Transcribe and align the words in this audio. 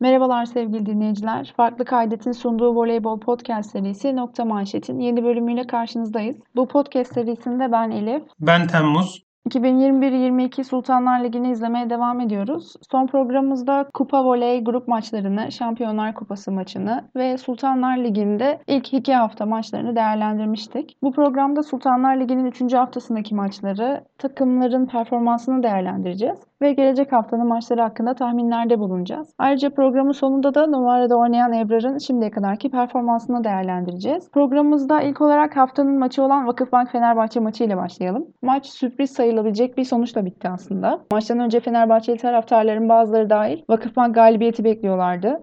Merhabalar 0.00 0.44
sevgili 0.44 0.86
dinleyiciler. 0.86 1.54
Farklı 1.56 1.84
Kaydet'in 1.84 2.32
sunduğu 2.32 2.74
voleybol 2.74 3.20
podcast 3.20 3.70
serisi 3.70 4.16
Nokta 4.16 4.44
Manşet'in 4.44 5.00
yeni 5.00 5.24
bölümüyle 5.24 5.66
karşınızdayız. 5.66 6.36
Bu 6.56 6.68
podcast 6.68 7.14
serisinde 7.14 7.72
ben 7.72 7.90
Elif. 7.90 8.22
Ben 8.40 8.66
Temmuz. 8.66 9.27
2021-22 9.46 10.64
Sultanlar 10.64 11.24
Ligi'ni 11.24 11.50
izlemeye 11.50 11.90
devam 11.90 12.20
ediyoruz. 12.20 12.74
Son 12.90 13.06
programımızda 13.06 13.86
Kupa 13.94 14.24
Voley 14.24 14.64
grup 14.64 14.88
maçlarını, 14.88 15.52
Şampiyonlar 15.52 16.14
Kupası 16.14 16.52
maçını 16.52 17.10
ve 17.16 17.38
Sultanlar 17.38 17.98
Ligi'nde 17.98 18.58
ilk 18.66 18.94
iki 18.94 19.14
hafta 19.14 19.46
maçlarını 19.46 19.96
değerlendirmiştik. 19.96 20.96
Bu 21.02 21.12
programda 21.12 21.62
Sultanlar 21.62 22.20
Ligi'nin 22.20 22.44
3. 22.44 22.74
haftasındaki 22.74 23.34
maçları, 23.34 24.04
takımların 24.18 24.86
performansını 24.86 25.62
değerlendireceğiz 25.62 26.38
ve 26.62 26.72
gelecek 26.72 27.12
haftanın 27.12 27.46
maçları 27.46 27.80
hakkında 27.80 28.14
tahminlerde 28.14 28.78
bulunacağız. 28.78 29.34
Ayrıca 29.38 29.70
programın 29.70 30.12
sonunda 30.12 30.54
da 30.54 30.66
numarada 30.66 31.16
oynayan 31.16 31.52
Ebrar'ın 31.52 31.98
şimdiye 31.98 32.30
kadarki 32.30 32.70
performansını 32.70 33.44
değerlendireceğiz. 33.44 34.30
Programımızda 34.30 35.00
ilk 35.00 35.20
olarak 35.20 35.56
haftanın 35.56 35.98
maçı 35.98 36.22
olan 36.22 36.46
Vakıfbank 36.46 36.90
Fenerbahçe 36.90 37.40
maçı 37.40 37.64
ile 37.64 37.76
başlayalım. 37.76 38.26
Maç 38.42 38.66
sürpriz 38.66 39.10
sayılabilecek 39.28 39.78
bir 39.78 39.84
sonuçla 39.84 40.24
bitti 40.24 40.48
aslında. 40.48 41.00
Maçtan 41.12 41.38
önce 41.38 41.60
Fenerbahçeli 41.60 42.18
taraftarların 42.18 42.88
bazıları 42.88 43.30
dahil 43.30 43.62
Vakıfbank 43.68 44.14
galibiyeti 44.14 44.64
bekliyorlardı. 44.64 45.40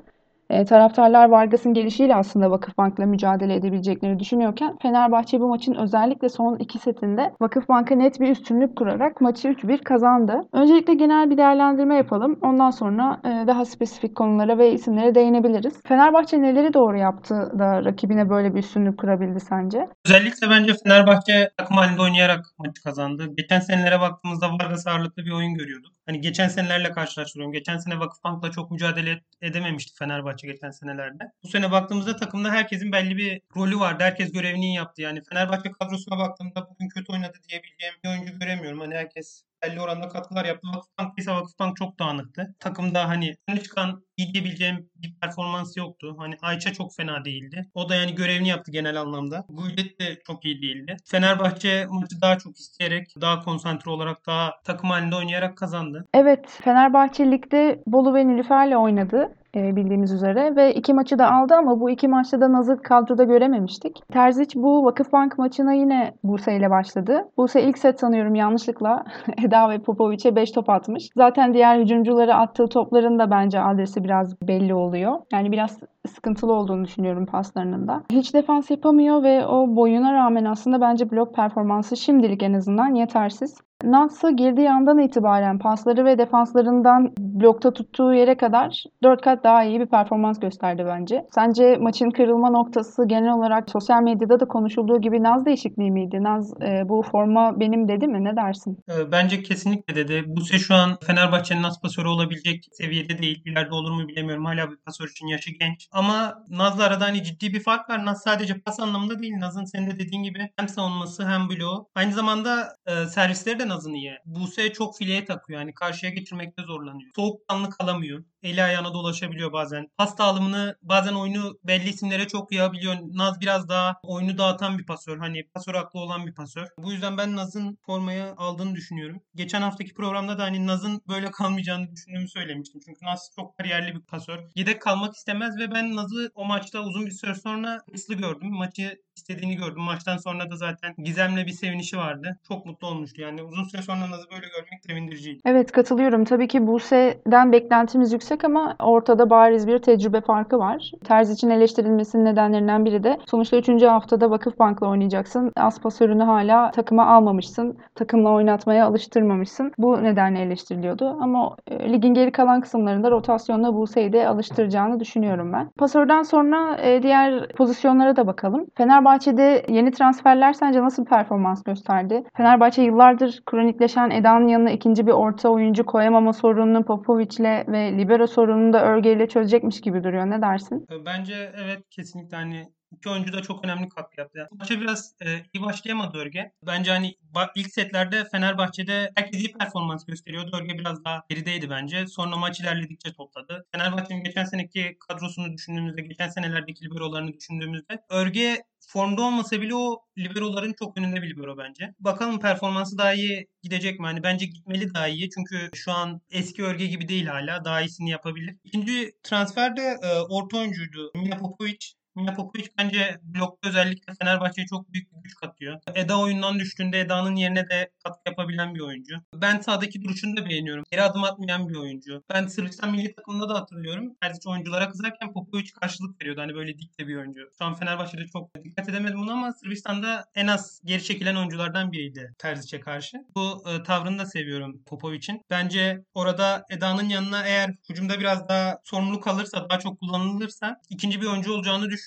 E, 0.56 0.66
taraftarlar 0.66 1.30
Vargas'ın 1.30 1.74
gelişiyle 1.74 2.16
aslında 2.16 2.52
Vakıfbank'la 2.52 3.06
mücadele 3.06 3.56
edebileceklerini 3.56 4.20
düşünüyorken 4.20 4.78
Fenerbahçe 4.82 5.40
bu 5.40 5.48
maçın 5.48 5.74
özellikle 5.74 6.30
son 6.30 6.58
iki 6.58 6.80
setinde 6.80 7.34
Vakıfbank'a 7.42 7.96
net 7.96 8.20
bir 8.20 8.30
üstünlük 8.30 8.76
kurarak 8.76 9.22
maçı 9.22 9.48
3-1 9.48 9.84
kazandı. 9.84 10.42
Öncelikle 10.54 10.94
genel 10.94 11.30
bir 11.30 11.38
değerlendirme 11.38 11.96
yapalım. 11.96 12.40
Ondan 12.42 12.72
sonra 12.72 13.22
e, 13.24 13.48
daha 13.48 13.66
spesifik 13.66 14.16
konulara 14.16 14.58
ve 14.58 14.72
isimlere 14.72 15.16
değinebiliriz. 15.16 15.74
Fenerbahçe 15.88 16.42
neleri 16.42 16.74
doğru 16.74 16.98
yaptı 16.98 17.52
da 17.60 17.86
rakibine 17.86 18.30
böyle 18.30 18.54
bir 18.56 18.60
üstünlük 18.60 19.00
kurabildi 19.00 19.40
sence? 19.40 19.88
Özellikle 20.06 20.50
bence 20.50 20.74
Fenerbahçe 20.84 21.50
takım 21.58 21.78
halinde 21.78 22.02
oynayarak 22.02 22.46
maçı 22.58 22.84
kazandı. 22.84 23.28
Geçen 23.38 23.60
senelere 23.60 24.00
baktığımızda 24.00 24.52
Vargas 24.52 24.88
ağırlıklı 24.88 25.26
bir 25.26 25.32
oyun 25.32 25.54
görüyorduk. 25.54 25.94
Hani 26.06 26.22
geçen 26.22 26.48
senelerle 26.48 26.92
karşılaştırıyorum. 26.92 27.54
Geçen 27.54 27.78
sene 27.78 28.00
Vakıfbank'la 28.00 28.52
çok 28.52 28.72
mücadele 28.72 29.22
edememişti 29.42 29.94
Fenerbahçe 30.00 30.45
geçen 30.46 30.72
senelerde. 30.72 31.24
Bu 31.44 31.48
sene 31.48 31.72
baktığımızda 31.72 32.16
takımda 32.16 32.52
herkesin 32.52 32.92
belli 32.92 33.18
bir 33.18 33.42
rolü 33.56 33.80
vardı. 33.80 34.04
Herkes 34.04 34.32
görevini 34.32 34.76
yaptı. 34.76 35.02
Yani 35.02 35.22
Fenerbahçe 35.30 35.72
kadrosuna 35.72 36.18
baktığımda 36.18 36.70
bugün 36.70 36.90
kötü 36.90 37.14
oynadı 37.14 37.38
diyebileceğim 37.50 37.96
bir 38.04 38.10
oyuncu 38.10 38.40
göremiyorum. 38.40 38.80
Hani 38.80 38.96
herkes 38.96 39.44
belli 39.64 39.82
oranda 39.82 40.08
katkılar 40.08 40.46
yaptı. 40.46 40.68
Vakıfbank 40.76 41.20
ise 41.20 41.32
Vakıfbank 41.32 41.78
çok 41.78 42.00
dağınıktı. 42.00 42.56
Takımda 42.60 43.10
hani 43.10 43.36
öne 43.48 43.62
çıkan 43.64 44.04
iyi 44.18 44.34
diyebileceğim 44.34 44.90
bir 44.96 45.16
performans 45.22 45.78
yoktu. 45.78 46.16
Hani 46.18 46.36
Ayça 46.42 46.74
çok 46.74 46.96
fena 46.96 47.26
değildi. 47.26 47.66
O 47.74 47.90
da 47.90 47.96
yani 47.96 48.16
görevini 48.16 48.48
yaptı 48.48 48.72
genel 48.72 49.02
anlamda. 49.02 49.46
Gullit 49.50 50.00
de 50.00 50.22
çok 50.28 50.46
iyi 50.46 50.62
değildi. 50.62 50.98
Fenerbahçe 51.06 51.86
maçı 51.90 52.22
daha 52.22 52.38
çok 52.38 52.58
isteyerek, 52.58 53.14
daha 53.22 53.40
konsantre 53.40 53.92
olarak, 53.92 54.28
daha 54.28 54.52
takım 54.64 54.90
halinde 54.90 55.16
oynayarak 55.16 55.58
kazandı. 55.58 56.06
Evet, 56.14 56.60
Fenerbahçe 56.64 57.32
ligde 57.32 57.84
Bolu 57.88 58.14
ve 58.14 58.28
Nilüfer'le 58.28 58.76
oynadı 58.76 59.36
bildiğimiz 59.56 60.12
üzere 60.12 60.56
ve 60.56 60.74
iki 60.74 60.94
maçı 60.94 61.20
da 61.20 61.32
aldı 61.32 61.56
ama 61.56 61.80
bu 61.80 61.90
iki 61.90 62.08
maçta 62.08 62.42
da 62.42 62.52
Naz'ı 62.52 62.78
kadroda 62.78 63.24
görememiştik. 63.24 64.02
Terzic 64.14 64.62
bu 64.62 64.86
Vakıfbank 64.86 65.38
maçına 65.38 65.74
yine 65.74 66.14
Buse 66.24 66.58
ile 66.58 66.70
başladı. 66.70 67.22
Buse 67.38 67.64
ilk 67.64 67.78
set 67.78 68.00
sanıyorum 68.00 68.36
yanlışlıkla 68.36 69.04
Eda 69.46 69.70
ve 69.70 69.80
Popovic'e 69.80 70.36
5 70.36 70.52
top 70.52 70.70
atmış. 70.70 71.10
Zaten 71.16 71.54
diğer 71.54 71.80
hücumcuları 71.80 72.36
attığı 72.36 72.68
topların 72.68 73.20
da 73.20 73.32
bence 73.32 73.60
adresi 73.60 74.04
biraz 74.04 74.42
belli 74.42 74.74
oluyor. 74.74 75.20
Yani 75.32 75.52
biraz 75.52 75.80
sıkıntılı 76.08 76.54
olduğunu 76.54 76.86
düşünüyorum 76.86 77.26
paslarının 77.26 77.88
da. 77.88 78.04
Hiç 78.12 78.34
defans 78.34 78.72
yapamıyor 78.72 79.24
ve 79.24 79.48
o 79.48 79.76
boyuna 79.76 80.14
rağmen 80.14 80.46
aslında 80.46 80.82
bence 80.82 81.12
blok 81.12 81.36
performansı 81.36 81.98
şimdilik 81.98 82.44
en 82.44 82.54
azından 82.54 82.96
yetersiz. 82.96 83.58
Nas'a 83.84 84.32
girdiği 84.32 84.70
andan 84.70 85.00
itibaren 85.00 85.60
pasları 85.60 86.06
ve 86.06 86.18
defanslarından 86.18 87.14
blokta 87.20 87.74
tuttuğu 87.74 88.14
yere 88.14 88.38
kadar 88.38 88.84
4 89.04 89.22
kat 89.22 89.44
daha 89.44 89.64
iyi 89.64 89.80
bir 89.80 89.86
performans 89.86 90.40
gösterdi 90.40 90.84
bence. 90.88 91.26
Sence 91.32 91.78
maçın 91.82 92.10
kırılma 92.10 92.50
noktası 92.50 93.08
genel 93.08 93.34
olarak 93.34 93.70
sosyal 93.70 94.04
medyada 94.04 94.40
da 94.40 94.46
konuşulduğu 94.46 95.02
gibi 95.02 95.24
Naz 95.24 95.46
değişikliği 95.46 95.92
miydi? 95.92 96.24
Naz 96.24 96.54
e, 96.62 96.90
bu 96.90 97.02
forma 97.12 97.60
benim 97.60 97.88
dedi 97.88 98.08
mi? 98.08 98.24
Ne 98.24 98.36
dersin? 98.36 98.78
Ee, 98.90 99.12
bence 99.12 99.44
kesinlikle 99.44 99.96
dedi. 99.96 100.24
Buse 100.28 100.60
şu 100.60 100.76
an 100.76 100.98
Fenerbahçe'nin 101.08 101.64
Naz 101.64 101.82
pasörü 101.82 102.08
olabilecek 102.08 102.64
seviyede 102.72 103.18
değil. 103.18 103.42
İleride 103.46 103.76
olur 103.76 103.92
mu 103.92 104.08
bilemiyorum. 104.08 104.46
Hala 104.46 104.72
bir 104.72 104.78
pasör 104.86 105.08
için 105.08 105.28
yaşı 105.28 105.52
genç. 105.52 105.88
Ama 105.96 106.44
Naz'la 106.50 106.84
arada 106.84 107.06
hani 107.06 107.24
ciddi 107.24 107.54
bir 107.54 107.64
fark 107.64 107.90
var. 107.90 108.06
Naz 108.06 108.22
sadece 108.24 108.60
pas 108.60 108.80
anlamında 108.80 109.20
değil. 109.22 109.34
Naz'ın 109.40 109.66
senin 109.66 109.88
de 109.92 110.00
dediğin 110.00 110.24
gibi 110.24 110.50
hem 110.56 110.70
savunması 110.70 111.28
hem 111.28 111.50
bloğu. 111.50 111.90
Aynı 111.96 112.14
zamanda 112.14 112.76
e, 112.86 113.06
servisleri 113.06 113.60
de 113.60 113.68
Naz'ın 113.68 113.94
iyi. 113.94 114.18
Buse 114.26 114.74
çok 114.74 114.98
fileye 114.98 115.26
takıyor. 115.26 115.60
Yani 115.60 115.74
karşıya 115.74 116.12
geçirmekte 116.12 116.64
zorlanıyor. 116.64 117.12
Soğukkanlı 117.16 117.70
kalamıyor. 117.70 118.24
Eli 118.46 118.64
ayağına 118.64 118.94
dolaşabiliyor 118.94 119.54
bazen. 119.54 119.88
Pas 119.98 120.18
dağılımını 120.18 120.76
bazen 120.82 121.14
oyunu 121.14 121.60
belli 121.64 121.90
isimlere 121.90 122.28
çok 122.28 122.52
yayabiliyor. 122.52 122.96
Naz 123.14 123.42
biraz 123.42 123.70
daha 123.70 123.96
oyunu 124.04 124.38
dağıtan 124.38 124.78
bir 124.78 124.86
pasör. 124.86 125.18
Hani 125.18 125.48
pasör 125.54 125.76
aklı 125.76 126.00
olan 126.00 126.26
bir 126.26 126.34
pasör. 126.34 126.68
Bu 126.78 126.92
yüzden 126.92 127.18
ben 127.18 127.36
Naz'ın 127.36 127.78
formaya 127.86 128.34
aldığını 128.38 128.76
düşünüyorum. 128.76 129.22
Geçen 129.36 129.62
haftaki 129.62 129.94
programda 129.94 130.38
da 130.38 130.44
hani 130.44 130.68
Naz'ın 130.68 131.02
böyle 131.08 131.32
kalmayacağını 131.32 131.92
düşündüğümü 131.92 132.28
söylemiştim. 132.28 132.82
Çünkü 132.86 133.06
Naz 133.06 133.32
çok 133.36 133.58
kariyerli 133.58 133.96
bir 133.96 134.02
pasör. 134.02 134.40
Yedek 134.56 134.82
kalmak 134.82 135.16
istemez 135.16 135.58
ve 135.58 135.72
ben 135.72 135.96
Naz'ı 135.96 136.32
o 136.36 136.46
maçta 136.46 136.80
uzun 136.80 137.06
bir 137.06 137.12
süre 137.12 137.36
sonra 137.36 137.80
hırslı 137.92 138.16
gördüm. 138.16 138.50
Maçı 138.52 138.98
istediğini 139.16 139.56
gördüm. 139.56 139.82
Maçtan 139.82 140.18
sonra 140.18 140.52
da 140.52 140.56
zaten 140.56 140.94
Gizem'le 140.98 141.46
bir 141.46 141.52
sevinişi 141.52 141.98
vardı. 141.98 142.40
Çok 142.48 142.66
mutlu 142.66 142.88
olmuştu. 142.88 143.22
Yani 143.22 143.44
uzun 143.44 143.64
süre 143.64 143.82
sonra 143.82 144.12
Naz'ı 144.12 144.32
böyle 144.32 144.48
görmek 144.48 144.86
sevindiriciydi. 144.88 145.40
Evet 145.46 145.72
katılıyorum. 145.72 146.26
Tabii 146.26 146.48
ki 146.48 146.68
Buse'den 146.68 147.52
beklentimiz 147.52 148.14
yüksek 148.14 148.35
ama 148.44 148.76
ortada 148.80 149.30
bariz 149.30 149.68
bir 149.68 149.80
tecrübe 149.80 150.22
farkı 150.22 150.60
var. 150.60 150.92
Terz 151.04 151.32
için 151.32 151.50
eleştirilmesinin 151.50 152.26
nedenlerinden 152.26 152.86
biri 152.86 153.04
de 153.04 153.18
sonuçta 153.26 153.58
3. 153.58 153.84
haftada 153.84 154.32
Vakıfbank'la 154.32 154.88
oynayacaksın. 154.88 155.52
As 155.58 155.82
pasörünü 155.82 156.24
hala 156.24 156.72
takıma 156.72 157.06
almamışsın. 157.08 157.78
Takımla 157.96 158.30
oynatmaya 158.30 158.86
alıştırmamışsın. 158.86 159.72
Bu 159.78 160.04
nedenle 160.04 160.42
eleştiriliyordu. 160.42 161.18
Ama 161.22 161.56
e, 161.68 161.94
ligin 161.94 162.14
geri 162.14 162.32
kalan 162.32 162.62
kısımlarında 162.62 163.12
rotasyonla 163.12 163.76
Buse'yi 163.76 164.14
de 164.14 164.28
alıştıracağını 164.28 165.00
düşünüyorum 165.00 165.54
ben. 165.54 165.70
Pasörden 165.78 166.24
sonra 166.24 166.78
e, 166.78 167.04
diğer 167.04 167.48
pozisyonlara 167.48 168.16
da 168.16 168.28
bakalım. 168.28 168.66
Fenerbahçe'de 168.76 169.66
yeni 169.70 169.92
transferler 169.92 170.54
sence 170.54 170.82
nasıl 170.82 171.06
performans 171.06 171.64
gösterdi? 171.64 172.24
Fenerbahçe 172.38 172.82
yıllardır 172.82 173.42
kronikleşen 173.46 174.10
Eda'nın 174.10 174.48
yanına 174.48 174.72
ikinci 174.72 175.08
bir 175.08 175.12
orta 175.12 175.50
oyuncu 175.50 175.86
koyamama 175.86 176.34
sorununu 176.34 176.84
Popovic'le 176.84 177.68
ve 177.68 177.98
Libero 177.98 178.25
sorununu 178.28 178.74
da 178.74 178.86
örgeyle 178.86 179.28
çözecekmiş 179.30 179.82
gibi 179.82 180.04
duruyor. 180.04 180.26
Ne 180.30 180.42
dersin? 180.42 180.86
Bence 181.06 181.54
evet 181.56 181.90
kesinlikle 181.90 182.38
hani 182.38 182.68
İki 182.98 183.10
oyuncu 183.10 183.34
da 183.34 183.42
çok 183.42 183.66
önemli 183.66 183.90
katkı 183.90 184.20
yaptı. 184.20 184.38
Yani 184.38 184.48
maça 184.52 184.82
biraz 184.82 185.16
e, 185.26 185.46
iyi 185.54 185.64
başlayamadı 185.64 186.18
Örge. 186.18 186.52
Bence 186.68 186.92
hani 186.92 187.16
ilk 187.56 187.72
setlerde 187.74 188.26
Fenerbahçe'de 188.26 189.12
herkes 189.16 189.40
iyi 189.40 189.54
performans 189.54 190.06
gösteriyordu. 190.06 190.58
Örge 190.58 190.80
biraz 190.80 191.06
daha 191.06 191.24
gerideydi 191.30 191.70
bence. 191.70 192.08
Sonra 192.08 192.38
maç 192.38 192.60
ilerledikçe 192.60 193.14
topladı. 193.14 193.66
Fenerbahçe'nin 193.72 194.24
geçen 194.24 194.46
seneki 194.46 194.98
kadrosunu 195.08 195.54
düşündüğümüzde, 195.54 196.02
geçen 196.02 196.30
senelerdeki 196.30 196.86
liberolarını 196.86 197.34
düşündüğümüzde 197.34 198.02
Örge 198.10 198.64
formda 198.88 199.22
olmasa 199.22 199.62
bile 199.62 199.76
o 199.76 200.02
liberoların 200.18 200.74
çok 200.80 200.98
önünde 200.98 201.22
bir 201.22 201.30
libero 201.30 201.58
bence. 201.58 201.94
Bakalım 202.00 202.40
performansı 202.40 202.98
daha 202.98 203.14
iyi 203.14 203.48
gidecek 203.64 204.00
mi? 204.00 204.06
Hani 204.06 204.24
bence 204.24 204.46
gitmeli 204.46 204.94
daha 204.94 205.08
iyi. 205.08 205.30
Çünkü 205.30 205.70
şu 205.74 205.92
an 205.92 206.22
eski 206.30 206.64
örge 206.64 206.86
gibi 206.86 207.08
değil 207.08 207.26
hala. 207.26 207.66
Daha 207.66 207.82
iyisini 207.82 208.10
yapabilir. 208.10 208.56
İkinci 208.64 209.12
transfer 209.24 209.78
de 209.78 209.98
e, 210.04 210.20
orta 210.20 210.58
oyuncuydu. 210.58 211.12
Mila 211.16 211.38
Popovic. 211.38 211.78
Mila 212.16 212.34
Popovic 212.34 212.68
bence 212.78 213.20
blokta 213.24 213.70
özellikle 213.70 214.14
Fenerbahçe'ye 214.20 214.68
çok 214.68 214.94
büyük 214.94 215.12
bir 215.12 215.24
güç 215.24 215.36
katıyor. 215.36 215.80
Eda 215.96 216.20
oyundan 216.20 216.60
düştüğünde 216.60 217.00
Eda'nın 217.00 217.36
yerine 217.36 217.70
de 217.70 217.92
katkı 218.04 218.22
yapabilen 218.26 218.76
bir 218.76 218.80
oyuncu. 218.80 219.16
Ben 219.34 219.60
sahadaki 219.60 220.04
duruşunu 220.04 220.38
da 220.38 220.50
beğeniyorum. 220.50 220.84
Geri 220.92 221.02
adım 221.02 221.24
atmayan 221.24 221.70
bir 221.70 221.76
oyuncu. 221.76 222.24
Ben 222.34 222.48
Sırbistan 222.48 222.92
milli 222.92 223.16
takımında 223.16 223.50
da 223.50 223.54
hatırlıyorum. 223.54 224.16
Terzic 224.22 224.50
oyunculara 224.50 224.90
kızarken 224.90 225.34
Popovic 225.34 225.72
karşılık 225.82 226.22
veriyordu. 226.22 226.42
Hani 226.42 226.56
böyle 226.56 226.78
dikte 226.78 227.08
bir 227.08 227.16
oyuncu. 227.16 227.42
Şu 227.58 227.66
an 227.66 227.74
Fenerbahçe'de 227.74 228.28
çok 228.28 228.64
dikkat 228.64 228.90
edemedim 228.90 229.20
bunu 229.20 229.32
ama 229.32 229.54
Sırbistan'da 229.54 230.26
en 230.36 230.48
az 230.48 230.82
geri 230.86 231.04
çekilen 231.04 231.36
oyunculardan 231.36 231.92
biriydi 231.92 232.34
Terzic'e 232.38 232.80
karşı. 232.80 233.18
Bu 233.36 233.64
e, 233.70 233.84
tavrını 233.84 234.20
da 234.20 234.26
seviyorum 234.26 234.84
Popovic'in. 234.86 235.42
Bence 235.50 236.04
orada 236.14 236.66
Eda'nın 236.70 237.10
yanına 237.10 237.48
eğer 237.48 237.72
hücumda 237.90 238.20
biraz 238.20 238.50
daha 238.50 238.78
sorumluluk 238.84 239.28
alırsa, 239.28 239.70
daha 239.70 239.80
çok 239.80 240.00
kullanılırsa 240.00 240.82
ikinci 240.90 241.22
bir 241.22 241.28
oyuncu 241.28 241.54
olacağını 241.54 241.90
düşünüyorum. 241.90 242.05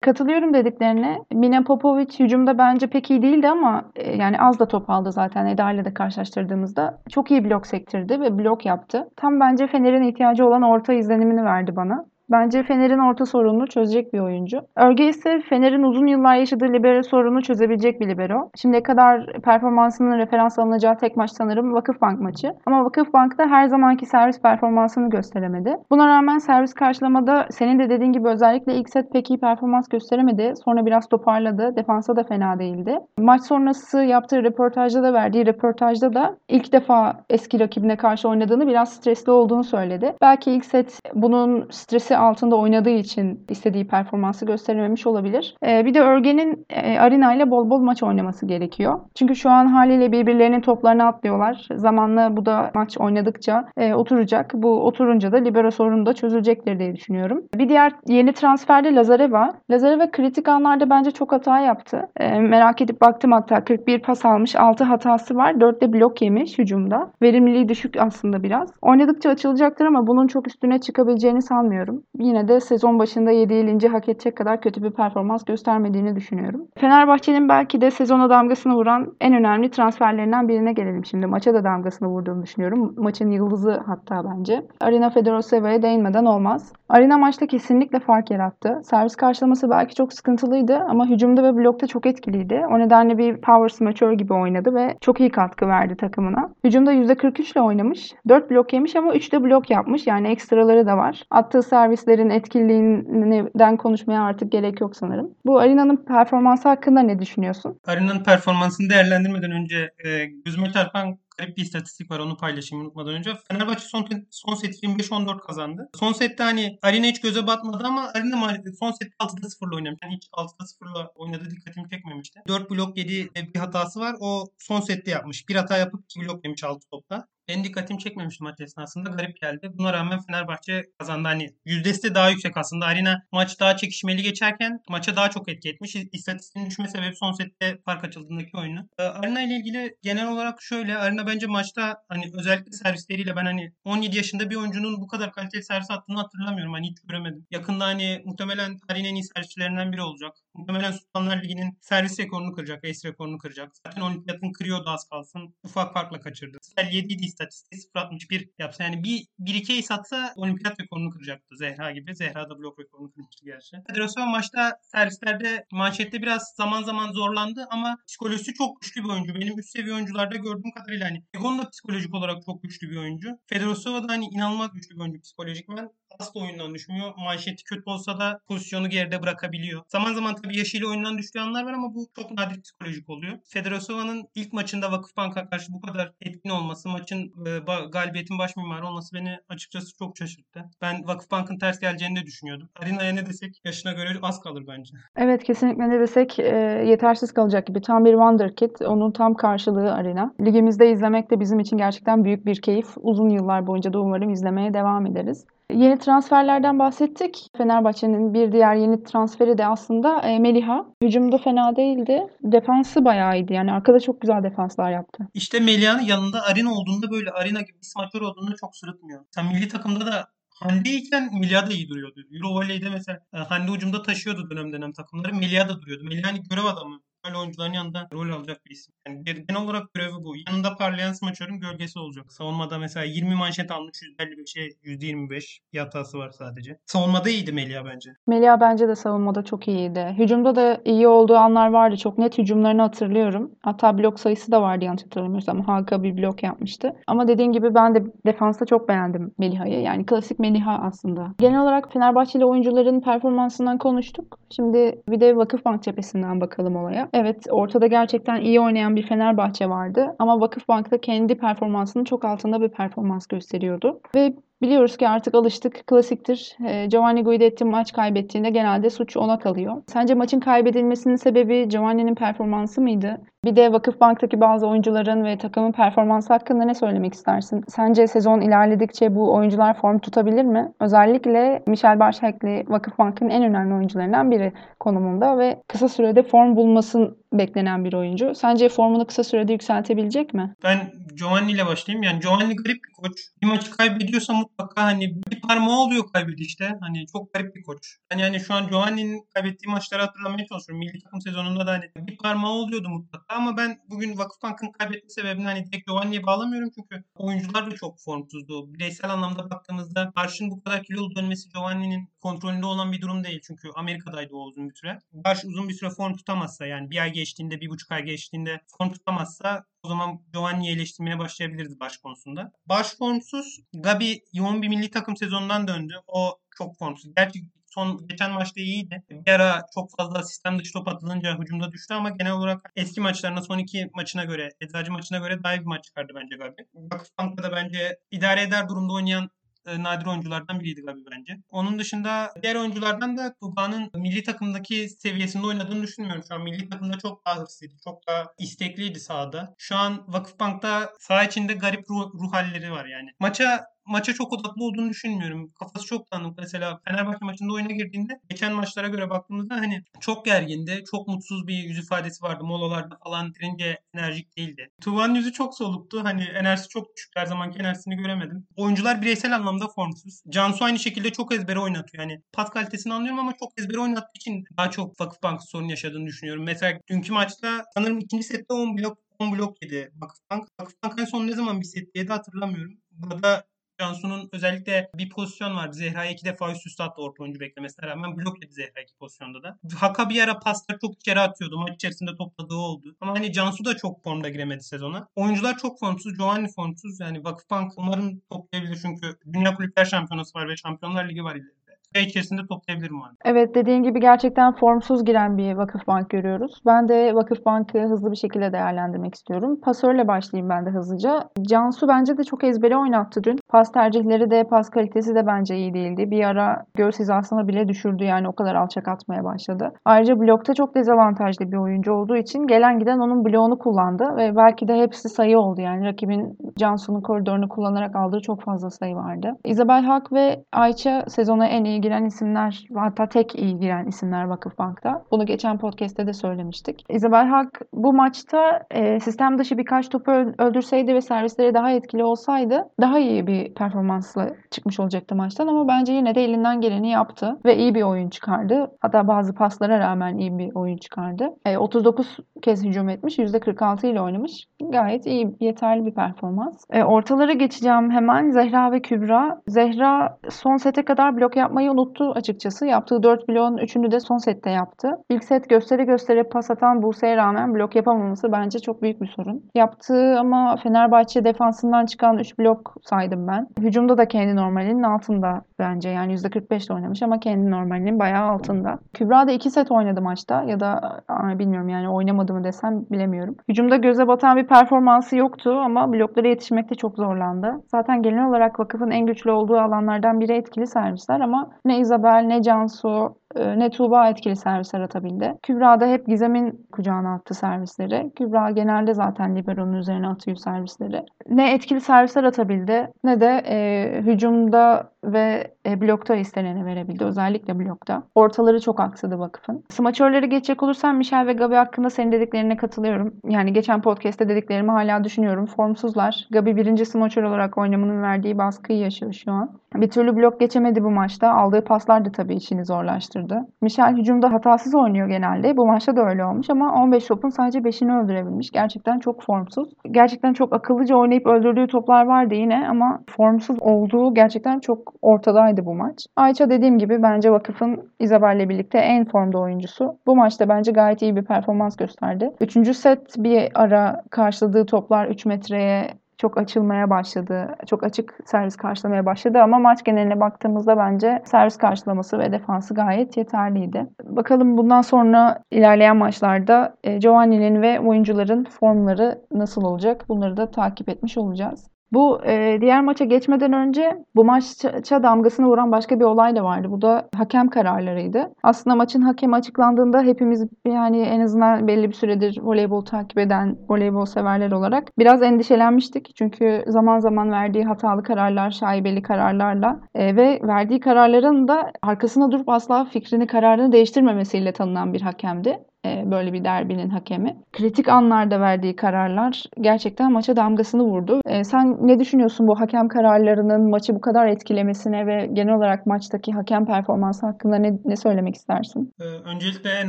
Katılıyorum 0.00 0.54
dediklerine. 0.54 1.18
Mina 1.32 1.64
Popovic 1.64 2.18
hücumda 2.18 2.58
bence 2.58 2.86
pek 2.86 3.10
iyi 3.10 3.22
değildi 3.22 3.48
ama 3.48 3.92
e, 3.96 4.16
yani 4.16 4.40
az 4.40 4.58
da 4.58 4.68
top 4.68 4.90
aldı 4.90 5.12
zaten 5.12 5.46
Eda 5.46 5.72
ile 5.72 5.84
de 5.84 5.94
karşılaştırdığımızda. 5.94 7.02
Çok 7.10 7.30
iyi 7.30 7.44
blok 7.44 7.66
sektirdi 7.66 8.20
ve 8.20 8.38
blok 8.38 8.66
yaptı. 8.66 9.08
Tam 9.16 9.40
bence 9.40 9.66
Fener'in 9.66 10.02
ihtiyacı 10.02 10.46
olan 10.46 10.62
orta 10.62 10.92
izlenimini 10.92 11.44
verdi 11.44 11.76
bana. 11.76 12.04
Bence 12.30 12.62
Fener'in 12.62 12.98
orta 12.98 13.26
sorununu 13.26 13.66
çözecek 13.66 14.12
bir 14.12 14.20
oyuncu. 14.20 14.58
Örge 14.76 15.08
ise 15.08 15.40
Fener'in 15.48 15.82
uzun 15.82 16.06
yıllar 16.06 16.36
yaşadığı 16.36 16.72
libero 16.72 17.02
sorununu 17.02 17.42
çözebilecek 17.42 18.00
bir 18.00 18.08
libero. 18.08 18.50
Şimdiye 18.62 18.82
kadar 18.82 19.26
performansının 19.44 20.18
referans 20.18 20.58
alınacağı 20.58 20.96
tek 20.96 21.16
maç 21.16 21.30
sanırım 21.30 21.74
Vakıfbank 21.74 22.20
maçı. 22.20 22.52
Ama 22.66 22.84
Vakıfbank'ta 22.84 23.46
her 23.46 23.66
zamanki 23.66 24.06
servis 24.06 24.42
performansını 24.42 25.10
gösteremedi. 25.10 25.76
Buna 25.90 26.08
rağmen 26.08 26.38
servis 26.38 26.74
karşılamada 26.74 27.46
senin 27.50 27.78
de 27.78 27.90
dediğin 27.90 28.12
gibi 28.12 28.28
özellikle 28.28 28.74
ilk 28.74 28.90
set 28.90 29.12
pek 29.12 29.30
iyi 29.30 29.40
performans 29.40 29.88
gösteremedi. 29.88 30.52
Sonra 30.64 30.86
biraz 30.86 31.08
toparladı. 31.08 31.76
Defansa 31.76 32.16
da 32.16 32.22
fena 32.22 32.58
değildi. 32.58 32.98
Maç 33.18 33.42
sonrası 33.42 33.98
yaptığı 33.98 34.44
röportajda 34.44 35.02
da 35.02 35.12
verdiği 35.12 35.46
röportajda 35.46 36.14
da 36.14 36.36
ilk 36.48 36.72
defa 36.72 37.14
eski 37.30 37.60
rakibine 37.60 37.96
karşı 37.96 38.28
oynadığını 38.28 38.66
biraz 38.66 38.92
stresli 38.92 39.32
olduğunu 39.32 39.64
söyledi. 39.64 40.14
Belki 40.20 40.50
ilk 40.50 40.64
set 40.64 41.00
bunun 41.14 41.66
stresi 41.70 42.17
altında 42.18 42.56
oynadığı 42.56 42.90
için 42.90 43.44
istediği 43.48 43.86
performansı 43.86 44.46
gösterememiş 44.46 45.06
olabilir. 45.06 45.56
E, 45.66 45.84
bir 45.84 45.94
de 45.94 46.00
Örgen'in 46.00 46.66
e, 46.70 46.98
Arina 46.98 47.34
ile 47.34 47.50
bol 47.50 47.70
bol 47.70 47.78
maç 47.78 48.02
oynaması 48.02 48.46
gerekiyor. 48.46 49.00
Çünkü 49.14 49.36
şu 49.36 49.50
an 49.50 49.66
haliyle 49.66 50.12
birbirlerinin 50.12 50.60
toplarını 50.60 51.06
atlıyorlar. 51.06 51.68
Zamanla 51.74 52.36
bu 52.36 52.46
da 52.46 52.70
maç 52.74 52.98
oynadıkça 52.98 53.64
e, 53.76 53.94
oturacak. 53.94 54.54
Bu 54.54 54.86
oturunca 54.86 55.32
da 55.32 55.36
libero 55.36 55.70
sorunu 55.70 56.06
da 56.06 56.12
çözülecektir 56.12 56.78
diye 56.78 56.96
düşünüyorum. 56.96 57.42
Bir 57.54 57.68
diğer 57.68 57.92
yeni 58.06 58.32
transferde 58.32 58.94
Lazareva. 58.94 59.50
Lazareva 59.70 60.10
kritik 60.10 60.48
anlarda 60.48 60.90
bence 60.90 61.10
çok 61.10 61.32
hata 61.32 61.60
yaptı. 61.60 62.08
E, 62.16 62.40
merak 62.40 62.80
edip 62.82 63.00
baktım 63.00 63.32
hatta 63.32 63.64
41 63.64 64.02
pas 64.02 64.24
almış, 64.24 64.56
6 64.56 64.84
hatası 64.84 65.34
var. 65.34 65.60
4 65.60 65.82
de 65.82 65.92
blok 65.92 66.22
yemiş 66.22 66.58
hücumda. 66.58 67.10
Verimliliği 67.22 67.68
düşük 67.68 67.96
aslında 67.96 68.42
biraz. 68.42 68.70
Oynadıkça 68.82 69.30
açılacaktır 69.30 69.86
ama 69.86 70.06
bunun 70.06 70.26
çok 70.26 70.46
üstüne 70.46 70.80
çıkabileceğini 70.80 71.42
sanmıyorum 71.42 72.02
yine 72.18 72.48
de 72.48 72.60
sezon 72.60 72.98
başında 72.98 73.30
yediği 73.30 73.66
linci 73.66 73.88
hak 73.88 74.08
edecek 74.08 74.36
kadar 74.36 74.60
kötü 74.60 74.82
bir 74.82 74.90
performans 74.90 75.44
göstermediğini 75.44 76.16
düşünüyorum. 76.16 76.66
Fenerbahçe'nin 76.78 77.48
belki 77.48 77.80
de 77.80 77.90
sezona 77.90 78.30
damgasını 78.30 78.74
vuran 78.74 79.14
en 79.20 79.34
önemli 79.34 79.70
transferlerinden 79.70 80.48
birine 80.48 80.72
gelelim 80.72 81.04
şimdi. 81.04 81.26
Maça 81.26 81.54
da 81.54 81.64
damgasını 81.64 82.08
vurduğunu 82.08 82.42
düşünüyorum. 82.42 82.94
Maçın 82.96 83.30
yıldızı 83.30 83.82
hatta 83.86 84.24
bence. 84.24 84.66
Arina 84.80 85.10
Fedoroseva'ya 85.10 85.82
değinmeden 85.82 86.24
olmaz. 86.24 86.72
Arina 86.88 87.18
maçta 87.18 87.46
kesinlikle 87.46 88.00
fark 88.00 88.30
yarattı. 88.30 88.80
Servis 88.84 89.16
karşılaması 89.16 89.70
belki 89.70 89.94
çok 89.94 90.12
sıkıntılıydı 90.12 90.76
ama 90.88 91.06
hücumda 91.06 91.42
ve 91.42 91.56
blokta 91.56 91.86
çok 91.86 92.06
etkiliydi. 92.06 92.62
O 92.70 92.78
nedenle 92.78 93.18
bir 93.18 93.40
power 93.40 93.68
smaçör 93.68 94.12
gibi 94.12 94.34
oynadı 94.34 94.74
ve 94.74 94.94
çok 95.00 95.20
iyi 95.20 95.30
katkı 95.30 95.66
verdi 95.66 95.96
takımına. 95.96 96.50
Hücumda 96.64 96.92
%43 96.92 97.52
ile 97.52 97.60
oynamış. 97.60 98.14
4 98.28 98.50
blok 98.50 98.72
yemiş 98.72 98.96
ama 98.96 99.14
3 99.14 99.32
de 99.32 99.44
blok 99.44 99.70
yapmış. 99.70 100.06
Yani 100.06 100.28
ekstraları 100.28 100.86
da 100.86 100.96
var. 100.96 101.22
Attığı 101.30 101.62
servis 101.62 101.97
servislerin 101.98 102.30
etkiliğinden 102.30 103.76
konuşmaya 103.76 104.22
artık 104.22 104.52
gerek 104.52 104.80
yok 104.80 104.96
sanırım. 104.96 105.34
Bu 105.46 105.58
Arina'nın 105.58 105.96
performansı 105.96 106.68
hakkında 106.68 107.00
ne 107.00 107.18
düşünüyorsun? 107.18 107.78
Arina'nın 107.86 108.22
performansını 108.24 108.90
değerlendirmeden 108.90 109.50
önce 109.50 109.90
e, 110.04 110.24
gözüme 110.44 110.72
çarpan 110.72 111.18
garip 111.38 111.56
bir 111.56 111.62
istatistik 111.62 112.10
var 112.10 112.18
onu 112.18 112.36
paylaşayım 112.36 112.84
unutmadan 112.84 113.14
önce. 113.14 113.30
Fenerbahçe 113.50 113.80
son, 113.80 114.06
son 114.30 114.54
seti 114.54 114.86
25-14 114.86 115.38
kazandı. 115.46 115.88
Son 116.00 116.12
sette 116.12 116.42
hani 116.42 116.78
Arina 116.82 117.06
hiç 117.06 117.20
göze 117.20 117.46
batmadı 117.46 117.84
ama 117.84 118.10
Arina 118.14 118.36
maalesef 118.36 118.78
son 118.78 118.90
sette 118.90 119.16
6'da 119.20 119.46
0'la 119.46 119.76
oynamış. 119.76 119.98
Yani 120.02 120.14
hiç 120.14 120.28
6'da 120.32 120.64
0'la 120.64 121.12
oynadığı 121.14 121.50
dikkatimi 121.50 121.90
çekmemişti. 121.90 122.40
4 122.48 122.70
blok 122.70 122.98
yedi 122.98 123.28
bir 123.54 123.58
hatası 123.58 124.00
var. 124.00 124.16
O 124.20 124.44
son 124.58 124.80
sette 124.80 125.10
yapmış. 125.10 125.48
Bir 125.48 125.56
hata 125.56 125.76
yapıp 125.76 126.04
2 126.04 126.20
blok 126.20 126.44
yemiş 126.44 126.64
6 126.64 126.88
topta. 126.90 127.26
Benim 127.48 127.64
dikkatimi 127.64 127.98
çekmemişti 128.00 128.42
maç 128.44 128.60
esnasında. 128.60 129.10
Garip 129.10 129.40
geldi. 129.40 129.70
Buna 129.74 129.92
rağmen 129.92 130.20
Fenerbahçe 130.26 130.82
kazandı. 130.98 131.28
Hani 131.28 131.54
yüzdesi 131.64 132.02
de 132.02 132.14
daha 132.14 132.30
yüksek 132.30 132.56
aslında. 132.56 132.86
Arena 132.86 133.22
maç 133.32 133.60
daha 133.60 133.76
çekişmeli 133.76 134.22
geçerken 134.22 134.80
maça 134.88 135.16
daha 135.16 135.30
çok 135.30 135.48
etki 135.48 135.68
etmiş. 135.68 135.96
İstatistiğin 136.12 136.66
düşme 136.66 136.88
sebebi 136.88 137.16
son 137.16 137.32
sette 137.32 137.78
fark 137.84 138.04
açıldığındaki 138.04 138.56
oyunu. 138.56 138.88
Ee, 138.98 139.02
Arena 139.02 139.42
ile 139.42 139.56
ilgili 139.56 139.96
genel 140.02 140.28
olarak 140.28 140.62
şöyle. 140.62 140.98
Arena 140.98 141.26
bence 141.26 141.46
maçta 141.46 141.96
hani 142.08 142.24
özellikle 142.38 142.72
servisleriyle 142.72 143.36
ben 143.36 143.44
hani 143.44 143.72
17 143.84 144.16
yaşında 144.16 144.50
bir 144.50 144.56
oyuncunun 144.56 145.00
bu 145.00 145.06
kadar 145.06 145.32
kaliteli 145.32 145.62
servis 145.62 145.90
attığını 145.90 146.18
hatırlamıyorum. 146.18 146.72
Hani 146.72 146.90
hiç 146.90 146.98
göremedim. 147.04 147.46
Yakında 147.50 147.84
hani 147.84 148.22
muhtemelen 148.24 148.78
tarihin 148.78 149.04
en 149.04 149.20
servisçilerinden 149.20 149.92
biri 149.92 150.02
olacak. 150.02 150.32
Muhtemelen 150.54 150.92
Sultanlar 150.92 151.42
Ligi'nin 151.42 151.78
servis 151.80 152.20
rekorunu 152.20 152.52
kıracak, 152.52 152.84
ace 152.84 153.08
rekorunu 153.08 153.38
kıracak. 153.38 153.72
Zaten 153.86 154.00
olimpiyatın 154.00 154.52
kırıyordu 154.52 154.90
az 154.90 155.04
kalsın. 155.10 155.54
Ufak 155.64 155.94
farkla 155.94 156.20
kaçırdı. 156.20 156.58
Sel 156.62 156.92
7 156.92 157.12
idi 157.12 157.24
istatistiği 157.38 157.80
0.61 157.94 158.50
yapsa. 158.58 158.84
Yani 158.84 159.04
bir, 159.04 159.26
bir 159.38 159.54
iki 159.54 159.78
ace 159.78 159.94
atsa 159.94 160.32
olimpiyat 160.36 160.80
rekorunu 160.80 161.10
kıracaktı 161.10 161.56
Zehra 161.56 161.90
gibi. 161.90 162.16
Zehra 162.16 162.50
da 162.50 162.58
blok 162.58 162.78
rekorunu 162.80 163.10
kırmıştı 163.10 163.44
gerçi. 163.44 163.76
Federasyon 163.88 164.28
maçta 164.28 164.78
servislerde 164.82 165.66
manşette 165.72 166.22
biraz 166.22 166.42
zaman 166.56 166.82
zaman 166.82 167.12
zorlandı 167.12 167.66
ama 167.70 167.96
psikolojisi 168.06 168.54
çok 168.54 168.80
güçlü 168.80 169.04
bir 169.04 169.08
oyuncu. 169.08 169.34
Benim 169.34 169.58
üst 169.58 169.68
seviye 169.68 169.94
oyuncularda 169.94 170.36
gördüğüm 170.36 170.72
kadarıyla 170.72 171.06
hani 171.06 171.24
Egon 171.34 171.58
da 171.58 171.70
psikolojik 171.70 172.14
olarak 172.14 172.42
çok 172.46 172.62
güçlü 172.62 172.90
bir 172.90 172.96
oyuncu. 172.96 173.28
Federosova 173.46 174.08
da 174.08 174.12
hani 174.12 174.24
inanılmaz 174.24 174.72
güçlü 174.72 174.94
bir 174.94 175.00
oyuncu 175.00 175.20
psikolojikmen 175.20 175.88
asla 176.18 176.40
oyundan 176.40 176.74
düşmüyor. 176.74 177.12
Manşeti 177.16 177.64
kötü 177.64 177.82
olsa 177.90 178.18
da 178.18 178.40
pozisyonu 178.48 178.88
geride 178.88 179.22
bırakabiliyor. 179.22 179.82
Zaman 179.88 180.14
zaman 180.14 180.34
tabii 180.34 180.58
yaşıyla 180.58 180.88
oyundan 180.88 181.18
düştüğü 181.18 181.40
anlar 181.40 181.64
var 181.64 181.72
ama 181.72 181.94
bu 181.94 182.06
çok 182.16 182.30
nadir 182.30 182.62
psikolojik 182.62 183.08
oluyor. 183.08 183.38
Federosova'nın 183.44 184.28
ilk 184.34 184.52
maçında 184.52 184.92
Vakıfbank'a 184.92 185.48
karşı 185.48 185.72
bu 185.72 185.80
kadar 185.80 186.12
etkin 186.20 186.50
olması, 186.50 186.88
maçın 186.88 187.32
e, 187.46 187.58
galibiyetin 187.92 188.38
baş 188.38 188.56
mimarı 188.56 188.86
olması 188.86 189.14
beni 189.14 189.38
açıkçası 189.48 189.96
çok 189.98 190.16
şaşırttı. 190.16 190.64
Ben 190.82 191.06
Vakıfbank'ın 191.06 191.58
ters 191.58 191.80
geleceğini 191.80 192.16
de 192.16 192.26
düşünüyordum. 192.26 192.68
Arina'ya 192.82 193.12
ne 193.12 193.26
desek 193.26 193.60
yaşına 193.64 193.92
göre 193.92 194.08
az 194.22 194.40
kalır 194.40 194.64
bence. 194.68 194.94
Evet 195.16 195.44
kesinlikle 195.44 195.88
ne 195.88 196.00
desek 196.00 196.38
e, 196.38 196.44
yetersiz 196.86 197.32
kalacak 197.32 197.66
gibi. 197.66 197.80
Tam 197.80 198.04
bir 198.04 198.12
wonderkid. 198.12 198.80
Onun 198.80 199.12
tam 199.12 199.34
karşılığı 199.34 199.94
Arina. 199.94 200.34
Ligimizde 200.40 200.90
izlemek 200.92 201.30
de 201.30 201.40
bizim 201.40 201.60
için 201.60 201.78
gerçekten 201.78 202.24
büyük 202.24 202.46
bir 202.46 202.62
keyif. 202.62 202.86
Uzun 202.96 203.28
yıllar 203.28 203.66
boyunca 203.66 203.92
da 203.92 204.00
umarım 204.00 204.30
izlemeye 204.30 204.74
devam 204.74 205.06
ederiz. 205.06 205.46
Yeni 205.72 205.98
transferlerden 205.98 206.78
bahsettik. 206.78 207.46
Fenerbahçe'nin 207.56 208.34
bir 208.34 208.52
diğer 208.52 208.74
yeni 208.74 209.02
transferi 209.04 209.58
de 209.58 209.66
aslında 209.66 210.20
e, 210.20 210.38
Meliha. 210.38 210.86
Hücumda 211.02 211.38
fena 211.38 211.76
değildi. 211.76 212.26
Defansı 212.42 213.04
bayağı 213.04 213.36
iyiydi. 213.36 213.52
Yani 213.52 213.72
arkada 213.72 214.00
çok 214.00 214.20
güzel 214.20 214.42
defanslar 214.42 214.92
yaptı. 214.92 215.28
İşte 215.34 215.60
Meliha'nın 215.60 216.02
yanında 216.02 216.42
Arina 216.42 216.72
olduğunda 216.72 217.10
böyle 217.10 217.30
Arina 217.30 217.60
gibi 217.60 217.78
smaçör 217.80 218.20
olduğunda 218.20 218.54
çok 218.60 218.76
sırıtmıyor. 218.76 219.24
Sen 219.34 219.46
milli 219.46 219.68
takımda 219.68 220.06
da 220.06 220.28
Hande 220.60 220.90
iken 220.90 221.30
Melia 221.40 221.66
da 221.66 221.72
iyi 221.72 221.88
duruyordu. 221.88 222.20
Euro 222.32 222.54
Volley'de 222.54 222.90
mesela 222.90 223.18
e, 223.34 223.38
Hande 223.38 223.70
ucumda 223.70 224.02
taşıyordu 224.02 224.50
dönem 224.50 224.72
dönem 224.72 224.92
takımları. 224.92 225.34
Melia 225.34 225.68
da 225.68 225.82
duruyordu. 225.82 226.04
Melia 226.04 226.28
hani 226.28 226.42
görev 226.50 226.64
adamı 226.64 227.00
böyle 227.28 227.38
oyuncuların 227.38 227.72
yanında 227.72 228.08
rol 228.12 228.30
alacak 228.30 228.66
bir 228.66 228.70
isim. 228.70 228.94
Yani 229.08 229.24
genel 229.24 229.62
olarak 229.62 229.94
görevi 229.94 230.24
bu. 230.24 230.34
Yanında 230.48 230.76
parlayan 230.76 231.12
smaçörün 231.12 231.60
gölgesi 231.60 231.98
olacak. 231.98 232.32
Savunmada 232.32 232.78
mesela 232.78 233.04
20 233.04 233.34
manşet 233.34 233.70
almış 233.70 234.02
%55'e 234.18 234.68
%25 234.82 235.60
bir 235.72 235.78
hatası 235.78 236.18
var 236.18 236.30
sadece. 236.30 236.78
Savunmada 236.86 237.28
iyiydi 237.30 237.52
Melia 237.52 237.84
bence. 237.84 238.10
Melia 238.26 238.60
bence 238.60 238.88
de 238.88 238.94
savunmada 238.94 239.44
çok 239.44 239.68
iyiydi. 239.68 240.14
Hücumda 240.18 240.56
da 240.56 240.80
iyi 240.84 241.08
olduğu 241.08 241.36
anlar 241.36 241.68
vardı. 241.68 241.96
Çok 241.96 242.18
net 242.18 242.38
hücumlarını 242.38 242.82
hatırlıyorum. 242.82 243.50
Hatta 243.62 243.98
blok 243.98 244.20
sayısı 244.20 244.52
da 244.52 244.62
vardı 244.62 244.84
yanlış 244.84 245.04
hatırlamıyorsam. 245.04 245.62
Halka 245.62 246.02
bir 246.02 246.16
blok 246.16 246.42
yapmıştı. 246.42 246.92
Ama 247.06 247.28
dediğin 247.28 247.52
gibi 247.52 247.74
ben 247.74 247.94
de 247.94 248.04
defansta 248.26 248.66
çok 248.66 248.88
beğendim 248.88 249.34
Meliha'yı. 249.38 249.80
Yani 249.80 250.06
klasik 250.06 250.38
Meliha 250.38 250.78
aslında. 250.82 251.34
Genel 251.38 251.62
olarak 251.62 251.92
Fenerbahçeli 251.92 252.44
oyuncuların 252.44 253.00
performansından 253.00 253.78
konuştuk. 253.78 254.38
Şimdi 254.50 255.02
bir 255.08 255.20
de 255.20 255.36
Vakıfbank 255.36 255.82
cephesinden 255.82 256.40
bakalım 256.40 256.76
olaya. 256.76 257.08
Evet 257.18 257.46
ortada 257.50 257.86
gerçekten 257.86 258.40
iyi 258.40 258.60
oynayan 258.60 258.96
bir 258.96 259.02
Fenerbahçe 259.02 259.68
vardı 259.68 260.16
ama 260.18 260.40
Vakıfbank'ta 260.40 261.00
kendi 261.00 261.38
performansının 261.38 262.04
çok 262.04 262.24
altında 262.24 262.60
bir 262.60 262.68
performans 262.68 263.26
gösteriyordu. 263.26 264.00
Ve 264.14 264.34
Biliyoruz 264.62 264.96
ki 264.96 265.08
artık 265.08 265.34
alıştık, 265.34 265.86
klasiktir. 265.86 266.56
Giovanni 266.88 267.24
Guidetti 267.24 267.64
maç 267.64 267.92
kaybettiğinde 267.92 268.50
genelde 268.50 268.90
suç 268.90 269.16
ona 269.16 269.38
kalıyor. 269.38 269.82
Sence 269.86 270.14
maçın 270.14 270.40
kaybedilmesinin 270.40 271.16
sebebi 271.16 271.68
Giovanni'nin 271.68 272.14
performansı 272.14 272.80
mıydı? 272.80 273.20
Bir 273.44 273.56
de 273.56 273.72
Vakıfbank'taki 273.72 274.40
bazı 274.40 274.66
oyuncuların 274.66 275.24
ve 275.24 275.38
takımın 275.38 275.72
performansı 275.72 276.32
hakkında 276.32 276.64
ne 276.64 276.74
söylemek 276.74 277.14
istersin? 277.14 277.64
Sence 277.68 278.06
sezon 278.06 278.40
ilerledikçe 278.40 279.14
bu 279.14 279.34
oyuncular 279.34 279.74
form 279.74 279.98
tutabilir 279.98 280.44
mi? 280.44 280.72
Özellikle 280.80 281.62
Michel 281.66 282.00
Başakli 282.00 282.64
Vakıfbank'ın 282.68 283.28
en 283.28 283.42
önemli 283.42 283.74
oyuncularından 283.74 284.30
biri 284.30 284.52
konumunda 284.80 285.38
ve 285.38 285.62
kısa 285.68 285.88
sürede 285.88 286.22
form 286.22 286.56
bulmasın 286.56 287.16
beklenen 287.32 287.84
bir 287.84 287.92
oyuncu. 287.92 288.34
Sence 288.34 288.68
formunu 288.68 289.06
kısa 289.06 289.24
sürede 289.24 289.52
yükseltebilecek 289.52 290.34
mi? 290.34 290.54
Ben 290.62 290.92
Giovanni 291.18 291.52
ile 291.52 291.66
başlayayım. 291.66 292.02
Yani 292.02 292.20
Giovanni 292.20 292.56
garip 292.56 292.84
bir 292.84 292.92
koç. 292.92 293.12
Bir 293.42 293.46
maçı 293.46 293.70
kaybediyorsa 293.70 294.32
mutlaka 294.32 294.82
hani 294.82 295.14
bir 295.30 295.40
parmağı 295.40 295.78
oluyor 295.78 296.04
kaybedişte. 296.12 296.78
Hani 296.80 297.06
çok 297.12 297.34
garip 297.34 297.56
bir 297.56 297.62
koç. 297.62 297.96
Yani, 298.12 298.22
yani 298.22 298.40
şu 298.40 298.54
an 298.54 298.68
Giovanni'nin 298.68 299.22
kaybettiği 299.34 299.72
maçları 299.72 300.02
hatırlamaya 300.02 300.46
çalışıyorum. 300.46 300.78
Milli 300.78 300.98
takım 301.04 301.20
sezonunda 301.20 301.66
da 301.66 301.72
hani 301.72 302.06
bir 302.08 302.16
parmağı 302.16 302.52
oluyordu 302.52 302.88
mutlaka 302.88 303.34
ama 303.34 303.56
ben 303.56 303.78
bugün 303.90 304.18
Vakıfbank'ın 304.18 304.72
kaybetme 304.72 305.08
sebebini 305.08 305.44
hani 305.44 305.66
direkt 305.66 305.86
Giovanni'ye 305.86 306.26
bağlamıyorum 306.26 306.70
çünkü 306.74 307.04
oyuncular 307.14 307.70
da 307.70 307.74
çok 307.74 308.00
formsuzdu. 308.04 308.74
Bireysel 308.74 309.10
anlamda 309.10 309.50
baktığımızda 309.50 310.12
Barş'ın 310.16 310.50
bu 310.50 310.62
kadar 310.62 310.82
kilolu 310.82 311.14
dönmesi 311.14 311.48
Giovanni'nin 311.48 312.08
kontrolünde 312.20 312.66
olan 312.66 312.92
bir 312.92 313.00
durum 313.00 313.24
değil. 313.24 313.40
Çünkü 313.46 313.68
Amerika'daydı 313.74 314.34
o 314.34 314.44
uzun 314.44 314.70
bir 314.70 314.74
süre. 314.74 314.98
Barş 315.12 315.44
uzun 315.44 315.68
bir 315.68 315.74
süre 315.74 315.90
form 315.90 316.14
tutamazsa 316.14 316.66
yani 316.66 316.90
bir 316.90 316.98
ay 317.02 317.12
geçtiğinde, 317.18 317.60
bir 317.60 317.68
buçuk 317.70 317.92
ay 317.92 318.04
geçtiğinde 318.04 318.60
form 318.78 318.92
tutamazsa 318.92 319.64
o 319.82 319.88
zaman 319.88 320.22
Giovanni'yi 320.32 320.76
eleştirmeye 320.76 321.18
başlayabiliriz 321.18 321.80
baş 321.80 321.96
konusunda. 321.96 322.52
Baş 322.66 322.96
formsuz. 322.98 323.60
Gabi 323.72 324.22
yoğun 324.32 324.62
bir 324.62 324.68
milli 324.68 324.90
takım 324.90 325.16
sezonundan 325.16 325.68
döndü. 325.68 325.94
O 326.06 326.38
çok 326.58 326.78
formsuz. 326.78 327.14
Gerçi 327.16 327.42
son 327.66 328.06
geçen 328.06 328.32
maçta 328.32 328.60
iyiydi. 328.60 329.02
Bir 329.10 329.30
ara 329.30 329.66
çok 329.74 329.90
fazla 329.96 330.22
sistem 330.22 330.58
dışı 330.58 330.72
top 330.72 330.88
atılınca 330.88 331.38
hücumda 331.38 331.72
düştü 331.72 331.94
ama 331.94 332.10
genel 332.10 332.32
olarak 332.32 332.72
eski 332.76 333.00
maçlarına 333.00 333.42
son 333.42 333.58
iki 333.58 333.90
maçına 333.94 334.24
göre, 334.24 334.48
Eczacı 334.60 334.92
maçına 334.92 335.18
göre 335.18 335.42
daha 335.42 335.54
iyi 335.54 335.60
bir 335.60 335.66
maç 335.66 335.84
çıkardı 335.84 336.12
bence 336.14 336.36
Gabi. 336.36 336.66
Vakıfbank'ta 336.74 337.42
da 337.42 337.52
bence 337.52 337.98
idare 338.10 338.42
eder 338.42 338.68
durumda 338.68 338.92
oynayan 338.92 339.30
nadir 339.78 340.06
oyunculardan 340.06 340.60
biriydi 340.60 340.82
Gabi 340.82 341.00
bence. 341.10 341.36
Onun 341.50 341.78
dışında 341.78 342.30
diğer 342.42 342.54
oyunculardan 342.56 343.16
da 343.16 343.34
Tuba'nın 343.40 343.90
milli 343.94 344.22
takımdaki 344.22 344.88
seviyesinde 344.88 345.46
oynadığını 345.46 345.82
düşünmüyorum. 345.82 346.24
Şu 346.28 346.34
an 346.34 346.42
milli 346.42 346.68
takımda 346.68 346.98
çok 346.98 347.26
daha 347.26 347.36
hırslıydı. 347.40 347.74
Çok 347.84 348.06
daha 348.06 348.26
istekliydi 348.38 349.00
sahada. 349.00 349.54
Şu 349.58 349.76
an 349.76 350.04
Vakıfbank'ta 350.08 350.92
saha 350.98 351.24
içinde 351.24 351.52
garip 351.52 351.90
ruh, 351.90 352.14
ruh 352.14 352.32
halleri 352.32 352.72
var 352.72 352.84
yani. 352.84 353.10
Maça 353.20 353.64
maça 353.88 354.14
çok 354.14 354.32
odaklı 354.32 354.64
olduğunu 354.64 354.90
düşünmüyorum. 354.90 355.52
Kafası 355.58 355.86
çok 355.86 356.12
dağınık. 356.12 356.38
Mesela 356.38 356.80
Fenerbahçe 356.84 357.24
maçında 357.24 357.52
oyuna 357.52 357.72
girdiğinde 357.72 358.20
geçen 358.28 358.52
maçlara 358.54 358.88
göre 358.88 359.10
baktığımızda 359.10 359.54
hani 359.54 359.84
çok 360.00 360.24
gergindi. 360.24 360.84
Çok 360.90 361.08
mutsuz 361.08 361.46
bir 361.46 361.54
yüz 361.54 361.78
ifadesi 361.78 362.22
vardı. 362.22 362.44
Molalarda 362.44 362.98
falan 363.04 363.32
girince 363.32 363.78
enerjik 363.94 364.36
değildi. 364.36 364.68
Tuvan'ın 364.80 365.14
yüzü 365.14 365.32
çok 365.32 365.54
soluktu. 365.54 366.04
Hani 366.04 366.22
enerjisi 366.22 366.68
çok 366.68 366.96
düşük. 366.96 367.10
Her 367.16 367.26
zamanki 367.26 367.58
enerjisini 367.58 367.96
göremedim. 367.96 368.46
Oyuncular 368.56 369.02
bireysel 369.02 369.36
anlamda 369.36 369.68
formsuz. 369.68 370.22
Cansu 370.28 370.64
aynı 370.64 370.78
şekilde 370.78 371.12
çok 371.12 371.34
ezbere 371.34 371.58
oynatıyor. 371.58 372.04
Yani 372.04 372.22
pas 372.32 372.50
kalitesini 372.50 372.92
anlıyorum 372.94 373.18
ama 373.18 373.32
çok 373.40 373.52
ezbere 373.60 373.80
oynattığı 373.80 374.16
için 374.16 374.44
daha 374.56 374.70
çok 374.70 375.00
Vakıfbank 375.00 375.42
sorun 375.42 375.68
yaşadığını 375.68 376.06
düşünüyorum. 376.06 376.44
Mesela 376.44 376.80
dünkü 376.90 377.12
maçta 377.12 377.64
sanırım 377.74 377.98
ikinci 377.98 378.24
sette 378.24 378.54
10 378.54 378.78
blok 378.78 378.98
10 379.18 379.32
blok 379.32 379.62
yedi 379.62 379.92
Vakıfbank. 379.96 380.48
Vakıfbank 380.60 381.00
en 381.00 381.04
son 381.04 381.26
ne 381.26 381.32
zaman 381.32 381.60
bir 381.60 381.66
set 381.66 381.88
yedi 381.94 382.12
hatırlamıyorum. 382.12 382.74
Burada 382.90 383.44
Cansu'nun 383.80 384.28
özellikle 384.32 384.90
bir 384.94 385.10
pozisyon 385.10 385.56
vardı. 385.56 385.76
Zehra'ya 385.76 386.10
iki 386.10 386.24
defa 386.24 386.52
üst 386.52 386.66
üste 386.66 386.82
attı 386.82 387.02
orta 387.02 387.22
oyuncu 387.22 387.40
beklemesine 387.40 387.86
rağmen 387.86 388.16
blok 388.16 388.42
yedi 388.42 388.52
Zehra 388.52 388.82
iki 388.82 388.94
pozisyonda 388.94 389.42
da. 389.42 389.58
Haka 389.76 390.08
bir 390.08 390.22
ara 390.22 390.38
pasları 390.38 390.78
çok 390.78 390.94
içeri 390.94 391.20
atıyordu. 391.20 391.58
Maç 391.58 391.74
içerisinde 391.74 392.16
topladığı 392.16 392.54
oldu. 392.54 392.96
Ama 393.00 393.14
hani 393.14 393.32
Cansu 393.32 393.64
da 393.64 393.76
çok 393.76 394.02
formda 394.04 394.28
giremedi 394.28 394.62
sezona. 394.62 395.08
Oyuncular 395.16 395.58
çok 395.58 395.78
formsuz. 395.78 396.16
Giovanni 396.16 396.48
formsuz. 396.56 397.00
Yani 397.00 397.24
Vakıfbank 397.24 397.72
umarım 397.76 398.20
toplayabilir 398.30 398.78
çünkü 398.82 399.18
Dünya 399.32 399.54
Kulüpler 399.54 399.84
Şampiyonası 399.84 400.38
var 400.38 400.48
ve 400.48 400.56
Şampiyonlar 400.56 401.08
Ligi 401.08 401.24
var 401.24 401.34
ileride 401.34 401.58
ay 401.96 402.02
içerisinde 402.02 402.46
toplayabilirim 402.46 403.02
abi. 403.02 403.14
Evet 403.24 403.54
dediğin 403.54 403.82
gibi 403.82 404.00
gerçekten 404.00 404.52
formsuz 404.52 405.04
giren 405.04 405.38
bir 405.38 405.52
Vakıfbank 405.52 406.10
görüyoruz. 406.10 406.62
Ben 406.66 406.88
de 406.88 407.14
Vakıfbank'ı 407.14 407.78
hızlı 407.78 408.10
bir 408.10 408.16
şekilde 408.16 408.52
değerlendirmek 408.52 409.14
istiyorum. 409.14 409.60
Pasörle 409.60 410.08
başlayayım 410.08 410.50
ben 410.50 410.66
de 410.66 410.70
hızlıca. 410.70 411.28
Cansu 411.42 411.88
bence 411.88 412.18
de 412.18 412.24
çok 412.24 412.44
ezbere 412.44 412.76
oynattı 412.76 413.24
dün. 413.24 413.38
Pas 413.48 413.72
tercihleri 413.72 414.30
de 414.30 414.44
pas 414.44 414.70
kalitesi 414.70 415.14
de 415.14 415.26
bence 415.26 415.56
iyi 415.56 415.74
değildi. 415.74 416.10
Bir 416.10 416.24
ara 416.24 416.64
göğüs 416.74 416.98
hizasını 416.98 417.48
bile 417.48 417.68
düşürdü 417.68 418.04
yani 418.04 418.28
o 418.28 418.32
kadar 418.32 418.54
alçak 418.54 418.88
atmaya 418.88 419.24
başladı. 419.24 419.72
Ayrıca 419.84 420.20
blokta 420.20 420.54
çok 420.54 420.74
dezavantajlı 420.74 421.52
bir 421.52 421.56
oyuncu 421.56 421.92
olduğu 421.92 422.16
için 422.16 422.46
gelen 422.46 422.78
giden 422.78 422.98
onun 422.98 423.24
bloğunu 423.24 423.58
kullandı 423.58 424.04
ve 424.16 424.36
belki 424.36 424.68
de 424.68 424.74
hepsi 424.74 425.08
sayı 425.08 425.38
oldu 425.38 425.60
yani 425.60 425.86
rakibin 425.86 426.38
Cansu'nun 426.58 427.00
koridorunu 427.00 427.48
kullanarak 427.48 427.96
aldığı 427.96 428.20
çok 428.20 428.42
fazla 428.42 428.70
sayı 428.70 428.94
vardı. 428.94 429.32
Isabel 429.44 429.82
Hak 429.82 430.12
ve 430.12 430.44
Ayça 430.52 431.04
sezona 431.08 431.46
en 431.46 431.64
iyi 431.64 431.80
giren 431.80 432.04
isimler 432.04 432.64
hatta 432.74 433.06
tek 433.08 433.38
iyi 433.38 433.58
giren 433.58 433.86
isimler 433.86 434.24
Vakıfbank'ta. 434.24 435.02
Bunu 435.10 435.26
geçen 435.26 435.58
podcast'te 435.58 436.06
de 436.06 436.12
söylemiştik. 436.12 436.84
Isabel 436.88 437.26
Hak 437.26 437.60
bu 437.72 437.92
maçta 437.92 438.60
e, 438.70 439.00
sistem 439.00 439.38
dışı 439.38 439.58
birkaç 439.58 439.88
topu 439.88 440.12
öldürseydi 440.38 440.94
ve 440.94 441.00
servisleri 441.00 441.54
daha 441.54 441.70
etkili 441.70 442.04
olsaydı 442.04 442.64
daha 442.80 442.98
iyi 442.98 443.26
bir 443.26 443.37
performansla 443.56 444.30
çıkmış 444.50 444.80
olacaktı 444.80 445.14
maçtan 445.14 445.46
ama 445.46 445.68
bence 445.68 445.92
yine 445.92 446.14
de 446.14 446.24
elinden 446.24 446.60
geleni 446.60 446.90
yaptı 446.90 447.38
ve 447.44 447.56
iyi 447.56 447.74
bir 447.74 447.82
oyun 447.82 448.10
çıkardı. 448.10 448.70
Hatta 448.80 449.08
bazı 449.08 449.34
paslara 449.34 449.78
rağmen 449.78 450.16
iyi 450.16 450.38
bir 450.38 450.54
oyun 450.54 450.76
çıkardı. 450.76 451.28
E, 451.46 451.56
39 451.56 452.16
kez 452.42 452.64
hücum 452.64 452.88
etmiş, 452.88 453.18
%46 453.18 453.86
ile 453.86 454.00
oynamış. 454.00 454.46
Gayet 454.72 455.06
iyi, 455.06 455.36
yeterli 455.40 455.86
bir 455.86 455.94
performans. 455.94 456.64
E, 456.70 456.84
ortalara 456.84 457.32
geçeceğim 457.32 457.90
hemen. 457.90 458.30
Zehra 458.30 458.72
ve 458.72 458.82
Kübra. 458.82 459.40
Zehra 459.46 460.18
son 460.30 460.56
sete 460.56 460.84
kadar 460.84 461.16
blok 461.16 461.36
yapmayı 461.36 461.70
unuttu 461.70 462.12
açıkçası. 462.12 462.66
Yaptığı 462.66 463.02
4 463.02 463.28
bloğun 463.28 463.56
3'ünü 463.56 463.90
de 463.90 464.00
son 464.00 464.18
sette 464.18 464.50
yaptı. 464.50 464.90
İlk 465.10 465.24
set 465.24 465.48
gösteri 465.48 465.84
gösteri 465.84 466.24
pas 466.24 466.50
atan 466.50 466.82
Buse'ye 466.82 467.16
rağmen 467.16 467.54
blok 467.54 467.76
yapamaması 467.76 468.32
bence 468.32 468.58
çok 468.58 468.82
büyük 468.82 469.02
bir 469.02 469.06
sorun. 469.06 469.42
Yaptığı 469.54 470.18
ama 470.18 470.56
Fenerbahçe 470.62 471.24
defansından 471.24 471.86
çıkan 471.86 472.18
3 472.18 472.38
blok 472.38 472.74
saydım 472.82 473.27
ben. 473.28 473.46
Hücumda 473.60 473.98
da 473.98 474.08
kendi 474.08 474.36
normalinin 474.36 474.82
altında 474.82 475.42
bence. 475.58 475.88
Yani 475.88 476.12
%45 476.12 476.66
ile 476.66 476.74
oynamış 476.74 477.02
ama 477.02 477.20
kendi 477.20 477.50
normalinin 477.50 477.98
bayağı 477.98 478.30
altında. 478.30 478.78
Kübra 478.94 479.26
da 479.26 479.32
2 479.32 479.50
set 479.50 479.70
oynadı 479.70 480.02
maçta 480.02 480.42
ya 480.42 480.60
da 480.60 481.00
bilmiyorum 481.38 481.68
yani 481.68 481.88
oynamadı 481.88 482.34
mı 482.34 482.44
desem 482.44 482.84
bilemiyorum. 482.90 483.36
Hücumda 483.48 483.76
göze 483.76 484.08
batan 484.08 484.36
bir 484.36 484.46
performansı 484.46 485.16
yoktu 485.16 485.50
ama 485.50 485.92
bloklara 485.92 486.28
yetişmekte 486.28 486.74
çok 486.74 486.96
zorlandı. 486.96 487.54
Zaten 487.66 488.02
genel 488.02 488.28
olarak 488.28 488.60
vakıfın 488.60 488.90
en 488.90 489.06
güçlü 489.06 489.30
olduğu 489.30 489.58
alanlardan 489.58 490.20
biri 490.20 490.32
etkili 490.32 490.66
servisler 490.66 491.20
ama 491.20 491.50
ne 491.64 491.78
Isabel 491.78 492.24
ne 492.26 492.42
Cansu 492.42 493.14
ne 493.36 493.70
Tuğba 493.70 494.08
etkili 494.08 494.36
servisler 494.36 494.80
atabildi. 494.80 495.34
Kübra 495.42 495.80
da 495.80 495.86
hep 495.86 496.06
Gizem'in 496.06 496.66
kucağına 496.72 497.14
attı 497.14 497.34
servisleri. 497.34 498.10
Kübra 498.16 498.50
genelde 498.50 498.94
zaten 498.94 499.36
Libero'nun 499.36 499.72
üzerine 499.72 500.08
atıyor 500.08 500.36
servisleri. 500.36 501.02
Ne 501.28 501.54
etkili 501.54 501.80
servisler 501.80 502.24
atabildi 502.24 502.88
ne 503.04 503.20
de 503.20 503.42
e, 503.46 504.00
hücumda 504.02 504.90
ve 505.04 505.54
e, 505.66 505.80
blokta 505.80 506.16
isteneni 506.16 506.66
verebildi. 506.66 507.04
Özellikle 507.04 507.58
blokta. 507.58 508.02
Ortaları 508.14 508.60
çok 508.60 508.80
aksadı 508.80 509.18
vakıfın. 509.18 509.64
Smaçörleri 509.70 510.28
geçecek 510.28 510.62
olursam 510.62 510.96
Michel 510.96 511.26
ve 511.26 511.32
Gabi 511.32 511.54
hakkında 511.54 511.90
senin 511.90 512.12
dediklerine 512.12 512.56
katılıyorum. 512.56 513.14
Yani 513.28 513.52
geçen 513.52 513.82
podcast'te 513.82 514.28
dediklerimi 514.28 514.70
hala 514.70 515.04
düşünüyorum. 515.04 515.46
Formsuzlar. 515.46 516.28
Gabi 516.30 516.56
birinci 516.56 516.86
smaçör 516.86 517.22
olarak 517.22 517.58
oynamanın 517.58 518.02
verdiği 518.02 518.38
baskıyı 518.38 518.78
yaşıyor 518.78 519.12
şu 519.12 519.32
an. 519.32 519.50
Bir 519.74 519.90
türlü 519.90 520.16
blok 520.16 520.40
geçemedi 520.40 520.84
bu 520.84 520.90
maçta. 520.90 521.32
Aldığı 521.32 521.64
paslar 521.64 522.04
da 522.04 522.12
tabii 522.12 522.34
işini 522.34 522.64
zorlaştırdı. 522.64 523.17
Michel 523.62 523.96
hücumda 523.96 524.32
hatasız 524.32 524.74
oynuyor 524.74 525.08
genelde. 525.08 525.56
Bu 525.56 525.66
maçta 525.66 525.96
da 525.96 526.08
öyle 526.08 526.24
olmuş 526.24 526.50
ama 526.50 526.82
15 526.82 527.06
topun 527.06 527.28
sadece 527.28 527.58
5'ini 527.58 528.04
öldürebilmiş. 528.04 528.50
Gerçekten 528.50 528.98
çok 528.98 529.22
formsuz. 529.22 529.68
Gerçekten 529.90 530.32
çok 530.32 530.52
akıllıca 530.52 530.96
oynayıp 530.96 531.26
öldürdüğü 531.26 531.66
toplar 531.66 532.06
vardı 532.06 532.34
yine 532.34 532.68
ama 532.68 533.00
formsuz 533.08 533.56
olduğu 533.60 534.14
gerçekten 534.14 534.60
çok 534.60 534.92
ortadaydı 535.02 535.66
bu 535.66 535.74
maç. 535.74 536.06
Ayça 536.16 536.50
dediğim 536.50 536.78
gibi 536.78 537.02
bence 537.02 537.30
vakıfın 537.30 537.90
Isabel'le 537.98 538.48
birlikte 538.48 538.78
en 538.78 539.04
formda 539.04 539.38
oyuncusu. 539.38 539.96
Bu 540.06 540.16
maçta 540.16 540.48
bence 540.48 540.72
gayet 540.72 541.02
iyi 541.02 541.16
bir 541.16 541.24
performans 541.24 541.76
gösterdi. 541.76 542.30
Üçüncü 542.40 542.74
set 542.74 543.14
bir 543.18 543.48
ara 543.54 544.02
karşıladığı 544.10 544.66
toplar 544.66 545.06
3 545.06 545.26
metreye 545.26 545.90
çok 546.18 546.38
açılmaya 546.38 546.90
başladı. 546.90 547.56
Çok 547.66 547.84
açık 547.84 548.18
servis 548.24 548.56
karşılamaya 548.56 549.06
başladı 549.06 549.38
ama 549.42 549.58
maç 549.58 549.84
geneline 549.84 550.20
baktığımızda 550.20 550.76
bence 550.76 551.22
servis 551.24 551.56
karşılaması 551.56 552.18
ve 552.18 552.32
defansı 552.32 552.74
gayet 552.74 553.16
yeterliydi. 553.16 553.86
Bakalım 554.04 554.58
bundan 554.58 554.82
sonra 554.82 555.42
ilerleyen 555.50 555.96
maçlarda 555.96 556.76
e, 556.84 556.98
Giovanni'nin 556.98 557.62
ve 557.62 557.80
oyuncuların 557.80 558.44
formları 558.44 559.24
nasıl 559.32 559.64
olacak? 559.64 560.04
Bunları 560.08 560.36
da 560.36 560.50
takip 560.50 560.88
etmiş 560.88 561.18
olacağız. 561.18 561.77
Bu 561.92 562.24
e, 562.24 562.58
diğer 562.60 562.80
maça 562.80 563.04
geçmeden 563.04 563.52
önce 563.52 564.04
bu 564.16 564.24
maça 564.24 565.02
damgasını 565.02 565.46
vuran 565.46 565.72
başka 565.72 566.00
bir 566.00 566.04
olay 566.04 566.36
da 566.36 566.44
vardı. 566.44 566.68
Bu 566.70 566.82
da 566.82 567.08
hakem 567.16 567.48
kararlarıydı. 567.48 568.30
Aslında 568.42 568.76
maçın 568.76 569.02
hakemi 569.02 569.36
açıklandığında 569.36 570.02
hepimiz 570.02 570.46
yani 570.66 571.00
en 571.00 571.20
azından 571.20 571.68
belli 571.68 571.88
bir 571.88 571.94
süredir 571.94 572.38
voleybol 572.42 572.84
takip 572.84 573.18
eden 573.18 573.56
voleybol 573.68 574.04
severler 574.04 574.52
olarak 574.52 574.98
biraz 574.98 575.22
endişelenmiştik. 575.22 576.16
Çünkü 576.16 576.64
zaman 576.66 576.98
zaman 576.98 577.30
verdiği 577.30 577.64
hatalı 577.64 578.02
kararlar, 578.02 578.50
şaibeli 578.50 579.02
kararlarla 579.02 579.80
e, 579.94 580.16
ve 580.16 580.40
verdiği 580.42 580.80
kararların 580.80 581.48
da 581.48 581.72
arkasına 581.82 582.32
durup 582.32 582.48
asla 582.48 582.84
fikrini, 582.84 583.26
kararını 583.26 583.72
değiştirmemesiyle 583.72 584.52
tanınan 584.52 584.92
bir 584.92 585.00
hakemdi. 585.00 585.58
E, 585.88 586.10
böyle 586.10 586.32
bir 586.32 586.44
derbinin 586.44 586.90
hakemi. 586.90 587.36
Kritik 587.52 587.88
anlarda 587.88 588.40
verdiği 588.40 588.76
kararlar 588.76 589.42
gerçekten 589.60 590.12
maça 590.12 590.36
damgasını 590.36 590.82
vurdu. 590.82 591.20
E, 591.26 591.44
sen 591.44 591.76
ne 591.80 592.00
düşünüyorsun 592.00 592.48
bu 592.48 592.60
hakem 592.60 592.88
kararlarının 592.88 593.70
maçı 593.70 593.94
bu 593.94 594.00
kadar 594.00 594.26
etkilemesine 594.26 595.06
ve 595.06 595.26
genel 595.32 595.54
olarak 595.54 595.86
maçtaki 595.86 596.32
hakem 596.32 596.66
performansı 596.66 597.26
hakkında 597.26 597.56
ne, 597.56 597.72
ne 597.84 597.96
söylemek 597.96 598.34
istersin? 598.34 598.94
Ee, 599.00 599.04
öncelikle 599.04 599.70
en 599.70 599.88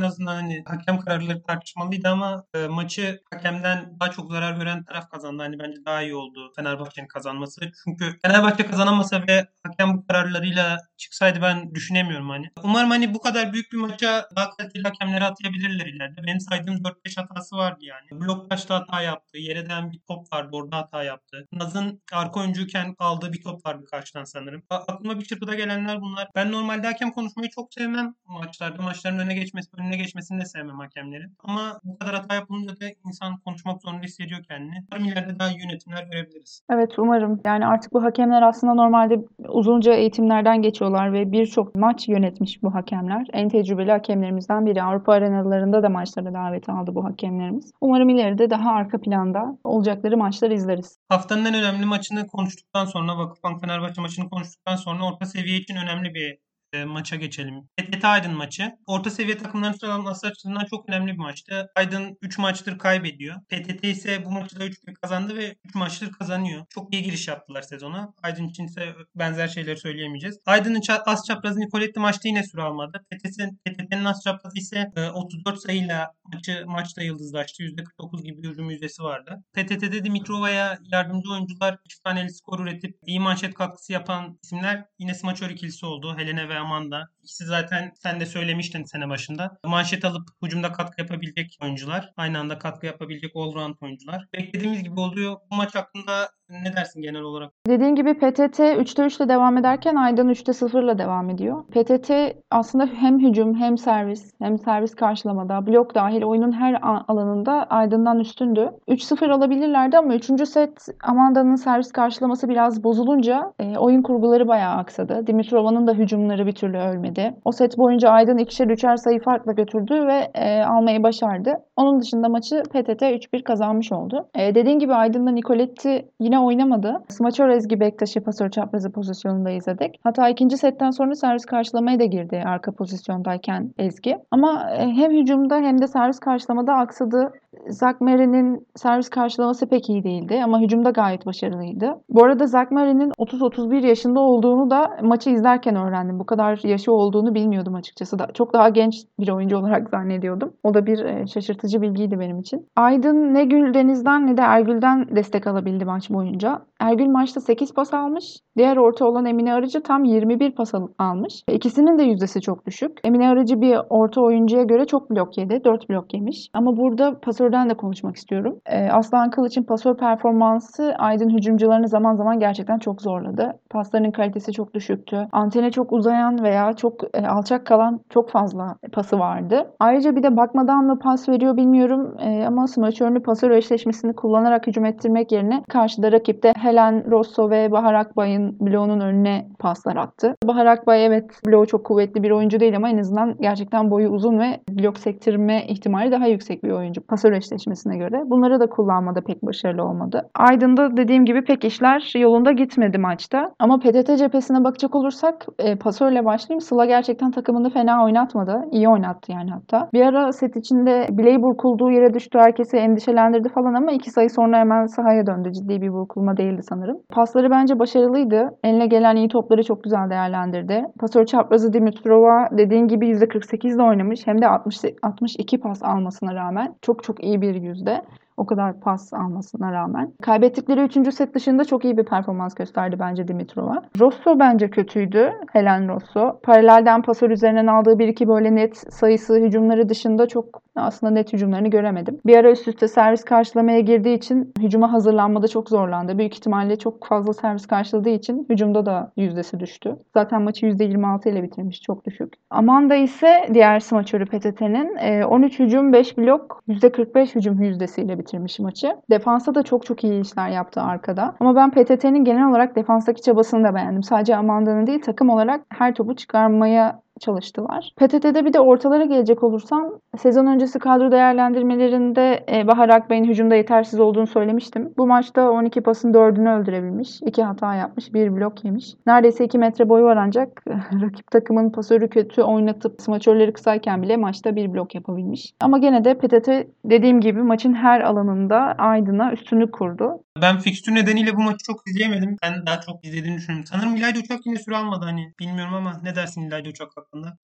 azından 0.00 0.34
hani 0.34 0.62
hakem 0.66 0.98
kararları 0.98 1.42
tartışmalıydı 1.42 2.08
ama 2.08 2.44
e, 2.54 2.66
maçı 2.66 3.20
hakemden 3.32 3.96
daha 4.00 4.10
çok 4.10 4.32
zarar 4.32 4.52
gören 4.56 4.84
taraf 4.84 5.10
kazandı. 5.10 5.42
Hani 5.42 5.58
bence 5.58 5.84
daha 5.86 6.02
iyi 6.02 6.14
oldu 6.14 6.52
Fenerbahçe'nin 6.56 7.06
kazanması. 7.06 7.60
Çünkü 7.84 8.04
Fenerbahçe 8.22 8.66
kazanamasa 8.66 9.22
ve 9.28 9.46
hakem 9.62 9.94
bu 9.94 10.06
kararlarıyla 10.06 10.76
çıksaydı 10.96 11.38
ben 11.42 11.74
düşünemiyorum 11.74 12.28
hani. 12.30 12.46
Umarım 12.64 12.90
hani 12.90 13.14
bu 13.14 13.20
kadar 13.20 13.52
büyük 13.52 13.72
bir 13.72 13.76
maça 13.78 14.28
daha 14.36 14.50
kaliteli 14.50 14.82
hakemleri 14.82 15.24
atayabilirler 15.24 15.86
ileride. 15.90 16.22
Benim 16.26 16.40
saydığım 16.40 16.74
4-5 16.74 17.20
hatası 17.20 17.56
vardı 17.56 17.84
yani. 17.84 18.20
Blok 18.20 18.50
taşta 18.50 18.74
hata 18.74 19.02
yaptı. 19.02 19.38
Yere 19.38 19.68
değen 19.68 19.92
bir 19.92 20.00
top 20.08 20.32
vardı. 20.32 20.48
Orada 20.52 20.76
hata 20.76 21.04
yaptı. 21.04 21.48
Naz'ın 21.52 22.02
arka 22.12 22.40
oyuncuyken 22.40 22.94
aldığı 22.98 23.32
bir 23.32 23.42
top 23.42 23.66
vardı 23.66 23.84
karşıdan 23.90 24.24
sanırım. 24.24 24.62
Aklıma 24.70 25.18
bir 25.18 25.24
çırpıda 25.24 25.54
gelenler 25.54 26.00
bunlar. 26.00 26.28
Ben 26.34 26.52
normalde 26.52 26.86
hakem 26.86 27.10
konuşmayı 27.10 27.50
çok 27.50 27.74
sevmem 27.74 28.14
maçlarda. 28.26 28.82
Maçların 28.82 29.18
önüne 29.18 29.34
geçmesi, 29.34 29.70
önüne 29.78 29.96
geçmesini 29.96 30.40
de 30.40 30.44
sevmem 30.44 30.78
hakemlerin. 30.78 31.36
Ama 31.44 31.80
bu 31.84 31.98
kadar 31.98 32.14
hata 32.14 32.34
yapılınca 32.34 32.80
da 32.80 32.84
insan 33.06 33.38
konuşmak 33.40 33.82
zorunda 33.82 34.02
hissediyor 34.02 34.42
kendini. 34.42 34.84
Umarım 34.92 35.06
ileride 35.06 35.38
daha 35.38 35.50
yönetimler 35.50 36.02
görebiliriz. 36.02 36.62
Evet 36.70 36.98
umarım. 36.98 37.40
Yani 37.44 37.66
artık 37.66 37.92
bu 37.92 38.02
hakemler 38.02 38.42
aslında 38.42 38.74
normalde 38.74 39.18
uzunca 39.48 39.92
eğitimlerden 39.92 40.62
geçiyorlar 40.62 41.12
ve 41.12 41.32
birçok 41.32 41.74
maç 41.74 42.08
yönetmiş 42.08 42.62
bu 42.62 42.74
hakemler. 42.74 43.26
En 43.32 43.48
tecrübeli 43.48 43.90
hakemlerimizden 43.90 44.66
biri. 44.66 44.82
Avrupa 44.82 45.12
arenalarında 45.12 45.69
da 45.72 45.88
maçlara 45.88 46.34
davet 46.34 46.68
aldı 46.68 46.94
bu 46.94 47.04
hakemlerimiz. 47.04 47.72
Umarım 47.80 48.08
ileride 48.08 48.50
daha 48.50 48.70
arka 48.70 49.00
planda 49.00 49.58
olacakları 49.64 50.16
maçlar 50.16 50.50
izleriz. 50.50 50.98
Haftanın 51.08 51.44
en 51.44 51.54
önemli 51.54 51.86
maçını 51.86 52.26
konuştuktan 52.26 52.84
sonra 52.84 53.18
Vakıfbank 53.18 53.60
Fenerbahçe 53.60 54.00
maçını 54.00 54.30
konuştuktan 54.30 54.76
sonra 54.76 55.04
orta 55.04 55.26
seviye 55.26 55.58
için 55.58 55.76
önemli 55.76 56.14
bir 56.14 56.38
e, 56.72 56.84
maça 56.84 57.16
geçelim. 57.16 57.68
PTT 57.76 58.04
Aydın 58.04 58.34
maçı. 58.34 58.72
Orta 58.86 59.10
seviye 59.10 59.38
takımların 59.38 59.72
sıralaması 59.72 60.26
açısından 60.26 60.64
çok 60.64 60.88
önemli 60.88 61.12
bir 61.12 61.18
maçtı. 61.18 61.70
Aydın 61.76 62.18
3 62.22 62.38
maçtır 62.38 62.78
kaybediyor. 62.78 63.36
PTT 63.48 63.84
ise 63.84 64.24
bu 64.24 64.30
maçı 64.30 64.60
da 64.60 64.66
3-1 64.66 64.94
kazandı 64.94 65.36
ve 65.36 65.56
3 65.64 65.74
maçtır 65.74 66.12
kazanıyor. 66.12 66.66
Çok 66.70 66.94
iyi 66.94 67.02
giriş 67.02 67.28
yaptılar 67.28 67.62
sezona. 67.62 68.14
Aydın 68.22 68.48
için 68.48 68.66
ise 68.66 68.94
benzer 69.14 69.48
şeyleri 69.48 69.76
söyleyemeyeceğiz. 69.76 70.38
Aydın'ın 70.46 70.82
az 71.06 71.26
çaprazı 71.26 71.60
Nicoletti 71.60 72.00
maçta 72.00 72.28
yine 72.28 72.44
süre 72.44 72.62
almadı. 72.62 73.04
PTT'nin 73.10 74.04
az 74.04 74.22
çaprazı 74.24 74.58
ise 74.58 74.90
e, 74.96 75.08
34 75.08 75.62
sayıyla 75.62 76.10
maçı 76.32 76.64
maçta 76.66 77.02
yıldızlaştı. 77.02 77.62
%49 77.62 78.22
gibi 78.22 78.48
hücum 78.48 78.70
yüzdesi 78.70 79.02
vardı. 79.02 79.42
PTT'de 79.52 80.04
Dimitrova'ya 80.04 80.78
yardımcı 80.92 81.32
oyuncular 81.32 81.78
2 81.84 82.02
taneli 82.02 82.30
skor 82.30 82.60
üretip 82.60 82.98
iyi 83.06 83.20
manşet 83.20 83.54
katkısı 83.54 83.92
yapan 83.92 84.38
isimler 84.42 84.84
yine 84.98 85.14
smaçör 85.14 85.50
ikilisi 85.50 85.86
oldu. 85.86 86.14
Helena 86.18 86.48
ve 86.48 86.59
Amanda. 86.60 87.08
İkisi 87.22 87.44
zaten 87.44 87.92
sen 87.94 88.20
de 88.20 88.26
söylemiştin 88.26 88.84
sene 88.84 89.08
başında. 89.08 89.58
Manşet 89.64 90.04
alıp 90.04 90.28
hücumda 90.42 90.72
katkı 90.72 91.00
yapabilecek 91.00 91.58
oyuncular. 91.62 92.12
Aynı 92.16 92.38
anda 92.38 92.58
katkı 92.58 92.86
yapabilecek 92.86 93.36
all-round 93.36 93.74
oyuncular. 93.80 94.26
Beklediğimiz 94.32 94.82
gibi 94.82 95.00
oluyor. 95.00 95.36
Bu 95.50 95.56
maç 95.56 95.74
hakkında 95.74 96.30
ne 96.50 96.76
dersin 96.76 97.02
genel 97.02 97.20
olarak? 97.20 97.52
Dediğin 97.66 97.94
gibi 97.94 98.14
PTT 98.14 98.60
3'te 98.60 99.04
3 99.04 99.16
ile 99.16 99.28
devam 99.28 99.58
ederken 99.58 99.94
Aydın 99.94 100.28
3'te 100.28 100.52
0 100.52 100.82
ile 100.82 100.98
devam 100.98 101.30
ediyor. 101.30 101.64
PTT 101.64 102.10
aslında 102.50 102.86
hem 102.86 103.20
hücum 103.20 103.54
hem 103.54 103.78
servis 103.78 104.34
hem 104.38 104.58
servis 104.58 104.94
karşılamada 104.94 105.66
blok 105.66 105.94
dahil 105.94 106.22
oyunun 106.22 106.52
her 106.52 106.78
alanında 107.08 107.52
Aydın'dan 107.52 108.18
üstündü. 108.18 108.70
3-0 108.88 109.32
alabilirlerdi 109.32 109.98
ama 109.98 110.14
3. 110.14 110.48
set 110.48 110.86
Amanda'nın 111.02 111.56
servis 111.56 111.92
karşılaması 111.92 112.48
biraz 112.48 112.84
bozulunca 112.84 113.52
e, 113.58 113.78
oyun 113.78 114.02
kurguları 114.02 114.48
bayağı 114.48 114.76
aksadı. 114.76 115.26
Dimitrova'nın 115.26 115.86
da 115.86 115.92
hücumları 115.92 116.46
bir 116.50 116.54
türlü 116.54 116.78
ölmedi. 116.78 117.34
O 117.44 117.52
set 117.52 117.78
boyunca 117.78 118.10
Aydın 118.10 118.38
ikişer 118.38 118.66
üçer 118.66 118.96
sayı 118.96 119.20
farkla 119.20 119.52
götürdü 119.52 120.06
ve 120.06 120.30
e, 120.34 120.62
almayı 120.62 121.02
başardı. 121.02 121.54
Onun 121.76 122.00
dışında 122.00 122.28
maçı 122.28 122.62
PTT 122.62 123.02
3-1 123.02 123.42
kazanmış 123.42 123.92
oldu. 123.92 124.28
E, 124.34 124.54
dediğin 124.54 124.78
gibi 124.78 124.94
Aydın'la 124.94 125.30
Nicoletti 125.30 126.08
yine 126.20 126.40
oynamadı. 126.40 127.02
Smaçör 127.08 127.48
Ezgi 127.48 127.80
Bektaş'ı 127.80 128.20
pasör 128.20 128.50
çaprazı 128.50 128.92
pozisyonunda 128.92 129.50
izledik. 129.50 130.00
Hatta 130.04 130.28
ikinci 130.28 130.56
setten 130.56 130.90
sonra 130.90 131.14
servis 131.14 131.44
karşılamaya 131.44 131.98
da 132.00 132.04
girdi 132.04 132.42
arka 132.46 132.72
pozisyondayken 132.72 133.70
Ezgi. 133.78 134.18
Ama 134.30 134.70
e, 134.70 134.88
hem 134.88 135.12
hücumda 135.12 135.56
hem 135.56 135.80
de 135.80 135.86
servis 135.86 136.18
karşılamada 136.18 136.74
aksadı. 136.74 137.32
Zakmeri'nin 137.68 138.66
servis 138.76 139.08
karşılaması 139.08 139.68
pek 139.68 139.88
iyi 139.90 140.04
değildi 140.04 140.40
ama 140.44 140.60
hücumda 140.60 140.90
gayet 140.90 141.26
başarılıydı. 141.26 142.00
Bu 142.08 142.24
arada 142.24 142.46
Zakmeri'nin 142.46 143.10
30-31 143.10 143.86
yaşında 143.86 144.20
olduğunu 144.20 144.70
da 144.70 144.96
maçı 145.02 145.30
izlerken 145.30 145.76
öğrendim. 145.76 146.18
Bu 146.18 146.26
kadar 146.26 146.60
yaşı 146.64 146.92
olduğunu 146.92 147.34
bilmiyordum 147.34 147.74
açıkçası. 147.74 148.18
Da, 148.18 148.26
çok 148.34 148.54
daha 148.54 148.68
genç 148.68 148.94
bir 149.20 149.28
oyuncu 149.28 149.56
olarak 149.58 149.88
zannediyordum. 149.90 150.52
O 150.62 150.74
da 150.74 150.86
bir 150.86 151.04
e, 151.04 151.26
şaşırtıcı 151.26 151.82
bilgiydi 151.82 152.16
benim 152.20 152.38
için. 152.38 152.66
Aydın 152.76 153.34
ne 153.34 153.44
Güldeniz'den 153.44 154.26
ne 154.26 154.36
de 154.36 154.42
Ergül'den 154.42 155.16
destek 155.16 155.46
alabildi 155.46 155.84
maç 155.84 156.10
boyunca. 156.10 156.62
Ergül 156.80 157.08
maçta 157.08 157.40
8 157.40 157.74
pas 157.74 157.94
almış. 157.94 158.24
Diğer 158.56 158.76
orta 158.76 159.04
olan 159.06 159.26
Emine 159.26 159.52
Arıcı 159.54 159.82
tam 159.82 160.04
21 160.04 160.54
pas 160.54 160.74
al- 160.74 160.88
almış. 160.98 161.42
İkisinin 161.52 161.98
de 161.98 162.02
yüzdesi 162.02 162.40
çok 162.40 162.66
düşük. 162.66 162.98
Emine 163.04 163.28
Arıcı 163.28 163.60
bir 163.60 163.78
orta 163.90 164.20
oyuncuya 164.20 164.62
göre 164.62 164.86
çok 164.86 165.10
blok 165.10 165.38
yedi. 165.38 165.64
4 165.64 165.90
blok 165.90 166.14
yemiş. 166.14 166.50
Ama 166.54 166.76
burada 166.76 167.20
pasörden 167.50 167.70
de 167.70 167.74
konuşmak 167.74 168.16
istiyorum. 168.16 168.60
Ee, 168.66 168.88
Aslan 168.90 169.30
Kılıç'ın 169.30 169.62
pasör 169.62 169.96
performansı 169.96 170.94
Aydın 170.98 171.30
hücumcularını 171.30 171.88
zaman 171.88 172.14
zaman 172.14 172.38
gerçekten 172.40 172.78
çok 172.78 173.02
zorladı. 173.02 173.52
Paslarının 173.70 174.10
kalitesi 174.10 174.52
çok 174.52 174.74
düşüktü. 174.74 175.26
Antene 175.32 175.70
çok 175.70 175.92
uzayan 175.92 176.42
veya 176.42 176.72
çok 176.72 177.02
e, 177.14 177.26
alçak 177.26 177.66
kalan 177.66 178.00
çok 178.10 178.30
fazla 178.30 178.76
pası 178.92 179.18
vardı. 179.18 179.70
Ayrıca 179.80 180.16
bir 180.16 180.22
de 180.22 180.36
bakmadan 180.36 180.84
mı 180.84 180.98
pas 180.98 181.28
veriyor 181.28 181.56
bilmiyorum 181.56 182.16
e, 182.20 182.46
ama 182.46 182.66
smaçörünü 182.66 183.22
pasör 183.22 183.50
eşleşmesini 183.50 184.12
kullanarak 184.12 184.66
hücum 184.66 184.84
ettirmek 184.84 185.32
yerine 185.32 185.62
karşıda 185.68 186.12
rakipte 186.12 186.52
Helen 186.56 187.10
Rosso 187.10 187.50
ve 187.50 187.72
Bahar 187.72 187.94
Akbay'ın 187.94 188.56
bloğunun 188.60 189.00
önüne 189.00 189.46
paslar 189.58 189.96
attı. 189.96 190.34
Bahar 190.44 190.66
Akbay 190.66 191.06
evet 191.06 191.24
bloğu 191.46 191.66
çok 191.66 191.86
kuvvetli 191.86 192.22
bir 192.22 192.30
oyuncu 192.30 192.60
değil 192.60 192.76
ama 192.76 192.88
en 192.88 192.98
azından 192.98 193.34
gerçekten 193.40 193.90
boyu 193.90 194.08
uzun 194.08 194.38
ve 194.38 194.60
blok 194.70 194.98
sektirme 194.98 195.64
ihtimali 195.66 196.12
daha 196.12 196.26
yüksek 196.26 196.64
bir 196.64 196.70
oyuncu 196.70 197.00
pasör 197.06 197.32
eşleşmesine 197.40 197.96
göre. 197.96 198.22
Bunları 198.30 198.60
da 198.60 198.66
kullanmada 198.66 199.20
pek 199.20 199.42
başarılı 199.42 199.82
olmadı. 199.84 200.16
Aydın'da 200.34 200.96
dediğim 200.96 201.24
gibi 201.24 201.44
pek 201.44 201.64
işler 201.64 202.12
yolunda 202.18 202.52
gitmedi 202.52 202.98
maçta. 202.98 203.50
Ama 203.58 203.78
PTT 203.78 204.18
cephesine 204.18 204.64
bakacak 204.64 204.94
olursak 204.94 205.46
e, 205.58 205.76
pasörle 205.76 206.24
başlayayım. 206.24 206.60
Sıla 206.60 206.84
gerçekten 206.84 207.30
takımını 207.30 207.70
fena 207.70 208.04
oynatmadı. 208.04 208.54
İyi 208.72 208.88
oynattı 208.88 209.32
yani 209.32 209.50
hatta. 209.50 209.88
Bir 209.92 210.02
ara 210.06 210.32
set 210.32 210.56
içinde 210.56 211.06
bileği 211.10 211.42
burkulduğu 211.42 211.90
yere 211.90 212.14
düştü. 212.14 212.38
Herkesi 212.38 212.76
endişelendirdi 212.76 213.48
falan 213.48 213.74
ama 213.74 213.92
iki 213.92 214.10
sayı 214.10 214.30
sonra 214.30 214.58
hemen 214.58 214.86
sahaya 214.86 215.26
döndü. 215.26 215.52
Ciddi 215.52 215.82
bir 215.82 215.92
burkulma 215.92 216.36
değildi 216.36 216.62
sanırım. 216.62 216.96
Pasları 217.12 217.50
bence 217.50 217.78
başarılıydı. 217.78 218.48
Eline 218.64 218.86
gelen 218.86 219.16
iyi 219.16 219.28
topları 219.28 219.62
çok 219.62 219.84
güzel 219.84 220.10
değerlendirdi. 220.10 220.84
Pasör 221.00 221.24
çaprazı 221.26 221.72
Dimitrova 221.72 222.48
dediğin 222.58 222.86
gibi 222.86 223.08
%48 223.10 223.74
ile 223.74 223.82
oynamış. 223.82 224.26
Hem 224.26 224.42
de 224.42 224.46
60, 224.48 224.76
62 225.02 225.60
pas 225.60 225.82
almasına 225.82 226.34
rağmen. 226.34 226.74
Çok 226.82 227.04
çok 227.04 227.24
iyi 227.24 227.29
bir 227.40 227.54
yüzde. 227.54 228.02
O 228.36 228.46
kadar 228.46 228.80
pas 228.80 229.12
almasına 229.14 229.72
rağmen. 229.72 230.12
Kaybettikleri 230.22 230.82
3. 230.82 231.14
set 231.14 231.34
dışında 231.34 231.64
çok 231.64 231.84
iyi 231.84 231.96
bir 231.96 232.04
performans 232.04 232.54
gösterdi 232.54 232.96
bence 233.00 233.28
Dimitrova. 233.28 233.82
Rosso 234.00 234.38
bence 234.38 234.70
kötüydü. 234.70 235.32
Helen 235.52 235.88
Rosso. 235.88 236.40
Paralelden 236.42 237.02
pasör 237.02 237.30
üzerinden 237.30 237.66
aldığı 237.66 237.98
bir 237.98 238.08
iki 238.08 238.28
böyle 238.28 238.54
net 238.54 238.76
sayısı 238.76 239.34
hücumları 239.34 239.88
dışında 239.88 240.28
çok 240.28 240.62
aslında 240.76 241.12
net 241.12 241.32
hücumlarını 241.32 241.68
göremedim. 241.68 242.20
Bir 242.26 242.36
ara 242.36 242.50
üst 242.50 242.68
üste 242.68 242.88
servis 242.88 243.24
karşılamaya 243.24 243.80
girdiği 243.80 244.16
için 244.16 244.52
hücuma 244.60 244.92
hazırlanmada 244.92 245.48
çok 245.48 245.68
zorlandı. 245.68 246.18
Büyük 246.18 246.34
ihtimalle 246.34 246.78
çok 246.78 247.06
fazla 247.06 247.32
servis 247.32 247.66
karşıladığı 247.66 248.08
için 248.08 248.46
hücumda 248.50 248.86
da 248.86 249.12
yüzdesi 249.16 249.60
düştü. 249.60 249.96
Zaten 250.14 250.42
maçı 250.42 250.66
%26 250.66 251.28
ile 251.28 251.42
bitirmiş. 251.42 251.82
Çok 251.82 252.04
düşük. 252.06 252.32
Amanda 252.50 252.94
ise 252.94 253.48
diğer 253.54 253.80
smaçörü 253.80 254.26
PTT'nin 254.26 254.96
13 255.24 255.58
hücum 255.58 255.92
5 255.92 256.18
blok 256.18 256.62
%45 256.68 257.34
hücum 257.34 257.62
yüzdesiyle 257.62 258.18
bitirmiş 258.18 258.58
maçı. 258.58 258.96
Defansa 259.10 259.54
da 259.54 259.62
çok 259.62 259.86
çok 259.86 260.04
iyi 260.04 260.20
işler 260.20 260.48
yaptı 260.48 260.80
arkada. 260.80 261.34
Ama 261.40 261.56
ben 261.56 261.70
PTT'nin 261.70 262.24
genel 262.24 262.50
olarak 262.50 262.76
defanstaki 262.76 263.22
çabasını 263.22 263.64
da 263.64 263.74
beğendim. 263.74 264.02
Sadece 264.02 264.36
Amanda'nın 264.36 264.86
değil 264.86 265.02
takım 265.02 265.30
olarak 265.30 265.60
her 265.68 265.94
topu 265.94 266.16
çıkarmaya 266.16 267.00
çalıştılar. 267.20 267.92
PTT'de 267.96 268.44
bir 268.44 268.52
de 268.52 268.60
ortalara 268.60 269.04
gelecek 269.04 269.42
olursam 269.42 269.90
sezon 270.18 270.46
öncesi 270.46 270.78
kadro 270.78 271.12
değerlendirmelerinde 271.12 272.44
e, 272.52 272.66
Bahar 272.66 272.88
Akbey'in 272.88 273.24
hücumda 273.24 273.54
yetersiz 273.54 274.00
olduğunu 274.00 274.26
söylemiştim. 274.26 274.92
Bu 274.96 275.06
maçta 275.06 275.50
12 275.50 275.80
pasın 275.80 276.12
4'ünü 276.12 276.60
öldürebilmiş. 276.60 277.22
2 277.22 277.42
hata 277.42 277.74
yapmış. 277.74 278.14
1 278.14 278.36
blok 278.36 278.64
yemiş. 278.64 278.94
Neredeyse 279.06 279.44
2 279.44 279.58
metre 279.58 279.88
boyu 279.88 280.04
var 280.04 280.16
ancak 280.16 280.62
rakip 281.02 281.30
takımın 281.30 281.70
pasörü 281.70 282.08
kötü 282.08 282.42
oynatıp 282.42 283.00
smaçörleri 283.00 283.52
kısayken 283.52 284.02
bile 284.02 284.16
maçta 284.16 284.56
1 284.56 284.74
blok 284.74 284.94
yapabilmiş. 284.94 285.52
Ama 285.60 285.78
gene 285.78 286.04
de 286.04 286.18
PTT 286.18 286.48
dediğim 286.84 287.20
gibi 287.20 287.42
maçın 287.42 287.74
her 287.74 288.00
alanında 288.00 288.56
Aydın'a 288.78 289.32
üstünlük 289.32 289.72
kurdu. 289.72 290.22
Ben 290.42 290.58
fikstür 290.58 290.94
nedeniyle 290.94 291.36
bu 291.36 291.42
maçı 291.42 291.64
çok 291.64 291.88
izleyemedim. 291.88 292.36
Ben 292.42 292.66
daha 292.66 292.80
çok 292.80 293.04
izlediğini 293.04 293.36
düşünüyorum. 293.36 293.66
Sanırım 293.66 293.96
İlayda 293.96 294.18
Uçak 294.18 294.46
yine 294.46 294.58
süre 294.58 294.76
almadı 294.76 295.04
hani. 295.04 295.32
Bilmiyorum 295.40 295.74
ama 295.74 296.00
ne 296.02 296.14
dersin 296.14 296.42
İlayda 296.42 296.68
Uçak? 296.68 296.88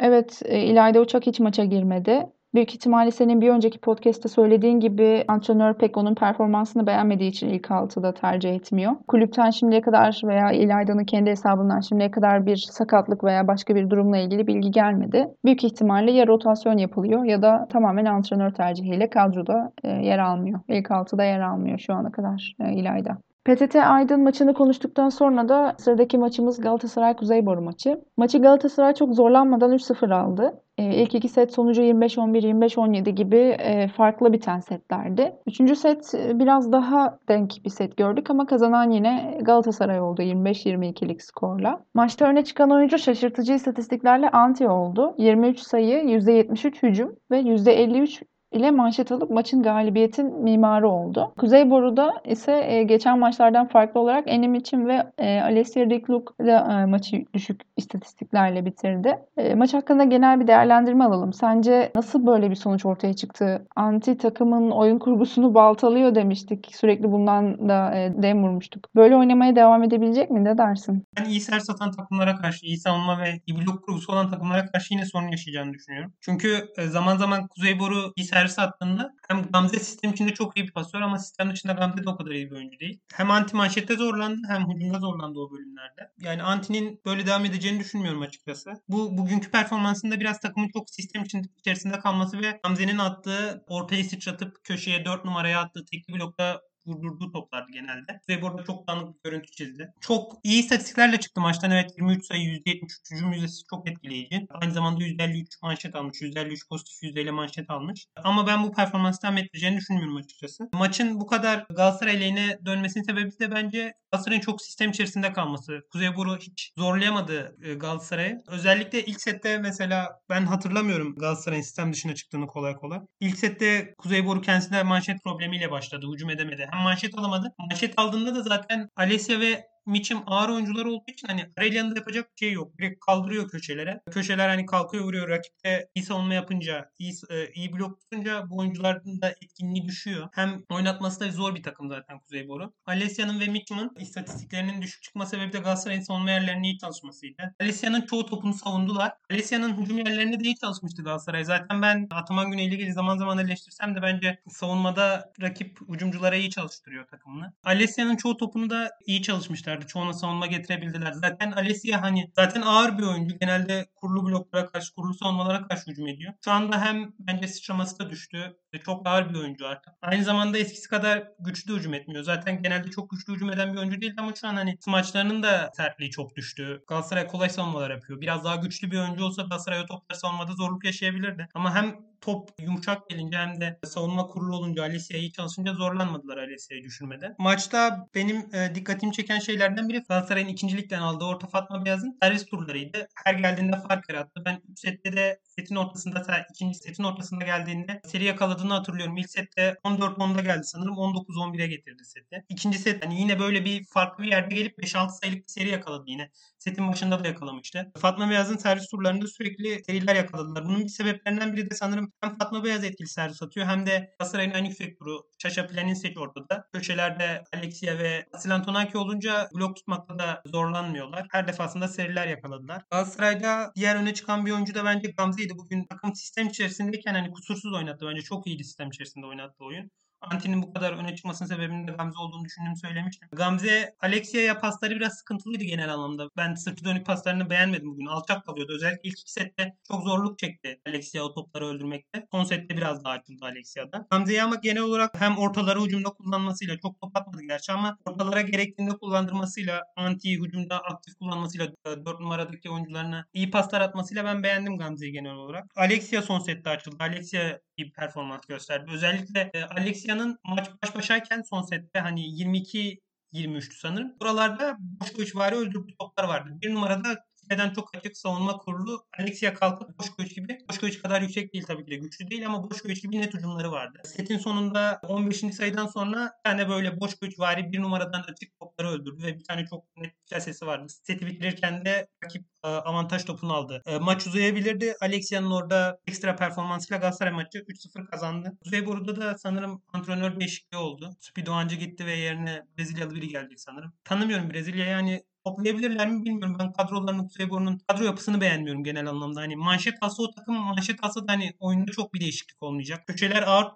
Evet, 0.01 0.43
e, 0.45 0.61
İlayda 0.61 1.01
Uçak 1.01 1.27
hiç 1.27 1.41
maça 1.41 1.65
girmedi. 1.65 2.27
Büyük 2.55 2.75
ihtimalle 2.75 3.11
senin 3.11 3.41
bir 3.41 3.51
önceki 3.51 3.79
podcast'te 3.79 4.29
söylediğin 4.29 4.81
gibi 4.81 5.25
antrenör 5.29 5.75
pek 5.75 5.97
onun 5.97 6.15
performansını 6.15 6.87
beğenmediği 6.87 7.31
için 7.31 7.49
ilk 7.49 7.71
altıda 7.71 8.15
tercih 8.15 8.55
etmiyor. 8.55 8.93
Kulüpten 9.09 9.51
şimdiye 9.51 9.81
kadar 9.81 10.21
veya 10.25 10.53
İlayda'nın 10.53 11.05
kendi 11.05 11.31
hesabından 11.31 11.81
şimdiye 11.81 12.11
kadar 12.11 12.47
bir 12.47 12.57
sakatlık 12.57 13.25
veya 13.25 13.49
başka 13.49 13.75
bir 13.75 13.91
durumla 13.91 14.19
ilgili 14.19 14.47
bilgi 14.47 14.71
gelmedi. 14.71 15.29
Büyük 15.45 15.65
ihtimalle 15.65 16.13
ya 16.13 16.27
rotasyon 16.27 16.79
yapılıyor 16.79 17.25
ya 17.25 17.43
da 17.43 17.67
tamamen 17.71 18.05
antrenör 18.05 18.51
tercihiyle 18.51 19.11
kadroda 19.11 19.73
e, 19.85 19.89
yer 19.89 20.19
almıyor. 20.19 20.61
İlk 20.69 20.91
altıda 20.91 21.25
yer 21.25 21.41
almıyor 21.41 21.79
şu 21.79 21.95
ana 21.95 22.13
kadar 22.13 22.55
e, 22.61 22.73
İlayda. 22.73 23.19
PTT 23.47 23.77
Aydın 23.77 24.21
maçını 24.21 24.55
konuştuktan 24.55 25.09
sonra 25.09 25.49
da 25.49 25.75
sıradaki 25.79 26.19
maçımız 26.19 26.61
Galatasaray 26.61 27.17
Kuzeyboru 27.17 27.61
maçı. 27.61 28.01
Maçı 28.17 28.39
Galatasaray 28.43 28.95
çok 28.95 29.15
zorlanmadan 29.15 29.73
3-0 29.73 30.15
aldı. 30.15 30.63
E, 30.79 31.03
ilk 31.03 31.15
iki 31.15 31.29
set 31.29 31.55
sonucu 31.55 31.83
25-11, 31.83 32.67
25-17 32.67 33.11
gibi 33.11 33.37
e, 33.37 33.89
farklı 33.89 34.33
biten 34.33 34.61
setlerdi. 34.61 35.33
Üçüncü 35.47 35.77
set 35.77 36.15
e, 36.15 36.39
biraz 36.39 36.73
daha 36.73 37.19
denk 37.29 37.53
bir 37.65 37.71
set 37.71 37.97
gördük 37.97 38.31
ama 38.31 38.47
kazanan 38.47 38.91
yine 38.91 39.39
Galatasaray 39.43 40.01
oldu 40.01 40.23
25-22'lik 40.23 41.23
skorla. 41.23 41.81
Maçta 41.95 42.27
öne 42.27 42.45
çıkan 42.45 42.71
oyuncu 42.71 42.99
şaşırtıcı 42.99 43.53
istatistiklerle 43.53 44.31
anti 44.31 44.69
oldu. 44.69 45.15
23 45.19 45.59
sayı, 45.61 45.99
%73 45.99 46.83
hücum 46.83 47.17
ve 47.31 47.41
%53 47.41 48.23
ile 48.57 48.71
manşet 48.71 49.13
alıp 49.13 49.31
maçın 49.31 49.63
galibiyetin 49.63 50.43
mimarı 50.43 50.89
oldu. 50.89 51.33
Kuzey 51.39 51.71
Boru'da 51.71 52.15
ise 52.25 52.65
e, 52.69 52.83
geçen 52.83 53.19
maçlardan 53.19 53.69
farklı 53.69 54.01
olarak 54.01 54.25
Enim 54.27 54.55
için 54.55 54.87
ve 54.87 55.13
e, 55.19 55.41
Alessia 55.41 55.85
Rikluk 55.85 56.39
da 56.39 56.83
e, 56.83 56.87
maçı 56.87 57.25
düşük 57.35 57.61
istatistiklerle 57.77 58.65
bitirdi. 58.67 59.19
Maç 59.57 59.75
hakkında 59.75 60.05
genel 60.05 60.41
bir 60.41 60.47
değerlendirme 60.47 61.05
alalım. 61.05 61.33
Sence 61.33 61.93
nasıl 61.95 62.27
böyle 62.27 62.51
bir 62.51 62.55
sonuç 62.55 62.87
ortaya 62.87 63.15
çıktı? 63.15 63.67
Anti 63.77 64.19
takımın 64.19 64.71
oyun 64.71 64.99
kurgusunu 64.99 65.55
baltalıyor 65.55 66.15
demiştik. 66.15 66.69
Sürekli 66.75 67.13
bundan 67.13 67.69
da 67.69 67.93
dem 68.23 68.43
vurmuştuk. 68.43 68.89
Böyle 68.97 69.17
oynamaya 69.17 69.57
devam 69.57 69.83
edebilecek 69.83 70.31
mi? 70.31 70.45
Ne 70.45 70.59
dersin? 70.59 71.05
Ben 71.21 71.25
iyi 71.25 71.41
ser 71.41 71.59
satan 71.59 71.91
takımlara 71.91 72.37
karşı, 72.37 72.67
iyi 72.67 72.79
savunma 72.79 73.19
ve 73.19 73.41
iyi 73.47 73.59
blok 73.59 73.85
kurgusu 73.85 74.13
olan 74.13 74.31
takımlara 74.31 74.67
karşı 74.67 74.95
yine 74.95 75.05
sorun 75.05 75.29
yaşayacağını 75.29 75.73
düşünüyorum. 75.73 76.13
Çünkü 76.21 76.69
zaman 76.89 77.17
zaman 77.17 77.47
Kuzey 77.47 77.79
Boru 77.79 78.13
iyi 78.17 78.27
servis 78.49 78.59
attığında 78.59 79.15
hem 79.29 79.43
Gamze 79.43 79.79
sistem 79.79 80.13
içinde 80.13 80.35
çok 80.35 80.57
iyi 80.57 80.67
bir 80.67 80.73
pasör 80.73 81.01
ama 81.01 81.19
sistem 81.19 81.51
dışında 81.51 81.73
Gamze 81.73 82.05
de 82.05 82.11
o 82.11 82.17
kadar 82.17 82.31
iyi 82.31 82.51
bir 82.51 82.57
oyuncu 82.57 82.81
değil. 82.81 83.01
Hem 83.15 83.31
anti 83.31 83.57
manşette 83.57 83.95
zorlandı 83.95 84.43
hem 84.49 84.71
hücumda 84.71 84.99
zorlandı 84.99 85.39
o 85.39 85.51
bölümlerde. 85.51 86.11
Yani 86.21 86.43
antinin 86.43 87.01
böyle 87.07 87.27
devam 87.27 87.45
edeceğini 87.45 87.81
düşünmüyorum 87.81 88.23
açıkçası. 88.23 88.71
Bu 88.89 89.19
bugünkü 89.19 89.51
performansında 89.51 90.21
biraz 90.21 90.41
takımın 90.41 90.69
çok 90.69 90.91
sistem 90.91 91.25
içerisinde 91.59 91.99
kalması 91.99 92.41
ve 92.41 92.61
Gamze'nin 92.65 92.99
attığı 92.99 93.65
ortayı 93.67 94.05
sıçratıp 94.05 94.65
köşeye 94.65 95.05
4 95.05 95.25
numaraya 95.25 95.61
attığı 95.61 95.85
tekli 95.85 96.15
blokta 96.15 96.61
vurdurduğu 96.87 97.33
toplardı 97.33 97.73
genelde. 97.73 98.21
Ve 98.29 98.43
burada 98.43 98.65
çok 98.65 98.89
dağınık 98.89 99.25
bir 99.25 99.31
görüntü 99.31 99.51
çizdi. 99.51 99.93
Çok 100.01 100.33
iyi 100.43 100.63
istatistiklerle 100.63 101.21
çıktı 101.21 101.41
maçtan. 101.41 101.71
Evet 101.71 101.91
23 101.99 102.27
sayı, 102.27 102.43
%73 102.43 103.13
hücum 103.13 103.33
yüzdesi 103.33 103.65
çok 103.71 103.89
etkileyici. 103.89 104.47
Aynı 104.51 104.73
zamanda 104.73 105.05
%53 105.05 105.47
manşet 105.63 105.95
almış. 105.95 106.23
%53 106.23 106.69
pozitif 106.69 107.03
yüzdeyle 107.03 107.31
manşet 107.31 107.71
almış. 107.71 108.07
Ama 108.25 108.47
ben 108.47 108.65
bu 108.65 108.73
performansı 108.73 109.21
tam 109.21 109.37
ettireceğini 109.37 109.77
düşünmüyorum 109.77 110.17
açıkçası. 110.17 110.69
Maçın 110.73 111.21
bu 111.21 111.27
kadar 111.27 111.67
Galatasaray 111.71 112.21
lehine 112.21 112.59
dönmesinin 112.67 113.05
sebebi 113.05 113.39
de 113.39 113.51
bence 113.51 113.95
Galatasaray'ın 114.13 114.41
çok 114.41 114.63
sistem 114.63 114.91
içerisinde 114.91 115.33
kalması. 115.33 115.81
Kuzey 115.93 116.17
Boru 116.17 116.37
hiç 116.37 116.73
zorlayamadı 116.79 117.57
e, 117.63 117.75
Galatasaray'ı. 117.75 118.43
Özellikle 118.49 119.05
ilk 119.05 119.21
sette 119.21 119.59
mesela 119.59 120.21
ben 120.31 120.47
hatırlamıyorum 120.47 121.15
Galatasaray'ın 121.15 121.63
sistem 121.63 121.93
dışına 121.93 122.15
çıktığını 122.15 122.47
kolay 122.47 122.75
kolay. 122.77 123.01
İlk 123.21 123.39
sette 123.39 123.95
Kuzey 123.99 124.27
Boru 124.27 124.41
kendisine 124.41 124.83
manşet 124.83 125.25
problemiyle 125.25 125.71
başladı. 125.71 126.07
Hücum 126.13 126.31
edemedi. 126.31 126.69
Manşet 126.83 127.19
alamadı. 127.19 127.55
Manşet 127.59 127.95
aldığında 127.97 128.35
da 128.35 128.43
zaten 128.43 128.91
Alessia 128.97 129.41
ve 129.41 129.69
Mitchum 129.87 130.23
ağır 130.27 130.49
oyuncular 130.49 130.85
olduğu 130.85 131.11
için 131.11 131.29
hani 131.29 131.51
Aurelian'da 131.59 131.99
yapacak 131.99 132.31
bir 132.33 132.47
şey 132.47 132.53
yok. 132.53 132.79
Direkt 132.79 133.01
kaldırıyor 133.07 133.49
köşelere. 133.49 134.01
Köşeler 134.11 134.49
hani 134.49 134.67
kalkıyor 134.67 135.05
vuruyor. 135.05 135.29
Rakipte 135.29 135.89
iyi 135.95 136.05
savunma 136.05 136.35
yapınca, 136.35 136.91
iyi, 136.99 137.13
e, 137.31 137.53
iyi 137.53 137.73
blok 137.73 138.01
tutunca 138.01 138.51
bu 138.51 138.59
oyuncuların 138.59 139.23
da 139.23 139.31
etkinliği 139.31 139.89
düşüyor. 139.89 140.29
Hem 140.33 140.63
oynatması 140.71 141.21
da 141.21 141.31
zor 141.31 141.55
bir 141.55 141.63
takım 141.63 141.89
zaten 141.89 142.19
Kuzey 142.19 142.49
Boru. 142.49 142.73
Alessia'nın 142.87 143.41
ve 143.41 143.47
Mitchum'un 143.47 143.95
istatistiklerinin 143.99 144.83
düşük 144.83 145.03
çıkma 145.03 145.27
sebebi 145.27 145.53
de 145.53 145.59
Galatasaray'ın 145.59 146.01
savunma 146.01 146.31
yerlerinin 146.31 146.63
iyi 146.63 146.79
çalışmasıydı. 146.79 147.55
Alessia'nın 147.61 148.01
çoğu 148.01 148.27
topunu 148.27 148.55
savundular. 148.55 149.13
Alessia'nın 149.31 149.83
hücum 149.83 149.99
yerlerinde 149.99 150.41
de 150.41 150.45
iyi 150.45 150.57
çalışmıştı 150.57 151.03
Galatasaray. 151.03 151.45
Zaten 151.45 151.83
ben 151.83 152.07
Ataman 152.11 152.51
Güney 152.51 152.67
ile 152.67 152.75
ilgili 152.75 152.93
zaman 152.93 153.17
zaman 153.17 153.39
eleştirsem 153.39 153.95
de 153.95 154.03
bence 154.03 154.39
savunmada 154.49 155.33
rakip 155.41 155.79
hücumculara 155.89 156.37
iyi 156.37 156.51
çalıştırıyor 156.51 157.07
takımını. 157.07 157.53
Alessia'nın 157.65 158.17
çoğu 158.17 158.37
topunu 158.37 158.71
da 158.71 158.91
iyi 159.07 159.23
çalışmışlar 159.23 159.76
verdi. 159.77 159.87
Çoğuna 159.87 160.13
savunma 160.13 160.47
getirebildiler. 160.47 161.13
Zaten 161.13 161.53
Alessia 161.53 162.03
hani 162.03 162.31
zaten 162.37 162.63
ağır 162.63 162.99
bir 162.99 163.03
oyuncu. 163.03 163.39
Genelde 163.39 163.87
kurulu 163.95 164.27
bloklara 164.27 164.67
karşı, 164.67 164.95
kurulu 164.95 165.15
savunmalara 165.15 165.69
karşı 165.69 165.91
hücum 165.91 166.09
ediyor. 166.09 166.33
Şu 166.45 166.51
anda 166.51 166.81
hem 166.81 167.13
bence 167.19 167.49
sıçraması 167.49 167.99
da 167.99 168.11
düştü. 168.11 168.57
Çok 168.85 169.09
ağır 169.09 169.31
bir 169.31 169.39
oyuncu 169.39 169.67
artık. 169.67 169.93
Aynı 170.03 170.25
zamanda 170.25 170.59
eskisi 170.59 170.89
kadar 170.89 171.29
güçlü 171.39 171.77
hücum 171.77 171.95
etmiyor. 171.95 172.25
Zaten 172.25 172.63
genelde 172.63 172.91
çok 172.91 173.11
güçlü 173.11 173.35
hücum 173.35 173.51
eden 173.51 173.73
bir 173.73 173.79
oyuncu 173.79 174.01
değil 174.01 174.15
ama 174.19 174.35
şu 174.35 174.49
an 174.49 174.55
hani 174.55 174.79
maçlarının 174.87 175.43
da 175.43 175.71
sertliği 175.77 176.11
çok 176.11 176.37
düştü. 176.37 176.85
Galatasaray 176.89 177.27
kolay 177.27 177.51
savunmalar 177.51 177.91
yapıyor. 177.91 178.21
Biraz 178.21 178.45
daha 178.45 178.57
güçlü 178.57 178.91
bir 178.91 178.99
oyuncu 178.99 179.25
olsa 179.25 179.43
Galatasaray 179.43 179.81
o 179.81 179.87
topları 179.87 180.19
savunmada 180.19 180.53
zorluk 180.53 180.85
yaşayabilirdi. 180.85 181.49
Ama 181.55 181.75
hem 181.75 181.97
top 182.27 182.51
yumuşak 182.61 183.11
gelince 183.11 183.37
hem 183.37 183.61
de 183.61 183.79
savunma 183.85 184.27
kurulu 184.27 184.57
olunca 184.57 184.83
Alessia'yı 184.83 185.23
iyi 185.23 185.33
çalışınca 185.33 185.73
zorlanmadılar 185.75 186.39
Alessia'yı 186.39 186.85
düşürmede. 186.85 187.35
Maçta 187.39 188.09
benim 188.15 188.55
e, 188.55 188.75
dikkatimi 188.75 189.13
çeken 189.13 189.39
şeylerden 189.39 189.89
biri 189.89 190.03
Galatasaray'ın 190.09 190.49
ikincilikten 190.49 191.01
aldığı 191.01 191.25
orta 191.25 191.47
Fatma 191.47 191.85
Beyaz'ın 191.85 192.19
servis 192.23 192.47
turlarıydı. 192.47 193.09
Her 193.25 193.35
geldiğinde 193.35 193.77
fark 193.89 194.09
yarattı. 194.09 194.43
Ben 194.45 194.61
3 194.71 194.81
sette 194.81 195.13
de 195.13 195.41
setin 195.57 195.77
ortasında 195.77 196.47
ikinci 196.51 196.79
setin 196.79 197.05
ortasında 197.05 197.45
geldiğinde 197.45 198.01
seri 198.05 198.25
yakaladığını 198.25 198.73
hatırlıyorum. 198.73 199.17
İlk 199.17 199.31
sette 199.31 199.77
14-10'da 199.85 200.41
geldi 200.41 200.65
sanırım. 200.65 200.95
19-11'e 200.95 201.67
getirdi 201.67 202.05
seti. 202.05 202.45
İkinci 202.49 202.79
set 202.79 203.05
hani 203.05 203.21
yine 203.21 203.39
böyle 203.39 203.65
bir 203.65 203.85
farklı 203.85 204.25
bir 204.25 204.29
yerde 204.29 204.55
gelip 204.55 204.79
5-6 204.79 205.11
sayılık 205.11 205.43
bir 205.43 205.53
seri 205.53 205.69
yakaladı 205.69 206.05
yine. 206.07 206.31
Setin 206.67 206.89
başında 206.89 207.25
da 207.25 207.29
yakalamıştı. 207.29 207.93
Fatma 207.99 208.31
Beyaz'ın 208.31 208.57
servis 208.57 208.87
turlarında 208.87 209.27
sürekli 209.27 209.85
seriler 209.85 210.15
yakaladılar. 210.15 210.65
Bunun 210.65 210.81
bir 210.81 210.89
sebeplerinden 210.89 211.53
biri 211.53 211.71
de 211.71 211.75
sanırım 211.75 212.13
hem 212.21 212.39
Fatma 212.39 212.65
Beyaz 212.65 212.85
etkili 212.85 213.09
servis 213.09 213.43
atıyor 213.43 213.67
hem 213.67 213.87
de 213.87 214.15
Galatasaray'ın 214.19 214.51
en 214.51 214.65
yüksek 214.65 214.99
turu 214.99 215.23
Şaşa 215.39 215.67
Planinseç 215.67 216.17
ortada. 216.19 216.69
Köşelerde 216.73 217.45
Alexia 217.55 217.99
ve 217.99 218.27
Asil 218.33 218.55
Antonaki 218.55 218.99
olunca 218.99 219.49
blok 219.55 219.77
tutmakta 219.77 220.19
da 220.19 220.43
zorlanmıyorlar. 220.47 221.27
Her 221.33 221.49
defasında 221.49 221.89
seriler 221.89 222.27
yakaladılar. 222.27 222.83
Galatasaray'da 222.91 223.73
diğer 223.77 223.97
öne 223.97 224.15
çıkan 224.15 224.47
bir 224.47 224.51
oyuncu 224.53 224.75
da 224.75 224.85
bence 224.85 225.11
Gamze'ydi. 225.11 225.53
Bugün 225.59 225.87
takım 225.91 226.15
sistem 226.15 226.49
içerisindeyken 226.49 227.15
hani 227.15 227.31
kusursuz 227.31 227.73
oynattı. 227.75 228.07
Bence 228.11 228.23
çok 228.23 228.47
iyiydi 228.47 228.65
sistem 228.65 228.89
içerisinde 228.89 229.27
oynattı 229.27 229.65
oyun. 229.65 229.91
Anti'nin 230.31 230.63
bu 230.63 230.73
kadar 230.73 230.93
öne 230.93 231.17
çıkmasının 231.17 231.49
sebebinin 231.49 231.89
de 231.89 231.93
Gamze 231.93 232.19
olduğunu 232.19 232.45
düşündüğümü 232.45 232.77
söylemiştim. 232.77 233.29
Gamze 233.33 233.95
Alexia'ya 234.01 234.61
pasları 234.61 234.97
biraz 234.97 235.19
sıkıntılıydı 235.19 235.65
genel 235.65 235.93
anlamda. 235.93 236.29
Ben 236.37 236.55
sırtı 236.55 236.85
dönük 236.85 237.07
paslarını 237.07 237.51
beğenmedim 237.51 237.91
bugün. 237.91 238.07
Alçak 238.07 238.47
kalıyordu. 238.47 238.73
Özellikle 238.77 239.09
ilk 239.09 239.21
iki 239.21 239.33
sette 239.33 239.77
çok 239.89 240.03
zorluk 240.03 240.39
çekti 240.39 240.81
Alexia 240.87 241.23
o 241.23 241.35
topları 241.35 241.67
öldürmekte. 241.67 242.27
Son 242.31 242.45
sette 242.45 242.77
biraz 242.77 243.05
daha 243.05 243.13
açıldı 243.13 243.45
Alexia'da. 243.45 244.07
Gamze'yi 244.11 244.43
ama 244.43 244.55
genel 244.55 244.83
olarak 244.83 245.21
hem 245.21 245.39
ortaları 245.39 245.81
hücumda 245.81 246.09
kullanmasıyla 246.09 246.79
çok 246.79 247.01
top 247.01 247.17
atmadı 247.17 247.43
gerçi 247.43 247.73
ama 247.73 247.99
ortalara 248.05 248.41
gerektiğinde 248.41 248.91
kullandırmasıyla 248.97 249.83
Anti'yi 249.97 250.41
hücumda 250.41 250.79
aktif 250.79 251.15
kullanmasıyla 251.15 251.67
4 251.87 252.09
e, 252.09 252.23
numaradaki 252.23 252.71
oyuncularına 252.71 253.27
iyi 253.35 253.51
paslar 253.51 253.81
atmasıyla 253.81 254.25
ben 254.25 254.43
beğendim 254.43 254.79
Gamze'yi 254.79 255.13
genel 255.13 255.35
olarak. 255.35 255.65
Alexia 255.77 256.23
son 256.23 256.39
sette 256.39 256.71
açıldı. 256.71 256.97
Alexia 257.01 257.59
iyi 257.77 257.93
performans 257.93 258.47
gösterdi. 258.47 258.91
Özellikle 258.95 259.51
e, 259.55 259.63
Alexia'nın 259.65 260.39
maç 260.45 260.71
baş 260.83 260.95
başayken 260.95 261.43
son 261.43 261.63
sette 261.63 262.01
hani 262.01 262.21
22 262.31 263.01
23'tü 263.33 263.79
sanırım. 263.79 264.15
Buralarda 264.21 264.77
boş 264.81 265.19
boş 265.19 265.37
vari 265.37 265.55
öldürdüğü 265.55 265.97
toplar 265.99 266.25
vardı. 266.25 266.51
Bir 266.63 266.75
numarada 266.75 267.25
İskeleden 267.47 267.75
çok 267.75 267.97
açık 267.97 268.17
savunma 268.17 268.57
kurulu. 268.59 269.07
Alexia 269.19 269.55
kalkıp 269.55 269.99
Boşkoviç 269.99 270.35
gibi. 270.35 270.59
Boşkoviç 270.71 271.03
kadar 271.03 271.23
yüksek 271.23 271.53
değil 271.53 271.65
tabii 271.65 271.85
ki 271.85 271.91
de 271.91 271.97
güçlü 271.97 272.31
değil 272.31 272.47
ama 272.47 272.71
Boşkoviç 272.71 273.03
gibi 273.03 273.21
net 273.21 273.35
hücumları 273.35 273.73
vardı. 273.73 273.99
Setin 274.05 274.39
sonunda 274.39 275.01
15. 275.09 275.55
sayıdan 275.55 275.87
sonra 275.87 276.33
bir 276.39 276.51
tane 276.51 276.69
böyle 276.69 277.01
Boşkoviç 277.01 277.39
vari 277.39 277.73
bir 277.73 277.83
numaradan 277.83 278.23
açık 278.23 278.59
topları 278.61 278.89
öldürdü 278.91 279.23
ve 279.23 279.39
bir 279.39 279.45
tane 279.45 279.67
çok 279.67 279.97
net 279.97 280.13
bir 280.33 280.41
sesi 280.41 280.67
vardı. 280.67 280.87
Seti 280.89 281.27
bitirirken 281.27 281.85
de 281.85 282.09
rakip 282.25 282.45
avantaj 282.69 283.25
topunu 283.25 283.53
aldı. 283.53 283.83
E, 283.87 283.99
maç 283.99 284.27
uzayabilirdi. 284.27 284.95
Alexia'nın 285.01 285.51
orada 285.51 285.99
ekstra 286.07 286.37
performansıyla 286.37 286.99
Galatasaray 286.99 287.33
maçı 287.33 287.59
3-0 287.59 288.07
kazandı. 288.07 288.53
Kuzey 288.65 288.87
da 288.87 289.39
sanırım 289.39 289.83
antrenör 289.93 290.41
değişikliği 290.41 290.77
oldu. 290.77 291.11
Spido 291.21 291.53
Hancı 291.53 291.77
gitti 291.77 292.07
ve 292.07 292.13
yerine 292.13 292.63
Brezilyalı 292.79 293.15
biri 293.15 293.29
gelecek 293.29 293.61
sanırım. 293.61 293.93
Tanımıyorum 294.05 294.51
Brezilya'yı 294.51 294.91
yani 294.91 295.23
toplayabilirler 295.47 296.11
mi 296.11 296.25
bilmiyorum. 296.25 296.57
Ben 296.61 296.73
kadrolarını 296.73 297.29
Kuzeyburnu'nun 297.29 297.79
kadro 297.89 298.05
yapısını 298.05 298.41
beğenmiyorum 298.41 298.85
genel 298.85 299.07
anlamda. 299.07 299.41
Hani 299.41 299.57
manşet 299.57 299.95
alsa 300.01 300.23
o 300.23 300.31
takım 300.31 300.55
manşet 300.55 301.05
alsa 301.05 301.29
da 301.29 301.33
hani 301.33 301.53
oyunda 301.59 301.93
çok 301.93 302.15
bir 302.15 302.21
değişiklik 302.21 302.63
olmayacak. 302.63 303.07
Köşeler 303.07 303.43
ağır 303.43 303.67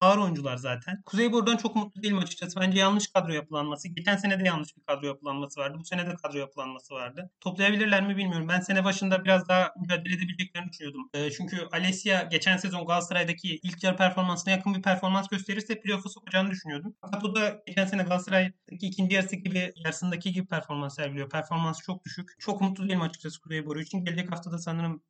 ağır 0.00 0.18
oyuncular 0.18 0.56
zaten. 0.56 1.02
Kuzeyburnu'dan 1.06 1.56
çok 1.56 1.76
mutlu 1.76 2.02
değilim 2.02 2.18
açıkçası. 2.18 2.60
Bence 2.60 2.78
yanlış 2.78 3.06
kadro 3.12 3.32
yapılanması. 3.32 3.88
Geçen 3.88 4.16
sene 4.16 4.40
de 4.40 4.44
yanlış 4.44 4.76
bir 4.76 4.82
kadro 4.82 5.06
yapılanması 5.06 5.60
vardı. 5.60 5.76
Bu 5.80 5.84
sene 5.84 6.06
de 6.06 6.14
kadro 6.14 6.38
yapılanması 6.38 6.94
vardı. 6.94 7.30
Toplayabilirler 7.40 8.06
mi 8.06 8.16
bilmiyorum. 8.16 8.37
Ben 8.48 8.60
sene 8.60 8.84
başında 8.84 9.24
biraz 9.24 9.48
daha 9.48 9.72
mücadele 9.80 10.14
edebileceklerini 10.14 10.70
düşünüyordum. 10.70 11.10
E, 11.14 11.30
çünkü 11.30 11.56
Alessia 11.72 12.22
geçen 12.22 12.56
sezon 12.56 12.86
Galatasaray'daki 12.86 13.56
ilk 13.62 13.84
yarı 13.84 13.96
performansına 13.96 14.52
yakın 14.52 14.74
bir 14.74 14.82
performans 14.82 15.28
gösterirse 15.28 15.80
playoff'a 15.80 16.08
sokacağını 16.08 16.50
düşünüyordum. 16.50 16.94
Fakat 17.00 17.24
o 17.24 17.34
da 17.34 17.62
geçen 17.66 17.86
sene 17.86 18.02
Galatasaray'daki 18.02 18.86
ikinci 18.86 19.14
yarısı 19.14 19.36
gibi 19.36 19.72
yarısındaki 19.76 20.32
gibi 20.32 20.46
performans 20.46 20.96
sergiliyor. 20.96 21.30
Performansı 21.30 21.82
çok 21.82 22.04
düşük. 22.04 22.28
Çok 22.38 22.60
mutlu 22.60 22.84
değilim 22.84 23.02
açıkçası 23.02 23.40
Kuzeyboru 23.40 23.80
için. 23.80 24.04
Gelecek 24.04 24.32
haftada 24.32 24.58
sanırım 24.58 25.02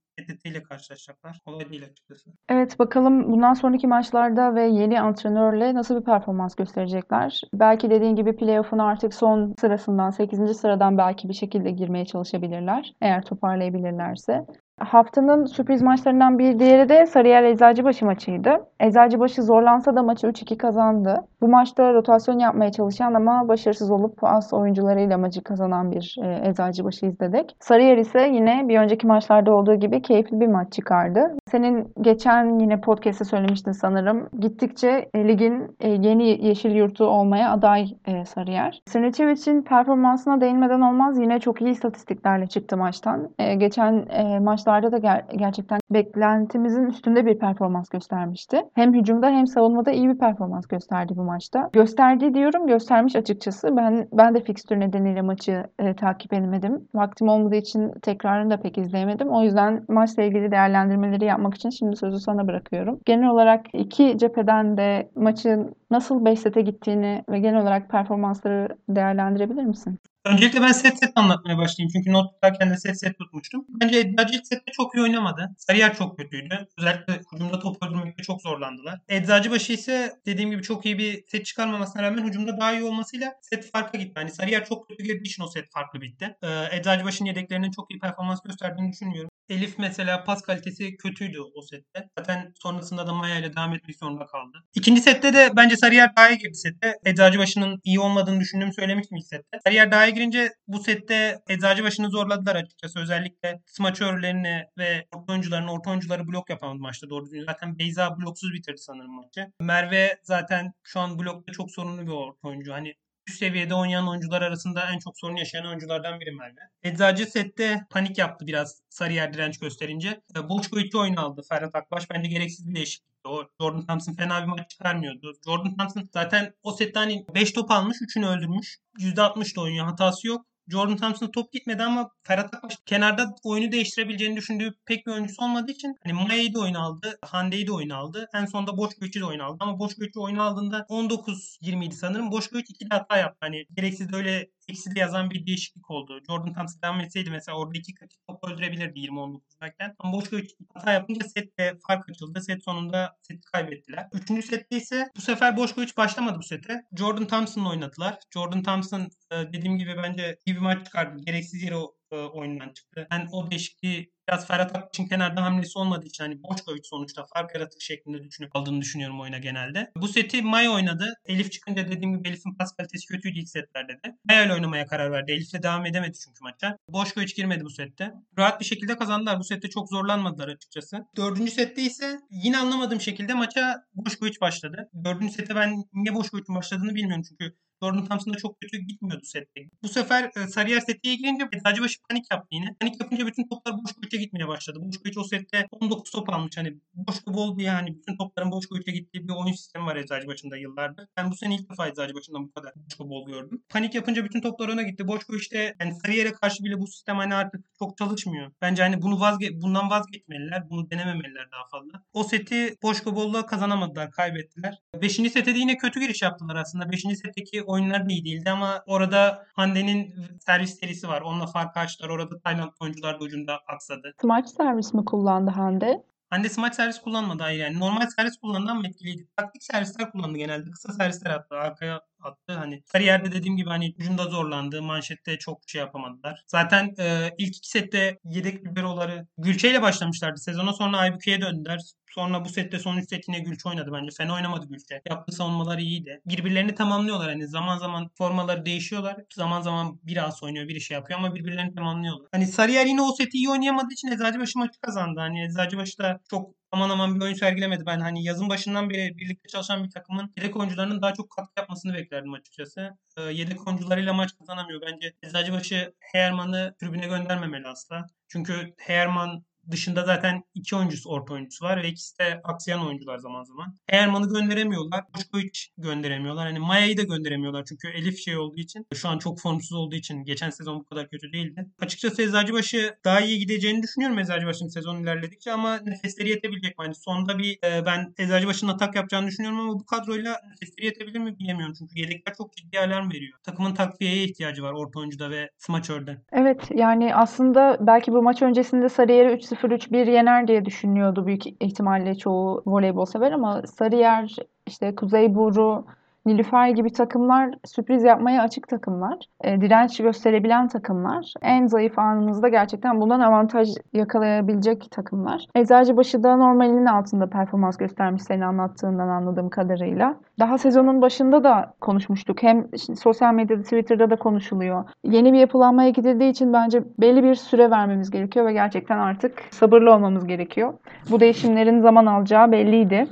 İle 0.44 0.62
karşılaşacaklar. 0.62 1.40
Kolay 1.44 1.70
değil 1.70 1.84
açıkçası. 1.84 2.30
Evet 2.48 2.78
bakalım 2.78 3.32
bundan 3.32 3.54
sonraki 3.54 3.86
maçlarda 3.86 4.54
ve 4.54 4.62
yeni 4.62 5.00
antrenörle 5.00 5.74
nasıl 5.74 6.00
bir 6.00 6.04
performans 6.04 6.54
gösterecekler. 6.54 7.40
Belki 7.54 7.90
dediğin 7.90 8.16
gibi 8.16 8.36
playoff'un 8.36 8.78
artık 8.78 9.14
son 9.14 9.54
sırasından 9.60 10.10
8. 10.10 10.54
sıradan 10.54 10.98
belki 10.98 11.28
bir 11.28 11.34
şekilde 11.34 11.70
girmeye 11.70 12.04
çalışabilirler. 12.06 12.92
Eğer 13.00 13.22
toparlayabilirlerse. 13.24 14.46
Haftanın 14.78 15.44
sürpriz 15.44 15.82
maçlarından 15.82 16.38
bir 16.38 16.58
diğeri 16.58 16.88
de 16.88 17.06
Sarıyer 17.06 17.42
Eczacıbaşı 17.42 18.06
maçıydı. 18.06 18.50
Eczacıbaşı 18.80 19.42
zorlansa 19.42 19.96
da 19.96 20.02
maçı 20.02 20.26
3-2 20.26 20.56
kazandı. 20.56 21.24
Bu 21.40 21.48
maçta 21.48 21.94
rotasyon 21.94 22.38
yapmaya 22.38 22.72
çalışan 22.72 23.14
ama 23.14 23.48
başarısız 23.48 23.90
olup 23.90 24.24
az 24.24 24.52
oyuncularıyla 24.52 25.18
maçı 25.18 25.42
kazanan 25.42 25.92
bir 25.92 26.16
e, 26.22 26.48
Eczacıbaşı 26.48 27.06
izledik. 27.06 27.56
Sarıyer 27.60 27.96
ise 27.96 28.30
yine 28.32 28.68
bir 28.68 28.78
önceki 28.78 29.06
maçlarda 29.06 29.52
olduğu 29.52 29.74
gibi 29.74 30.02
keyifli 30.02 30.40
bir 30.40 30.46
maç 30.46 30.72
çıkardı. 30.72 31.36
Senin 31.50 31.92
geçen 32.00 32.58
yine 32.58 32.80
podcast'te 32.80 33.24
söylemiştin 33.24 33.72
sanırım. 33.72 34.28
Gittikçe 34.40 35.08
e, 35.14 35.28
ligin 35.28 35.76
e, 35.80 35.88
yeni 35.88 36.46
yeşil 36.46 36.70
yurtu 36.70 37.04
olmaya 37.04 37.52
aday 37.52 37.86
e, 38.06 38.24
Sarıyer. 38.24 38.82
Srničević'in 38.86 39.62
performansına 39.62 40.40
değinmeden 40.40 40.80
olmaz. 40.80 41.18
Yine 41.18 41.40
çok 41.40 41.62
iyi 41.62 41.70
istatistiklerle 41.70 42.46
çıktı 42.46 42.76
maçtan. 42.76 43.28
E, 43.38 43.54
geçen 43.54 44.06
e, 44.10 44.38
maçta 44.38 44.67
maçlarda 44.68 44.92
da 44.92 44.98
ger- 44.98 45.36
gerçekten 45.36 45.80
beklentimizin 45.90 46.86
üstünde 46.86 47.26
bir 47.26 47.38
performans 47.38 47.88
göstermişti. 47.88 48.62
Hem 48.74 48.94
hücumda 48.94 49.30
hem 49.30 49.46
savunmada 49.46 49.90
iyi 49.90 50.08
bir 50.08 50.18
performans 50.18 50.66
gösterdi 50.66 51.12
bu 51.16 51.24
maçta. 51.24 51.70
Gösterdi 51.72 52.34
diyorum, 52.34 52.66
göstermiş 52.66 53.16
açıkçası. 53.16 53.76
Ben 53.76 54.08
ben 54.12 54.34
de 54.34 54.44
fikstür 54.44 54.80
nedeniyle 54.80 55.22
maçı 55.22 55.64
e, 55.78 55.96
takip 55.96 56.32
edemedim. 56.32 56.88
Vaktim 56.94 57.28
olmadığı 57.28 57.56
için 57.56 57.92
tekrarını 58.02 58.50
da 58.50 58.60
pek 58.60 58.78
izleyemedim. 58.78 59.28
O 59.28 59.42
yüzden 59.42 59.84
maçla 59.88 60.22
ilgili 60.22 60.50
değerlendirmeleri 60.50 61.24
yapmak 61.24 61.54
için 61.54 61.70
şimdi 61.70 61.96
sözü 61.96 62.18
sana 62.18 62.46
bırakıyorum. 62.46 63.00
Genel 63.06 63.28
olarak 63.28 63.66
iki 63.72 64.18
cepheden 64.18 64.76
de 64.76 65.10
maçın 65.14 65.74
nasıl 65.90 66.24
5 66.24 66.38
sete 66.38 66.60
gittiğini 66.60 67.24
ve 67.28 67.38
genel 67.38 67.62
olarak 67.62 67.90
performansları 67.90 68.68
değerlendirebilir 68.88 69.64
misin? 69.64 69.98
Öncelikle 70.28 70.60
ben 70.60 70.72
set 70.72 70.98
set 70.98 71.12
anlatmaya 71.14 71.58
başlayayım. 71.58 71.92
Çünkü 71.92 72.12
not 72.12 72.34
tutarken 72.34 72.70
de 72.70 72.76
set 72.76 73.00
set 73.00 73.18
tutmuştum. 73.18 73.66
Bence 73.68 73.98
Eczacı 73.98 74.38
sette 74.44 74.72
çok 74.72 74.94
iyi 74.94 75.02
oynamadı. 75.02 75.54
Sarıyer 75.58 75.96
çok 75.96 76.18
kötüydü. 76.18 76.66
Özellikle 76.78 77.20
hücumda 77.32 77.58
top 77.58 77.82
öldürmekte 77.82 78.22
çok 78.22 78.42
zorlandılar. 78.42 79.00
Eczacıbaşı 79.08 79.72
ise 79.72 80.12
dediğim 80.26 80.50
gibi 80.50 80.62
çok 80.62 80.86
iyi 80.86 80.98
bir 80.98 81.24
set 81.28 81.46
çıkarmamasına 81.46 82.02
rağmen 82.02 82.26
hücumda 82.26 82.60
daha 82.60 82.72
iyi 82.72 82.82
olmasıyla 82.82 83.34
set 83.42 83.70
farka 83.72 83.98
gitti. 83.98 84.12
Hani 84.14 84.30
Sarıyer 84.30 84.64
çok 84.64 84.88
kötü 84.88 85.04
girdiği 85.04 85.28
için 85.28 85.42
o 85.42 85.46
set 85.46 85.64
farklı 85.74 86.00
bitti. 86.00 86.36
Ee, 86.42 86.76
Eczacıbaşı'nın 86.76 87.28
yedeklerinin 87.28 87.70
çok 87.70 87.90
iyi 87.90 87.98
performans 87.98 88.42
gösterdiğini 88.42 88.92
düşünmüyorum. 88.92 89.30
Elif 89.48 89.78
mesela 89.78 90.24
pas 90.24 90.42
kalitesi 90.42 90.96
kötüydü 90.96 91.38
o 91.54 91.62
sette. 91.62 92.08
Zaten 92.18 92.52
sonrasında 92.62 93.06
da 93.06 93.14
Maya 93.14 93.38
ile 93.38 93.56
devam 93.56 93.74
etmek 93.74 93.96
zorunda 93.96 94.26
kaldı. 94.26 94.64
İkinci 94.74 95.00
sette 95.00 95.32
de 95.34 95.50
bence 95.56 95.76
Sarıyer 95.76 96.16
daha 96.16 96.30
iyi 96.30 96.38
girdi 96.38 96.54
sette. 96.54 96.94
Eczacıbaşı'nın 97.04 97.80
iyi 97.84 98.00
olmadığını 98.00 98.40
düşündüğümü 98.40 98.74
söylemiştim 98.74 99.18
ilk 99.18 99.26
sette. 99.26 99.58
Sarıyer 99.64 99.92
daha 99.92 100.06
iyi 100.06 100.14
girince 100.18 100.54
bu 100.68 100.78
sette 100.78 101.42
Eczacıbaşı'nı 101.48 102.10
zorladılar 102.10 102.56
açıkçası. 102.56 103.00
Özellikle 103.00 103.60
smaçörlerini 103.66 104.64
ve 104.78 105.06
orta 105.16 105.32
oyuncularını, 105.32 105.72
orta 105.72 105.90
oyuncuları 105.90 106.28
blok 106.28 106.50
yapamadı 106.50 106.78
maçta 106.78 107.10
doğru 107.10 107.24
düzgün. 107.24 107.44
Zaten 107.44 107.78
Beyza 107.78 108.18
bloksuz 108.18 108.52
bitirdi 108.52 108.78
sanırım 108.78 109.14
maçı. 109.14 109.52
Merve 109.60 110.18
zaten 110.22 110.72
şu 110.82 111.00
an 111.00 111.18
blokta 111.18 111.52
çok 111.52 111.70
sorunlu 111.70 112.02
bir 112.02 112.12
orta 112.12 112.48
oyuncu. 112.48 112.72
Hani 112.72 112.94
üst 113.28 113.38
seviyede 113.38 113.74
oynayan 113.74 114.08
oyuncular 114.08 114.42
arasında 114.42 114.90
en 114.92 114.98
çok 114.98 115.18
sorun 115.18 115.36
yaşayan 115.36 115.66
oyunculardan 115.66 116.20
biri 116.20 116.32
Merve. 116.32 116.60
Eczacı 116.82 117.26
sette 117.26 117.86
panik 117.90 118.18
yaptı 118.18 118.46
biraz 118.46 118.82
Sarıyer 118.88 119.32
direnç 119.32 119.58
gösterince. 119.58 120.20
E, 120.36 120.48
Boşko 120.48 121.00
oyun 121.00 121.16
aldı 121.16 121.42
Ferhat 121.48 121.74
Akbaş. 121.74 122.10
Bence 122.10 122.28
gereksiz 122.28 122.68
bir 122.68 122.74
değişiklik. 122.74 123.17
O 123.28 123.44
Jordan 123.60 123.86
Thompson 123.86 124.12
fena 124.14 124.42
bir 124.42 124.46
maç 124.46 124.70
çıkarmıyordu. 124.70 125.32
Jordan 125.44 125.76
Thompson 125.76 126.08
zaten 126.12 126.54
o 126.62 126.72
sette 126.72 126.98
hani 126.98 127.26
5 127.34 127.52
top 127.52 127.70
almış 127.70 127.96
3'ünü 127.96 128.26
öldürmüş. 128.26 128.78
%60 128.98 129.56
da 129.56 129.60
oynuyor. 129.60 129.86
Hatası 129.86 130.26
yok. 130.26 130.46
Jordan 130.68 130.96
Thompson'a 130.96 131.30
top 131.30 131.52
gitmedi 131.52 131.82
ama 131.82 132.10
Ferhat 132.28 132.54
Akbaş 132.54 132.76
kenarda 132.86 133.34
oyunu 133.44 133.72
değiştirebileceğini 133.72 134.36
düşündüğü 134.36 134.74
pek 134.86 135.06
bir 135.06 135.12
oyuncusu 135.12 135.44
olmadığı 135.44 135.70
için 135.70 135.96
hani 136.04 136.12
Maya'yı 136.12 136.54
da 136.54 136.60
oyun 136.60 136.74
aldı. 136.74 137.18
Hande'yi 137.24 137.66
de 137.66 137.72
oyun 137.72 137.90
aldı. 137.90 138.28
En 138.34 138.44
sonunda 138.44 138.76
Boşkoviç'i 138.76 139.20
de 139.20 139.24
oyun 139.24 139.38
aldı. 139.38 139.56
Ama 139.60 139.78
Boşkoviç'i 139.78 140.20
oyun 140.20 140.36
aldığında 140.36 140.86
19-20 140.88 141.84
idi 141.84 141.94
sanırım. 141.94 142.32
Boşkoviç 142.32 142.70
iki 142.70 142.90
de 142.90 142.94
hata 142.94 143.16
yaptı. 143.16 143.38
Hani 143.40 143.66
gereksiz 143.72 144.12
öyle 144.12 144.50
eksi 144.68 144.94
de 144.94 145.00
yazan 145.00 145.30
bir 145.30 145.46
değişiklik 145.46 145.90
oldu. 145.90 146.20
Jordan 146.28 146.54
Thompson 146.54 146.82
devam 146.82 147.00
etseydi 147.00 147.30
mesela 147.30 147.58
orada 147.58 147.78
iki 147.78 147.94
kaçı 147.94 148.16
top 148.26 148.44
öldürebilirdi 148.44 149.00
20-19'dayken. 149.00 149.94
Ama 149.98 150.12
Boşkoviç 150.12 150.50
hata 150.74 150.92
yapınca 150.92 151.28
sette 151.28 151.78
fark 151.86 152.10
açıldı. 152.10 152.42
Set 152.42 152.64
sonunda 152.64 153.16
seti 153.22 153.40
kaybettiler. 153.52 154.08
Üçüncü 154.12 154.42
sette 154.42 154.76
ise 154.76 155.10
bu 155.16 155.20
sefer 155.20 155.56
Boşkoviç 155.56 155.96
başlamadı 155.96 156.38
bu 156.38 156.42
sete. 156.42 156.82
Jordan 156.98 157.26
Thompson'la 157.26 157.70
oynadılar. 157.70 158.18
Jordan 158.34 158.62
Thompson 158.62 159.08
dediğim 159.32 159.78
gibi 159.78 159.96
bence 160.02 160.38
iyi 160.46 160.56
bir 160.56 160.60
maç 160.60 160.84
çıkardı. 160.84 161.22
Gereksiz 161.26 161.62
yere 161.62 161.76
o 161.76 161.97
e, 162.12 162.16
oyundan 162.16 162.72
çıktı. 162.72 163.06
Yani 163.12 163.28
o 163.32 163.50
değişikliği 163.50 164.12
biraz 164.28 164.46
Ferhat 164.46 164.76
Akbaş'ın 164.76 165.08
kenardan 165.08 165.42
hamlesi 165.42 165.78
olmadığı 165.78 166.06
için 166.06 166.24
hani 166.24 166.42
Boşkoviç 166.42 166.86
sonuçta 166.86 167.26
fark 167.34 167.54
yaratır 167.54 167.80
şeklinde 167.80 168.24
düşünüp 168.24 168.56
aldığını 168.56 168.80
düşünüyorum 168.80 169.20
oyuna 169.20 169.38
genelde. 169.38 169.90
Bu 169.96 170.08
seti 170.08 170.42
May 170.42 170.68
oynadı. 170.68 171.14
Elif 171.26 171.52
çıkınca 171.52 171.88
dediğim 171.88 172.18
gibi 172.18 172.28
Elif'in 172.28 172.54
pas 172.54 172.72
kalitesi 172.76 173.06
kötüydü 173.06 173.38
ilk 173.38 173.48
setlerde 173.48 173.92
de. 173.92 174.16
Maya 174.24 174.44
ile 174.44 174.52
oynamaya 174.52 174.86
karar 174.86 175.12
verdi. 175.12 175.32
Elif'le 175.32 175.62
devam 175.62 175.86
edemedi 175.86 176.18
çünkü 176.24 176.38
maça. 176.42 176.76
Boşkoviç 176.88 177.36
girmedi 177.36 177.64
bu 177.64 177.70
sette. 177.70 178.12
Rahat 178.38 178.60
bir 178.60 178.64
şekilde 178.64 178.96
kazandılar. 178.96 179.38
Bu 179.38 179.44
sette 179.44 179.70
çok 179.70 179.88
zorlanmadılar 179.88 180.48
açıkçası. 180.48 181.04
Dördüncü 181.16 181.50
sette 181.50 181.82
ise 181.82 182.18
yine 182.30 182.58
anlamadığım 182.58 183.00
şekilde 183.00 183.34
maça 183.34 183.82
Boşkoviç 183.94 184.40
başladı. 184.40 184.88
Dördüncü 185.04 185.32
sette 185.32 185.54
ben 185.54 185.84
niye 185.92 186.14
Boşkoviç'in 186.14 186.54
başladığını 186.54 186.94
bilmiyorum 186.94 187.24
çünkü 187.28 187.54
Jordan 187.82 188.04
Thompson 188.04 188.34
da 188.34 188.38
çok 188.38 188.60
kötü 188.60 188.78
gitmiyordu 188.78 189.24
sette. 189.24 189.60
Bu 189.82 189.88
sefer 189.88 190.30
e, 190.36 190.46
Sarıyer 190.46 190.80
setiye 190.80 191.14
girince 191.14 191.48
Eczacıbaşı 191.52 191.98
panik 192.08 192.24
yaptı 192.30 192.48
yine. 192.50 192.76
Panik 192.80 193.00
yapınca 193.00 193.26
bütün 193.26 193.48
toplar 193.48 193.74
Boşkoviç'e 193.82 194.16
gitmeye 194.16 194.48
başladı. 194.48 194.78
Boşkoviç 194.82 195.18
o 195.18 195.24
sette 195.24 195.66
19 195.70 196.10
top 196.10 196.28
almış. 196.28 196.56
Hani 196.56 196.78
Boşko 196.94 197.34
bol 197.34 197.58
diye 197.58 197.70
hani 197.70 197.96
bütün 197.96 198.16
topların 198.16 198.50
Boşkoviç'e 198.50 198.92
gittiği 198.92 199.28
bir 199.28 199.32
oyun 199.32 199.52
sistemi 199.52 199.86
var 199.86 199.96
Eczacıbaşı'nda 199.96 200.56
yıllardır. 200.56 201.06
Ben 201.16 201.30
bu 201.30 201.36
sene 201.36 201.54
ilk 201.54 201.70
defa 201.70 201.88
Eczacıbaşı'ndan 201.88 202.48
bu 202.48 202.52
kadar 202.52 202.72
Boşko 202.76 203.08
bol 203.10 203.26
gördüm. 203.26 203.62
Panik 203.68 203.94
yapınca 203.94 204.24
bütün 204.24 204.40
toplar 204.40 204.68
ona 204.68 204.82
gitti. 204.82 205.08
Boşkoviç'te 205.08 205.74
yani 205.80 205.94
Sarıyer'e 205.94 206.32
karşı 206.32 206.64
bile 206.64 206.80
bu 206.80 206.86
sistem 206.86 207.16
hani 207.16 207.34
artık 207.34 207.64
çok 207.78 207.96
çalışmıyor. 207.98 208.52
Bence 208.60 208.82
hani 208.82 209.02
bunu 209.02 209.20
vazge 209.20 209.60
bundan 209.60 209.90
vazgeçmeliler. 209.90 210.70
Bunu 210.70 210.90
denememeliler 210.90 211.48
daha 211.52 211.64
fazla. 211.70 212.02
O 212.12 212.24
seti 212.24 212.76
Boşko 212.82 213.16
bolla 213.16 213.46
kazanamadılar. 213.46 214.10
Kaybettiler. 214.10 214.78
Beşinci 215.02 215.30
sete 215.30 215.54
de 215.54 215.58
yine 215.58 215.76
kötü 215.76 216.00
giriş 216.00 216.22
yaptılar 216.22 216.56
aslında. 216.56 216.92
Beşinci 216.92 217.16
setteki 217.16 217.62
oyunlar 217.68 218.08
da 218.08 218.12
iyi 218.12 218.24
değildi 218.24 218.50
ama 218.50 218.82
orada 218.86 219.46
Hande'nin 219.54 220.14
servis 220.46 220.80
serisi 220.80 221.08
var. 221.08 221.20
Onunla 221.20 221.46
fark 221.46 221.76
açtılar. 221.76 222.08
Orada 222.08 222.38
Tayland 222.38 222.72
oyuncular 222.80 223.20
da 223.20 223.24
ucunda 223.24 223.60
aksadı. 223.66 224.14
Smaç 224.20 224.48
servis 224.48 224.94
mi 224.94 225.04
kullandı 225.04 225.50
Hande? 225.50 226.02
Hande 226.30 226.48
smaç 226.48 226.74
servis 226.74 227.00
kullanmadı 227.00 227.42
hayır 227.42 227.60
yani. 227.60 227.80
Normal 227.80 228.06
servis 228.16 228.36
kullandı 228.36 228.70
ama 228.70 228.88
etkiliydi. 228.88 229.28
Taktik 229.36 229.62
servisler 229.62 230.10
kullandı 230.10 230.38
genelde. 230.38 230.70
Kısa 230.70 230.92
servisler 230.92 231.30
attı. 231.30 231.54
Arkaya 231.56 232.00
attı. 232.20 232.52
Hani 232.52 232.82
kariyerde 232.92 233.32
dediğim 233.32 233.56
gibi 233.56 233.68
hani 233.68 233.94
hücumda 233.98 234.24
zorlandı. 234.24 234.82
Manşette 234.82 235.38
çok 235.38 235.58
şey 235.66 235.80
yapamadılar. 235.80 236.42
Zaten 236.46 236.94
e, 236.98 237.34
ilk 237.38 237.56
iki 237.56 237.68
sette 237.68 238.18
yedek 238.24 238.66
liberoları 238.66 239.26
Gülçe 239.38 239.70
ile 239.70 239.82
başlamışlardı. 239.82 240.40
Sezona 240.40 240.72
sonra 240.72 240.98
Aybüke'ye 240.98 241.40
döndüler. 241.40 241.80
Sonra 242.10 242.44
bu 242.44 242.48
sette 242.48 242.78
son 242.78 242.96
3 242.96 243.08
set 243.08 243.28
yine 243.28 243.38
Gülçe 243.38 243.68
oynadı 243.68 243.90
bence. 243.92 244.10
Fena 244.16 244.34
oynamadı 244.34 244.66
Gülçe. 244.68 245.02
Yaptığı 245.08 245.32
savunmalar 245.32 245.78
iyiydi. 245.78 246.20
Birbirlerini 246.26 246.74
tamamlıyorlar. 246.74 247.28
Hani 247.28 247.48
zaman 247.48 247.78
zaman 247.78 248.10
formaları 248.14 248.66
değişiyorlar. 248.66 249.16
Zaman 249.34 249.60
zaman 249.60 250.00
biraz 250.02 250.42
oynuyor, 250.42 250.68
biri 250.68 250.80
şey 250.80 250.94
yapıyor 250.94 251.18
ama 251.18 251.34
birbirlerini 251.34 251.74
tamamlıyorlar. 251.74 252.28
Hani 252.32 252.46
Sarıyer 252.46 252.86
yine 252.86 253.02
o 253.02 253.12
seti 253.12 253.38
iyi 253.38 253.50
oynayamadığı 253.50 253.92
için 253.92 254.08
Eczacıbaşı 254.08 254.58
maçı 254.58 254.80
kazandı. 254.80 255.20
Hani 255.20 255.44
Eczacıbaşı 255.44 255.98
da 255.98 256.20
çok 256.30 256.54
aman 256.72 256.90
aman 256.90 257.14
bir 257.14 257.24
oyun 257.24 257.34
sergilemedi. 257.34 257.86
Ben 257.86 258.00
hani 258.00 258.24
yazın 258.24 258.48
başından 258.48 258.90
beri 258.90 259.18
birlikte 259.18 259.48
çalışan 259.48 259.84
bir 259.84 259.90
takımın 259.90 260.32
yedek 260.36 260.56
oyuncularının 260.56 261.02
daha 261.02 261.14
çok 261.14 261.30
katkı 261.30 261.52
yapmasını 261.60 261.94
beklerdim 261.94 262.32
açıkçası. 262.32 262.90
Ee, 263.16 263.22
yedek 263.22 263.68
oyuncularıyla 263.68 264.12
maç 264.12 264.30
kazanamıyor. 264.38 264.80
Bence 264.82 265.14
Eczacıbaşı 265.22 265.94
Heyerman'ı 266.00 266.74
tribüne 266.80 267.06
göndermemeli 267.06 267.68
asla. 267.68 268.06
Çünkü 268.28 268.74
Heyerman 268.78 269.44
dışında 269.70 270.04
zaten 270.04 270.42
iki 270.54 270.76
oyuncusu 270.76 271.10
orta 271.10 271.34
oyuncusu 271.34 271.64
var 271.64 271.82
ve 271.82 271.88
ikisi 271.88 272.18
de 272.18 272.40
aksayan 272.44 272.86
oyuncular 272.86 273.18
zaman 273.18 273.44
zaman. 273.44 273.74
Eğerman'ı 273.88 274.28
gönderemiyorlar. 274.28 275.04
Boşkovic 275.16 275.58
gönderemiyorlar. 275.78 276.46
Hani 276.46 276.58
Maya'yı 276.58 276.96
da 276.96 277.02
gönderemiyorlar. 277.02 277.64
Çünkü 277.64 277.88
Elif 277.88 278.18
şey 278.18 278.36
olduğu 278.36 278.60
için 278.60 278.86
şu 278.94 279.08
an 279.08 279.18
çok 279.18 279.40
formsuz 279.40 279.72
olduğu 279.72 279.94
için 279.94 280.24
geçen 280.24 280.50
sezon 280.50 280.80
bu 280.80 280.84
kadar 280.84 281.08
kötü 281.08 281.32
değildi. 281.32 281.66
Açıkçası 281.80 282.22
Eczacıbaşı 282.22 282.94
daha 283.04 283.20
iyi 283.20 283.38
gideceğini 283.38 283.82
düşünüyorum 283.82 284.18
Eczacıbaşı'nın 284.18 284.68
sezon 284.68 285.02
ilerledikçe 285.02 285.52
ama 285.52 285.76
nefesleri 285.76 286.28
yetebilecek 286.28 286.78
mi? 286.78 286.84
Hani 286.84 286.94
sonda 286.94 287.38
bir 287.38 287.58
e, 287.64 287.86
ben 287.86 288.14
Eczacıbaşı'nın 288.18 288.72
atak 288.72 288.96
yapacağını 288.96 289.26
düşünüyorum 289.26 289.60
ama 289.60 289.72
bu 289.72 289.86
kadroyla 289.86 290.36
nefesleri 290.50 290.86
yetebilir 290.86 291.18
mi 291.18 291.38
bilemiyorum. 291.38 291.74
Çünkü 291.78 292.00
yedekler 292.00 292.34
çok 292.34 292.56
ciddi 292.56 292.78
alarm 292.78 293.10
veriyor. 293.10 293.38
Takımın 293.42 293.74
takviyeye 293.74 294.24
ihtiyacı 294.24 294.62
var 294.62 294.72
orta 294.72 294.98
oyuncuda 294.98 295.30
ve 295.30 295.50
smaçörde. 295.58 296.22
Evet 296.32 296.70
yani 296.70 297.14
aslında 297.14 297.78
belki 297.80 298.12
bu 298.12 298.22
maç 298.22 298.42
öncesinde 298.42 298.88
Sarıyer'i 298.88 299.32
3-0 299.32 299.57
0-3-1 299.62 300.10
yener 300.10 300.48
diye 300.48 300.64
düşünüyordu 300.64 301.26
büyük 301.26 301.46
ihtimalle 301.46 302.14
çoğu 302.14 302.62
voleybol 302.66 303.04
sever 303.04 303.32
ama 303.32 303.62
Sarıyer, 303.66 304.36
işte 304.66 304.94
Kuzey 304.94 305.34
Buru, 305.34 305.84
Nilüfer 306.28 306.68
gibi 306.68 306.92
takımlar 306.92 307.50
sürpriz 307.64 308.04
yapmaya 308.04 308.42
açık 308.42 308.68
takımlar. 308.68 309.16
E, 309.44 309.60
direnç 309.60 309.98
gösterebilen 309.98 310.68
takımlar. 310.68 311.32
En 311.42 311.66
zayıf 311.66 311.98
anımızda 311.98 312.48
gerçekten 312.48 313.00
bundan 313.00 313.20
avantaj 313.20 313.68
yakalayabilecek 313.92 314.90
takımlar. 314.90 315.46
Eczacıbaşı 315.54 316.22
da 316.22 316.36
normalinin 316.36 316.86
altında 316.86 317.26
performans 317.30 317.76
göstermiş 317.76 318.22
seni 318.22 318.46
anlattığından 318.46 319.08
anladığım 319.08 319.50
kadarıyla. 319.50 320.14
Daha 320.38 320.58
sezonun 320.58 321.02
başında 321.02 321.44
da 321.44 321.74
konuşmuştuk. 321.80 322.42
Hem 322.42 322.66
sosyal 323.02 323.34
medyada, 323.34 323.62
Twitter'da 323.62 324.10
da 324.10 324.16
konuşuluyor. 324.16 324.84
Yeni 325.04 325.32
bir 325.32 325.38
yapılanmaya 325.38 325.90
gidildiği 325.90 326.30
için 326.30 326.52
bence 326.52 326.82
belli 327.00 327.22
bir 327.22 327.34
süre 327.34 327.70
vermemiz 327.70 328.10
gerekiyor 328.10 328.46
ve 328.46 328.52
gerçekten 328.52 328.98
artık 328.98 329.32
sabırlı 329.50 329.94
olmamız 329.94 330.26
gerekiyor. 330.26 330.74
Bu 331.10 331.20
değişimlerin 331.20 331.80
zaman 331.80 332.06
alacağı 332.06 332.52
belliydi. 332.52 333.06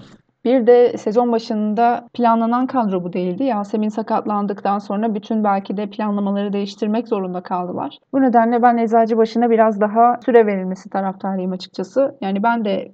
Bir 0.46 0.66
de 0.66 0.98
sezon 0.98 1.32
başında 1.32 2.08
planlanan 2.14 2.66
kadro 2.66 3.04
bu 3.04 3.12
değildi. 3.12 3.44
Yasemin 3.44 3.88
sakatlandıktan 3.88 4.78
sonra 4.78 5.14
bütün 5.14 5.44
belki 5.44 5.76
de 5.76 5.90
planlamaları 5.90 6.52
değiştirmek 6.52 7.08
zorunda 7.08 7.42
kaldılar. 7.42 7.98
Bu 8.12 8.22
nedenle 8.22 8.62
ben 8.62 8.76
Eczacıbaşı'na 8.76 9.50
biraz 9.50 9.80
daha 9.80 10.16
süre 10.24 10.46
verilmesi 10.46 10.90
taraftarıyım 10.90 11.52
açıkçası. 11.52 12.18
Yani 12.20 12.42
ben 12.42 12.64
de 12.64 12.92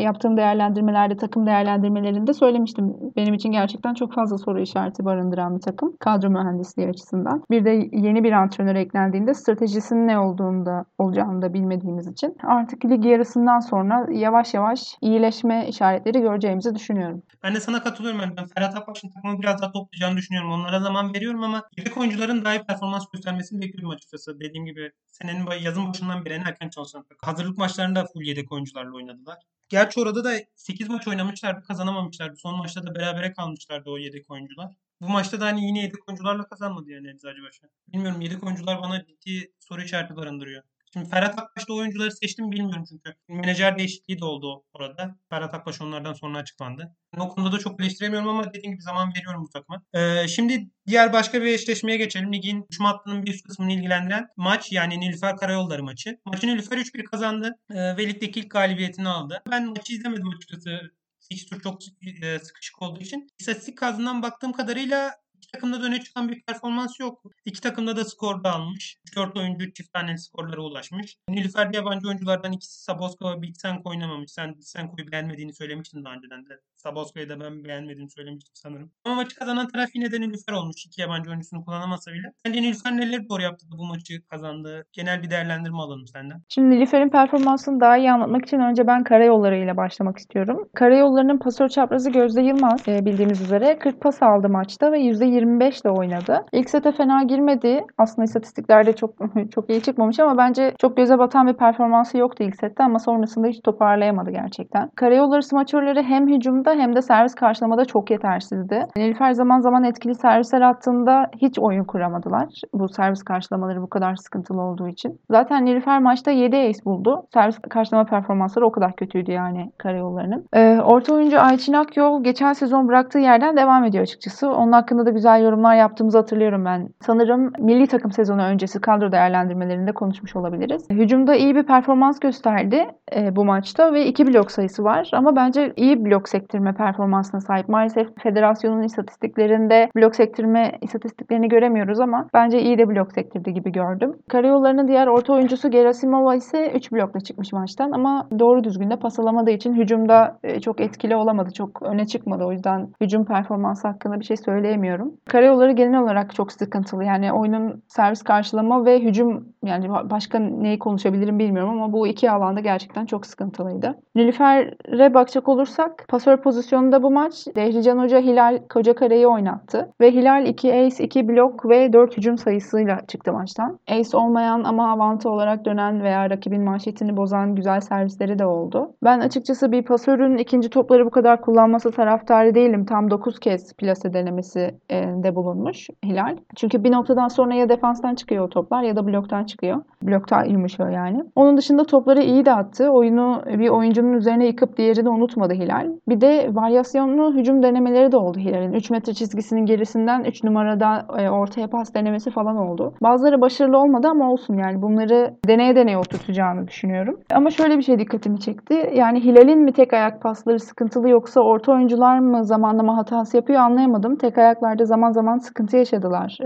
yaptığım 0.00 0.36
değerlendirmelerde, 0.36 1.16
takım 1.16 1.46
değerlendirmelerinde 1.46 2.32
söylemiştim. 2.32 2.96
Benim 3.16 3.34
için 3.34 3.52
gerçekten 3.52 3.94
çok 3.94 4.12
fazla 4.12 4.38
soru 4.38 4.60
işareti 4.60 5.04
barındıran 5.04 5.56
bir 5.56 5.60
takım. 5.60 5.96
Kadro 6.00 6.30
mühendisliği 6.30 6.88
açısından. 6.88 7.42
Bir 7.50 7.64
de 7.64 7.88
yeni 7.92 8.24
bir 8.24 8.32
antrenör 8.32 8.74
eklendiğinde 8.74 9.34
stratejisinin 9.34 10.08
ne 10.08 10.18
olduğunu 10.18 10.66
da 10.66 10.84
olacağını 10.98 11.42
da 11.42 11.54
bilmediğimiz 11.54 12.06
için 12.06 12.36
artık 12.42 12.84
lig 12.84 13.04
yarısından 13.04 13.60
sonra 13.60 14.06
yavaş 14.10 14.54
yavaş 14.54 14.96
iyileşme 15.00 15.68
işaretleri 15.68 16.20
göreceğimizi 16.20 16.74
düşünüyorum 16.74 16.87
düşünüyorum. 16.88 17.22
Ben 17.42 17.54
de 17.54 17.60
sana 17.60 17.82
katılıyorum. 17.82 18.20
Ben 18.36 18.46
Ferhat 18.46 18.76
Akbaş'ın 18.76 19.10
takımı 19.10 19.42
biraz 19.42 19.62
daha 19.62 19.72
toplayacağını 19.72 20.16
düşünüyorum. 20.16 20.52
Onlara 20.52 20.80
zaman 20.80 21.14
veriyorum 21.14 21.42
ama 21.42 21.68
yedek 21.76 21.96
oyuncuların 21.96 22.44
daha 22.44 22.54
iyi 22.54 22.62
performans 22.62 23.04
göstermesini 23.12 23.60
bekliyorum 23.60 23.90
açıkçası. 23.90 24.40
Dediğim 24.40 24.66
gibi 24.66 24.92
senenin 25.06 25.50
yazın 25.62 25.88
başından 25.88 26.24
beri 26.24 26.34
en 26.34 26.44
erken 26.44 26.68
çalışan. 26.68 27.06
Hazırlık 27.22 27.58
maçlarında 27.58 28.04
full 28.04 28.22
yedek 28.22 28.52
oyuncularla 28.52 28.96
oynadılar. 28.96 29.38
Gerçi 29.68 30.00
orada 30.00 30.24
da 30.24 30.32
8 30.56 30.88
maç 30.88 31.08
oynamışlardı, 31.08 31.62
kazanamamışlardı. 31.62 32.36
Son 32.36 32.56
maçta 32.56 32.86
da 32.86 32.94
berabere 32.94 33.32
kalmışlardı 33.32 33.90
o 33.90 33.98
yedek 33.98 34.30
oyuncular. 34.30 34.70
Bu 35.00 35.08
maçta 35.08 35.40
da 35.40 35.46
hani 35.46 35.66
yine 35.66 35.82
yedek 35.82 36.08
oyuncularla 36.08 36.48
kazanmadı 36.48 36.90
yani 36.90 37.10
Eczacıbaşı. 37.10 37.62
Bilmiyorum 37.88 38.20
yedek 38.20 38.44
oyuncular 38.44 38.82
bana 38.82 39.04
ciddi 39.04 39.52
soru 39.58 39.82
işareti 39.82 40.16
barındırıyor. 40.16 40.62
Şimdi 40.92 41.08
Ferhat 41.08 41.38
Akbaş'ta 41.38 41.72
oyuncuları 41.72 42.12
seçtim 42.12 42.52
bilmiyorum 42.52 42.84
çünkü. 42.88 43.14
Menajer 43.28 43.78
değişikliği 43.78 44.18
de 44.18 44.24
oldu 44.24 44.64
orada. 44.72 45.16
Ferhat 45.30 45.54
Akbaş 45.54 45.80
onlardan 45.80 46.12
sonra 46.12 46.38
açıklandı. 46.38 46.96
O 47.18 47.28
konuda 47.28 47.52
da 47.52 47.58
çok 47.58 47.80
eleştiremiyorum 47.80 48.28
ama 48.28 48.54
dediğim 48.54 48.72
gibi 48.72 48.82
zaman 48.82 49.12
veriyorum 49.14 49.44
bu 49.44 49.48
takıma. 49.48 49.82
Ee, 49.94 50.28
şimdi 50.28 50.70
diğer 50.86 51.12
başka 51.12 51.42
bir 51.42 51.46
eşleşmeye 51.46 51.96
geçelim. 51.96 52.32
Ligin 52.32 52.66
üçüm 52.70 52.84
hattının 52.84 53.26
bir 53.26 53.42
kısmını 53.42 53.72
ilgilendiren 53.72 54.28
maç 54.36 54.72
yani 54.72 55.00
Nilüfer 55.00 55.36
Karayolları 55.36 55.82
maçı. 55.82 56.18
Maçı 56.24 56.46
Nilüfer 56.46 56.78
3-1 56.78 57.04
kazandı 57.04 57.58
ee, 57.70 57.96
ve 57.96 58.08
ligdeki 58.08 58.40
ilk 58.40 58.50
galibiyetini 58.50 59.08
aldı. 59.08 59.42
Ben 59.50 59.66
maçı 59.66 59.92
izlemedim 59.92 60.28
açıkçası. 60.28 60.98
Fixture 61.28 61.60
çok 61.60 61.82
e, 62.22 62.38
sıkışık 62.38 62.82
olduğu 62.82 63.00
için. 63.00 63.26
İstatistik 63.38 63.78
kazından 63.78 64.22
baktığım 64.22 64.52
kadarıyla 64.52 65.14
İki 65.38 65.50
takımda 65.50 65.82
da 65.82 65.86
öne 65.86 66.00
çıkan 66.00 66.28
bir 66.28 66.42
performans 66.42 67.00
yok. 67.00 67.22
İki 67.44 67.60
takımda 67.60 67.96
da 67.96 68.04
skor 68.04 68.44
da 68.44 68.52
almış. 68.52 68.98
4 69.16 69.36
oyuncu 69.36 69.72
çift 69.72 69.92
tane 69.92 70.18
skorlara 70.18 70.60
ulaşmış. 70.60 71.16
Nilüfer'de 71.28 71.76
yabancı 71.76 72.08
oyunculardan 72.08 72.52
ikisi 72.52 72.82
Saboska 72.82 73.36
ve 73.36 73.42
Bitsenko 73.42 73.90
oynamamış. 73.90 74.32
Sen 74.32 74.56
Bitsenko'yu 74.56 75.12
beğenmediğini 75.12 75.54
söylemiştin 75.54 76.04
daha 76.04 76.14
önceden 76.14 76.46
de. 76.46 76.60
Saboska'yı 76.76 77.28
da 77.28 77.40
ben 77.40 77.64
beğenmediğimi 77.64 78.10
söylemiştim 78.10 78.52
sanırım. 78.54 78.90
Ama 79.04 79.14
maçı 79.14 79.36
kazanan 79.36 79.68
taraf 79.68 79.88
yine 79.94 80.12
de 80.12 80.20
Nilüfer 80.20 80.52
olmuş. 80.52 80.86
İki 80.86 81.00
yabancı 81.00 81.30
oyuncusunu 81.30 81.64
kullanamasa 81.64 82.12
bile. 82.12 82.32
Sence 82.46 82.62
Nilüfer 82.62 82.96
neler 82.96 83.28
doğru 83.28 83.42
yaptı 83.42 83.72
da 83.72 83.78
bu 83.78 83.84
maçı 83.84 84.26
kazandı? 84.26 84.86
Genel 84.92 85.22
bir 85.22 85.30
değerlendirme 85.30 85.78
alalım 85.78 86.06
senden. 86.06 86.42
Şimdi 86.48 86.70
Nilüfer'in 86.70 87.08
performansını 87.08 87.80
daha 87.80 87.96
iyi 87.96 88.12
anlatmak 88.12 88.44
için 88.46 88.60
önce 88.60 88.86
ben 88.86 89.04
karayolları 89.04 89.56
ile 89.56 89.76
başlamak 89.76 90.18
istiyorum. 90.18 90.68
Karayollarının 90.74 91.38
pasör 91.38 91.68
çaprazı 91.68 92.10
Gözde 92.10 92.42
Yılmaz 92.42 92.88
e, 92.88 93.04
bildiğimiz 93.06 93.40
üzere 93.40 93.78
40 93.78 94.00
pas 94.00 94.22
aldı 94.22 94.48
maçta 94.48 94.92
ve 94.92 95.00
%25 95.28 95.82
ile 95.82 95.90
oynadı. 95.90 96.44
İlk 96.52 96.70
sete 96.70 96.92
fena 96.92 97.22
girmedi. 97.22 97.84
Aslında 97.98 98.24
istatistiklerde 98.24 98.92
çok 98.92 99.14
çok 99.54 99.70
iyi 99.70 99.82
çıkmamış 99.82 100.20
ama 100.20 100.38
bence 100.38 100.74
çok 100.78 100.96
göze 100.96 101.18
batan 101.18 101.46
bir 101.46 101.52
performansı 101.52 102.18
yoktu 102.18 102.42
ilk 102.44 102.56
sette 102.56 102.84
ama 102.84 102.98
sonrasında 102.98 103.46
hiç 103.46 103.60
toparlayamadı 103.62 104.30
gerçekten. 104.30 104.90
Karayolları 104.96 105.42
smaçörleri 105.42 106.02
hem 106.02 106.28
hücumda 106.28 106.74
hem 106.74 106.96
de 106.96 107.02
servis 107.02 107.34
karşılamada 107.34 107.84
çok 107.84 108.10
yetersizdi. 108.10 108.86
Nilüfer 108.96 109.32
zaman 109.32 109.60
zaman 109.60 109.84
etkili 109.84 110.14
servisler 110.14 110.60
attığında 110.60 111.30
hiç 111.36 111.58
oyun 111.58 111.84
kuramadılar. 111.84 112.48
Bu 112.74 112.88
servis 112.88 113.22
karşılamaları 113.22 113.82
bu 113.82 113.88
kadar 113.88 114.16
sıkıntılı 114.16 114.62
olduğu 114.62 114.88
için. 114.88 115.20
Zaten 115.30 115.64
Nilüfer 115.64 115.98
maçta 115.98 116.30
7 116.30 116.56
ace 116.56 116.84
buldu. 116.84 117.26
Servis 117.34 117.58
karşılama 117.58 118.04
performansları 118.04 118.66
o 118.66 118.72
kadar 118.72 118.96
kötüydü 118.96 119.32
yani 119.32 119.70
karayollarının. 119.78 120.44
Ee, 120.54 120.80
orta 120.84 121.14
oyuncu 121.14 121.40
Ayçin 121.40 121.72
Akyol 121.72 122.24
geçen 122.24 122.52
sezon 122.52 122.88
bıraktığı 122.88 123.18
yerden 123.18 123.56
devam 123.56 123.84
ediyor 123.84 124.02
açıkçası. 124.02 124.50
Onun 124.50 124.72
hakkında 124.72 125.06
da 125.06 125.14
güzel 125.18 125.42
yorumlar 125.42 125.74
yaptığımızı 125.74 126.18
hatırlıyorum 126.18 126.64
ben. 126.64 126.88
Sanırım 127.00 127.52
milli 127.58 127.86
takım 127.86 128.12
sezonu 128.12 128.42
öncesi 128.42 128.80
kadro 128.80 129.12
değerlendirmelerinde 129.12 129.92
konuşmuş 129.92 130.36
olabiliriz. 130.36 130.90
Hücumda 130.90 131.34
iyi 131.34 131.54
bir 131.54 131.62
performans 131.62 132.20
gösterdi 132.20 132.86
e, 133.16 133.36
bu 133.36 133.44
maçta 133.44 133.92
ve 133.92 134.06
2 134.06 134.26
blok 134.26 134.50
sayısı 134.50 134.84
var 134.84 135.10
ama 135.12 135.36
bence 135.36 135.72
iyi 135.76 136.04
blok 136.04 136.28
sektirme 136.28 136.72
performansına 136.72 137.40
sahip. 137.40 137.68
Maalesef 137.68 138.08
federasyonun 138.18 138.82
istatistiklerinde 138.82 139.90
blok 139.96 140.16
sektirme 140.16 140.72
istatistiklerini 140.82 141.48
göremiyoruz 141.48 142.00
ama 142.00 142.26
bence 142.34 142.62
iyi 142.62 142.78
de 142.78 142.88
blok 142.88 143.12
sektirdi 143.12 143.54
gibi 143.54 143.72
gördüm. 143.72 144.16
Karayollarının 144.28 144.88
diğer 144.88 145.06
orta 145.06 145.32
oyuncusu 145.32 145.70
Gerasimova 145.70 146.34
ise 146.34 146.72
3 146.74 146.92
blokla 146.92 147.20
çıkmış 147.20 147.52
maçtan 147.52 147.90
ama 147.92 148.28
doğru 148.38 148.64
düzgün 148.64 148.90
de 148.90 148.96
pas 148.96 149.18
alamadığı 149.18 149.50
için 149.50 149.74
hücumda 149.74 150.38
e, 150.42 150.60
çok 150.60 150.80
etkili 150.80 151.16
olamadı. 151.16 151.50
Çok 151.52 151.82
öne 151.82 152.06
çıkmadı. 152.06 152.44
O 152.44 152.52
yüzden 152.52 152.88
hücum 153.00 153.24
performansı 153.24 153.88
hakkında 153.88 154.20
bir 154.20 154.24
şey 154.24 154.36
söyleyemiyorum. 154.36 155.07
Karayolları 155.28 155.72
genel 155.72 156.02
olarak 156.02 156.34
çok 156.34 156.52
sıkıntılı. 156.52 157.04
Yani 157.04 157.32
oyunun 157.32 157.82
servis 157.88 158.22
karşılama 158.22 158.84
ve 158.84 159.00
hücum 159.00 159.48
yani 159.64 159.90
başka 159.90 160.38
neyi 160.38 160.78
konuşabilirim 160.78 161.38
bilmiyorum 161.38 161.70
ama 161.70 161.92
bu 161.92 162.06
iki 162.06 162.30
alanda 162.30 162.60
gerçekten 162.60 163.06
çok 163.06 163.26
sıkıntılıydı. 163.26 163.98
Nilüfer'e 164.14 165.14
bakacak 165.14 165.48
olursak 165.48 166.04
pasör 166.08 166.36
pozisyonunda 166.36 167.02
bu 167.02 167.10
maç 167.10 167.46
Dehrican 167.56 167.98
Hoca 167.98 168.20
Hilal 168.20 168.58
Kocakare'yi 168.68 169.26
oynattı. 169.26 169.88
Ve 170.00 170.10
Hilal 170.10 170.46
2 170.46 170.74
ace, 170.74 171.04
2 171.04 171.28
blok 171.28 171.68
ve 171.68 171.92
4 171.92 172.16
hücum 172.16 172.38
sayısıyla 172.38 173.06
çıktı 173.08 173.32
maçtan. 173.32 173.78
Ace 173.88 174.16
olmayan 174.16 174.64
ama 174.64 174.92
avantı 174.92 175.30
olarak 175.30 175.64
dönen 175.64 176.02
veya 176.02 176.30
rakibin 176.30 176.62
manşetini 176.62 177.16
bozan 177.16 177.54
güzel 177.54 177.80
servisleri 177.80 178.38
de 178.38 178.46
oldu. 178.46 178.92
Ben 179.04 179.20
açıkçası 179.20 179.72
bir 179.72 179.82
pasörün 179.82 180.38
ikinci 180.38 180.70
topları 180.70 181.06
bu 181.06 181.10
kadar 181.10 181.40
kullanması 181.40 181.90
taraftarı 181.90 182.54
değilim. 182.54 182.84
Tam 182.84 183.10
9 183.10 183.40
kez 183.40 183.72
plase 183.76 184.12
denemesi 184.12 184.74
e, 184.90 184.97
de 185.22 185.34
bulunmuş 185.34 185.88
Hilal. 186.04 186.36
Çünkü 186.56 186.84
bir 186.84 186.92
noktadan 186.92 187.28
sonra 187.28 187.54
ya 187.54 187.68
defanstan 187.68 188.14
çıkıyor 188.14 188.44
o 188.44 188.48
toplar 188.48 188.82
ya 188.82 188.96
da 188.96 189.06
bloktan 189.06 189.44
çıkıyor. 189.44 189.82
Blokta 190.02 190.44
yumuşuyor 190.44 190.90
yani. 190.90 191.24
Onun 191.36 191.56
dışında 191.56 191.84
topları 191.84 192.22
iyi 192.22 192.44
de 192.44 192.52
attı. 192.52 192.90
Oyunu 192.90 193.42
bir 193.58 193.68
oyuncunun 193.68 194.12
üzerine 194.12 194.46
yıkıp 194.46 194.76
diğerini 194.76 195.08
unutmadı 195.08 195.54
Hilal. 195.54 195.86
Bir 196.08 196.20
de 196.20 196.50
varyasyonlu 196.52 197.34
hücum 197.34 197.62
denemeleri 197.62 198.12
de 198.12 198.16
oldu 198.16 198.38
Hilal'in. 198.38 198.72
3 198.72 198.90
metre 198.90 199.14
çizgisinin 199.14 199.66
gerisinden 199.66 200.24
3 200.24 200.44
numarada 200.44 201.06
e, 201.18 201.30
ortaya 201.30 201.66
pas 201.66 201.94
denemesi 201.94 202.30
falan 202.30 202.56
oldu. 202.56 202.94
Bazıları 203.02 203.40
başarılı 203.40 203.78
olmadı 203.78 204.08
ama 204.08 204.32
olsun 204.32 204.54
yani 204.54 204.82
bunları 204.82 205.34
deneye 205.46 205.76
deneye 205.76 205.98
oturtacağını 205.98 206.68
düşünüyorum. 206.68 207.20
Ama 207.32 207.50
şöyle 207.50 207.78
bir 207.78 207.82
şey 207.82 207.98
dikkatimi 207.98 208.40
çekti. 208.40 208.90
Yani 208.94 209.24
Hilal'in 209.24 209.58
mi 209.58 209.72
tek 209.72 209.92
ayak 209.92 210.22
pasları 210.22 210.60
sıkıntılı 210.60 211.08
yoksa 211.08 211.40
orta 211.40 211.72
oyuncular 211.72 212.18
mı 212.18 212.44
zamanlama 212.44 212.96
hatası 212.96 213.36
yapıyor 213.36 213.60
anlayamadım. 213.60 214.16
Tek 214.16 214.38
ayaklarda 214.38 214.84
zaman 214.88 215.12
zaman 215.12 215.38
sıkıntı 215.38 215.76
yaşadılar 215.76 216.38